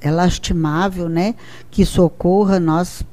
é 0.00 0.10
lastimável, 0.10 1.08
né? 1.08 1.34
Que 1.70 1.82
isso 1.82 2.02
ocorra. 2.02 2.58
Nós 2.58 3.04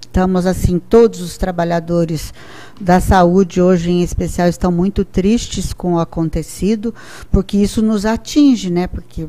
estamos 0.00 0.44
assim, 0.44 0.78
todos 0.78 1.20
os 1.20 1.38
trabalhadores 1.38 2.34
da 2.78 3.00
saúde 3.00 3.62
hoje 3.62 3.90
em 3.90 4.02
especial 4.02 4.48
estão 4.48 4.70
muito 4.70 5.04
tristes 5.04 5.72
com 5.72 5.94
o 5.94 5.98
acontecido, 5.98 6.94
porque 7.30 7.56
isso 7.56 7.80
nos 7.80 8.04
atinge, 8.04 8.70
né? 8.70 8.86
Porque 8.86 9.26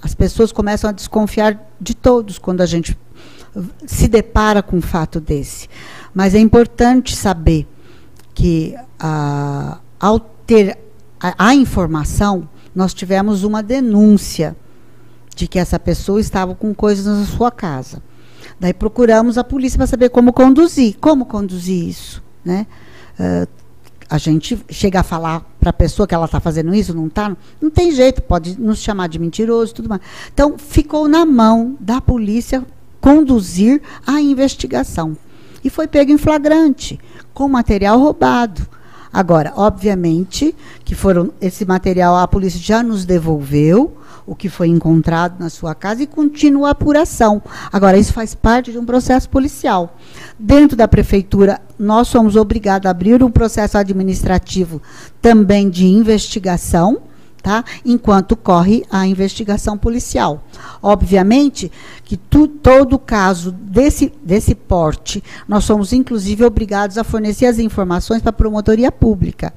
as 0.00 0.14
pessoas 0.14 0.52
começam 0.52 0.90
a 0.90 0.92
desconfiar 0.92 1.60
de 1.80 1.94
todos 1.94 2.38
quando 2.38 2.60
a 2.60 2.66
gente 2.66 2.96
se 3.86 4.08
depara 4.08 4.62
com 4.62 4.76
um 4.76 4.82
fato 4.82 5.20
desse. 5.20 5.68
Mas 6.14 6.34
é 6.34 6.38
importante 6.38 7.16
saber 7.16 7.66
que, 8.34 8.74
ah, 8.98 9.78
ao 9.98 10.20
ter 10.20 10.78
a, 11.20 11.48
a 11.48 11.54
informação, 11.54 12.48
nós 12.74 12.92
tivemos 12.92 13.44
uma 13.44 13.62
denúncia 13.62 14.56
de 15.34 15.46
que 15.46 15.58
essa 15.58 15.78
pessoa 15.78 16.20
estava 16.20 16.54
com 16.54 16.74
coisas 16.74 17.06
na 17.06 17.24
sua 17.24 17.50
casa. 17.50 18.02
Daí 18.60 18.72
procuramos 18.72 19.38
a 19.38 19.44
polícia 19.44 19.76
para 19.78 19.86
saber 19.86 20.10
como 20.10 20.32
conduzir. 20.32 20.96
Como 21.00 21.24
conduzir 21.24 21.88
isso? 21.88 22.22
Né? 22.44 22.66
Uh, 23.18 23.48
a 24.08 24.18
gente 24.18 24.62
chega 24.68 25.00
a 25.00 25.02
falar 25.02 25.40
para 25.58 25.70
a 25.70 25.72
pessoa 25.72 26.06
que 26.06 26.14
ela 26.14 26.26
está 26.26 26.38
fazendo 26.38 26.74
isso, 26.74 26.94
não 26.94 27.06
está? 27.06 27.34
Não 27.60 27.70
tem 27.70 27.90
jeito, 27.92 28.20
pode 28.20 28.60
nos 28.60 28.78
chamar 28.78 29.08
de 29.08 29.18
mentiroso 29.18 29.74
tudo 29.74 29.88
mais. 29.88 30.02
Então, 30.32 30.58
ficou 30.58 31.08
na 31.08 31.24
mão 31.24 31.76
da 31.80 32.00
polícia 32.00 32.62
conduzir 33.00 33.80
a 34.06 34.20
investigação 34.20 35.16
e 35.62 35.70
foi 35.70 35.86
pego 35.86 36.12
em 36.12 36.18
flagrante, 36.18 36.98
com 37.32 37.48
material 37.48 37.98
roubado. 37.98 38.66
Agora, 39.12 39.52
obviamente, 39.56 40.54
que 40.84 40.94
foram 40.94 41.32
esse 41.40 41.64
material 41.64 42.16
a 42.16 42.26
polícia 42.26 42.58
já 42.60 42.82
nos 42.82 43.04
devolveu 43.04 43.98
o 44.26 44.34
que 44.34 44.48
foi 44.48 44.68
encontrado 44.68 45.38
na 45.38 45.50
sua 45.50 45.74
casa 45.74 46.02
e 46.02 46.06
continua 46.06 46.68
a 46.68 46.70
apuração. 46.72 47.42
Agora, 47.72 47.98
isso 47.98 48.12
faz 48.12 48.34
parte 48.34 48.72
de 48.72 48.78
um 48.78 48.84
processo 48.84 49.28
policial. 49.28 49.96
Dentro 50.38 50.76
da 50.76 50.88
prefeitura, 50.88 51.60
nós 51.78 52.08
somos 52.08 52.36
obrigados 52.36 52.86
a 52.86 52.90
abrir 52.90 53.22
um 53.22 53.30
processo 53.30 53.76
administrativo 53.76 54.80
também 55.20 55.68
de 55.68 55.86
investigação, 55.86 57.02
tá? 57.42 57.64
Enquanto 57.84 58.36
corre 58.36 58.84
a 58.90 59.06
investigação 59.06 59.76
policial. 59.76 60.44
Obviamente 60.82 61.70
que 62.04 62.16
tu, 62.16 62.46
todo 62.46 62.98
caso 62.98 63.50
desse, 63.50 64.12
desse 64.22 64.54
porte, 64.54 65.22
nós 65.48 65.64
somos 65.64 65.92
inclusive 65.92 66.44
obrigados 66.44 66.96
a 66.96 67.04
fornecer 67.04 67.46
as 67.46 67.58
informações 67.58 68.22
para 68.22 68.30
a 68.30 68.34
promotoria 68.34 68.92
pública. 68.92 69.52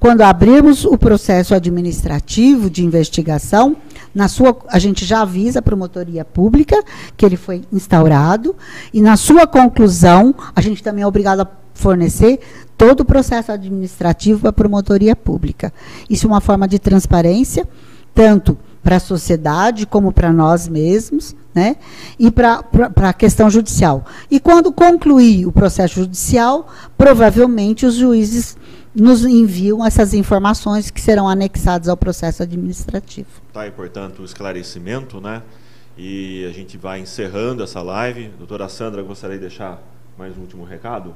Quando 0.00 0.22
abrirmos 0.22 0.84
o 0.84 0.96
processo 0.96 1.54
administrativo 1.54 2.70
de 2.70 2.84
investigação, 2.84 3.76
na 4.14 4.28
sua, 4.28 4.56
a 4.68 4.78
gente 4.78 5.04
já 5.04 5.22
avisa 5.22 5.58
a 5.58 5.62
promotoria 5.62 6.24
pública 6.24 6.82
que 7.16 7.26
ele 7.26 7.36
foi 7.36 7.62
instaurado 7.72 8.56
e 8.92 9.00
na 9.00 9.16
sua 9.16 9.46
conclusão, 9.46 10.34
a 10.54 10.60
gente 10.60 10.82
também 10.82 11.02
é 11.02 11.06
obrigado 11.06 11.40
a 11.40 11.44
fornecer 11.78 12.40
todo 12.76 13.00
o 13.00 13.04
processo 13.04 13.52
administrativo 13.52 14.40
para 14.40 14.50
a 14.50 14.52
promotoria 14.52 15.16
pública. 15.16 15.72
Isso 16.10 16.26
é 16.26 16.28
uma 16.28 16.40
forma 16.40 16.66
de 16.66 16.78
transparência, 16.78 17.66
tanto 18.14 18.58
para 18.82 18.96
a 18.96 19.00
sociedade 19.00 19.86
como 19.86 20.12
para 20.12 20.32
nós 20.32 20.68
mesmos, 20.68 21.36
né? 21.54 21.76
e 22.18 22.30
para 22.30 22.64
a 22.96 23.12
questão 23.12 23.50
judicial. 23.50 24.04
E 24.30 24.40
quando 24.40 24.72
concluir 24.72 25.46
o 25.46 25.52
processo 25.52 25.96
judicial, 25.96 26.68
provavelmente 26.96 27.86
os 27.86 27.94
juízes 27.94 28.56
nos 28.94 29.24
enviam 29.24 29.84
essas 29.84 30.14
informações 30.14 30.90
que 30.90 31.00
serão 31.00 31.28
anexadas 31.28 31.88
ao 31.88 31.96
processo 31.96 32.42
administrativo. 32.42 33.28
Tá, 33.52 33.66
e 33.66 33.70
portanto, 33.70 34.22
o 34.22 34.24
esclarecimento, 34.24 35.20
né? 35.20 35.42
E 35.96 36.46
a 36.46 36.52
gente 36.52 36.76
vai 36.78 37.00
encerrando 37.00 37.62
essa 37.62 37.82
live. 37.82 38.30
Doutora 38.38 38.68
Sandra, 38.68 39.02
gostaria 39.02 39.36
de 39.36 39.42
deixar 39.42 39.82
mais 40.16 40.36
um 40.36 40.40
último 40.40 40.64
recado? 40.64 41.14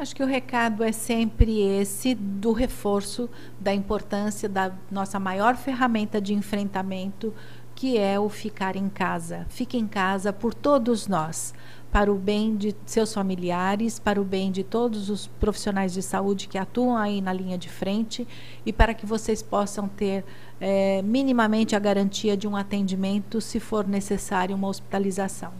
Acho 0.00 0.16
que 0.16 0.22
o 0.22 0.26
recado 0.26 0.82
é 0.82 0.92
sempre 0.92 1.60
esse 1.60 2.14
do 2.14 2.52
reforço 2.52 3.28
da 3.60 3.74
importância 3.74 4.48
da 4.48 4.72
nossa 4.90 5.20
maior 5.20 5.56
ferramenta 5.56 6.18
de 6.18 6.32
enfrentamento, 6.32 7.34
que 7.74 7.98
é 7.98 8.18
o 8.18 8.30
ficar 8.30 8.76
em 8.76 8.88
casa. 8.88 9.44
Fique 9.50 9.76
em 9.76 9.86
casa 9.86 10.32
por 10.32 10.54
todos 10.54 11.06
nós, 11.06 11.52
para 11.92 12.10
o 12.10 12.14
bem 12.14 12.56
de 12.56 12.74
seus 12.86 13.12
familiares, 13.12 13.98
para 13.98 14.18
o 14.18 14.24
bem 14.24 14.50
de 14.50 14.64
todos 14.64 15.10
os 15.10 15.26
profissionais 15.26 15.92
de 15.92 16.00
saúde 16.00 16.48
que 16.48 16.56
atuam 16.56 16.96
aí 16.96 17.20
na 17.20 17.34
linha 17.34 17.58
de 17.58 17.68
frente 17.68 18.26
e 18.64 18.72
para 18.72 18.94
que 18.94 19.04
vocês 19.04 19.42
possam 19.42 19.86
ter 19.86 20.24
é, 20.58 21.02
minimamente 21.02 21.76
a 21.76 21.78
garantia 21.78 22.38
de 22.38 22.48
um 22.48 22.56
atendimento 22.56 23.38
se 23.38 23.60
for 23.60 23.86
necessário 23.86 24.56
uma 24.56 24.68
hospitalização. 24.68 25.52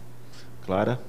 Clara? 0.65 0.99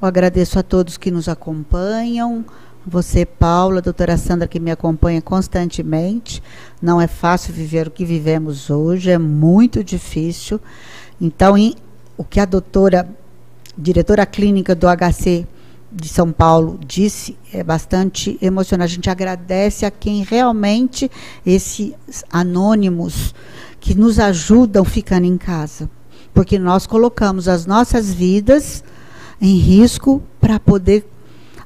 Eu 0.00 0.06
agradeço 0.06 0.58
a 0.60 0.62
todos 0.62 0.96
que 0.96 1.10
nos 1.10 1.28
acompanham 1.28 2.46
você, 2.88 3.24
Paula, 3.24 3.82
doutora 3.82 4.16
Sandra, 4.16 4.48
que 4.48 4.58
me 4.58 4.70
acompanha 4.70 5.20
constantemente. 5.20 6.42
Não 6.80 7.00
é 7.00 7.06
fácil 7.06 7.52
viver 7.52 7.86
o 7.86 7.90
que 7.90 8.04
vivemos 8.04 8.70
hoje, 8.70 9.10
é 9.10 9.18
muito 9.18 9.84
difícil. 9.84 10.60
Então, 11.20 11.56
em, 11.56 11.74
o 12.16 12.24
que 12.24 12.40
a 12.40 12.44
doutora, 12.44 13.08
diretora 13.76 14.24
clínica 14.24 14.74
do 14.74 14.86
HC 14.86 15.46
de 15.90 16.08
São 16.08 16.32
Paulo, 16.32 16.78
disse 16.86 17.36
é 17.52 17.62
bastante 17.62 18.38
emocionante. 18.40 18.92
A 18.92 18.94
gente 18.94 19.10
agradece 19.10 19.86
a 19.86 19.90
quem 19.90 20.22
realmente, 20.22 21.10
esses 21.44 21.94
anônimos, 22.30 23.34
que 23.80 23.94
nos 23.94 24.18
ajudam 24.18 24.84
ficando 24.84 25.26
em 25.26 25.36
casa. 25.36 25.90
Porque 26.34 26.58
nós 26.58 26.86
colocamos 26.86 27.48
as 27.48 27.66
nossas 27.66 28.12
vidas 28.12 28.84
em 29.40 29.56
risco 29.56 30.22
para 30.40 30.58
poder 30.58 31.06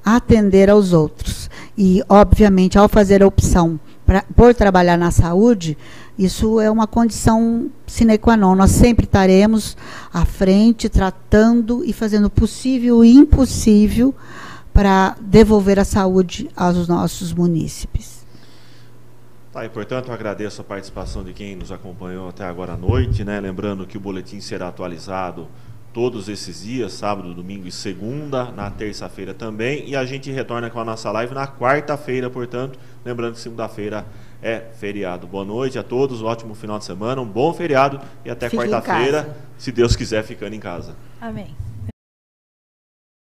atender 0.04 0.70
aos 0.70 0.92
outros. 0.92 1.50
E, 1.76 2.02
obviamente, 2.08 2.78
ao 2.78 2.88
fazer 2.88 3.22
a 3.22 3.26
opção 3.26 3.78
pra, 4.04 4.22
por 4.36 4.54
trabalhar 4.54 4.96
na 4.96 5.10
saúde, 5.10 5.76
isso 6.18 6.60
é 6.60 6.70
uma 6.70 6.86
condição 6.86 7.70
sine 7.86 8.18
qua 8.18 8.36
non. 8.36 8.54
Nós 8.54 8.70
sempre 8.70 9.06
estaremos 9.06 9.76
à 10.12 10.24
frente, 10.24 10.88
tratando 10.88 11.82
e 11.84 11.92
fazendo 11.92 12.26
o 12.26 12.30
possível 12.30 13.04
e 13.04 13.12
impossível 13.12 14.14
para 14.72 15.16
devolver 15.20 15.78
a 15.78 15.84
saúde 15.84 16.50
aos 16.56 16.88
nossos 16.88 17.32
munícipes. 17.32 18.22
Tá, 19.52 19.66
e 19.66 19.68
portanto 19.68 20.08
eu 20.08 20.14
agradeço 20.14 20.62
a 20.62 20.64
participação 20.64 21.22
de 21.22 21.34
quem 21.34 21.54
nos 21.54 21.70
acompanhou 21.70 22.28
até 22.28 22.44
agora 22.44 22.72
à 22.72 22.76
noite, 22.76 23.22
né? 23.22 23.38
Lembrando 23.38 23.86
que 23.86 23.98
o 23.98 24.00
boletim 24.00 24.40
será 24.40 24.68
atualizado 24.68 25.46
todos 25.92 26.28
esses 26.28 26.62
dias, 26.62 26.92
sábado, 26.92 27.34
domingo 27.34 27.66
e 27.66 27.72
segunda, 27.72 28.50
na 28.50 28.70
terça-feira 28.70 29.34
também, 29.34 29.88
e 29.88 29.94
a 29.94 30.04
gente 30.04 30.30
retorna 30.30 30.70
com 30.70 30.80
a 30.80 30.84
nossa 30.84 31.10
live 31.12 31.34
na 31.34 31.46
quarta-feira, 31.46 32.30
portanto, 32.30 32.78
lembrando 33.04 33.34
que 33.34 33.40
segunda-feira 33.40 34.06
é 34.42 34.60
feriado. 34.78 35.26
Boa 35.26 35.44
noite 35.44 35.78
a 35.78 35.82
todos, 35.82 36.22
um 36.22 36.26
ótimo 36.26 36.54
final 36.54 36.78
de 36.78 36.84
semana, 36.84 37.20
um 37.20 37.26
bom 37.26 37.52
feriado 37.52 38.00
e 38.24 38.30
até 38.30 38.48
quarta-feira, 38.48 39.36
se 39.58 39.70
Deus 39.70 39.94
quiser, 39.94 40.24
ficando 40.24 40.54
em 40.54 40.60
casa. 40.60 40.96
Amém. 41.20 41.54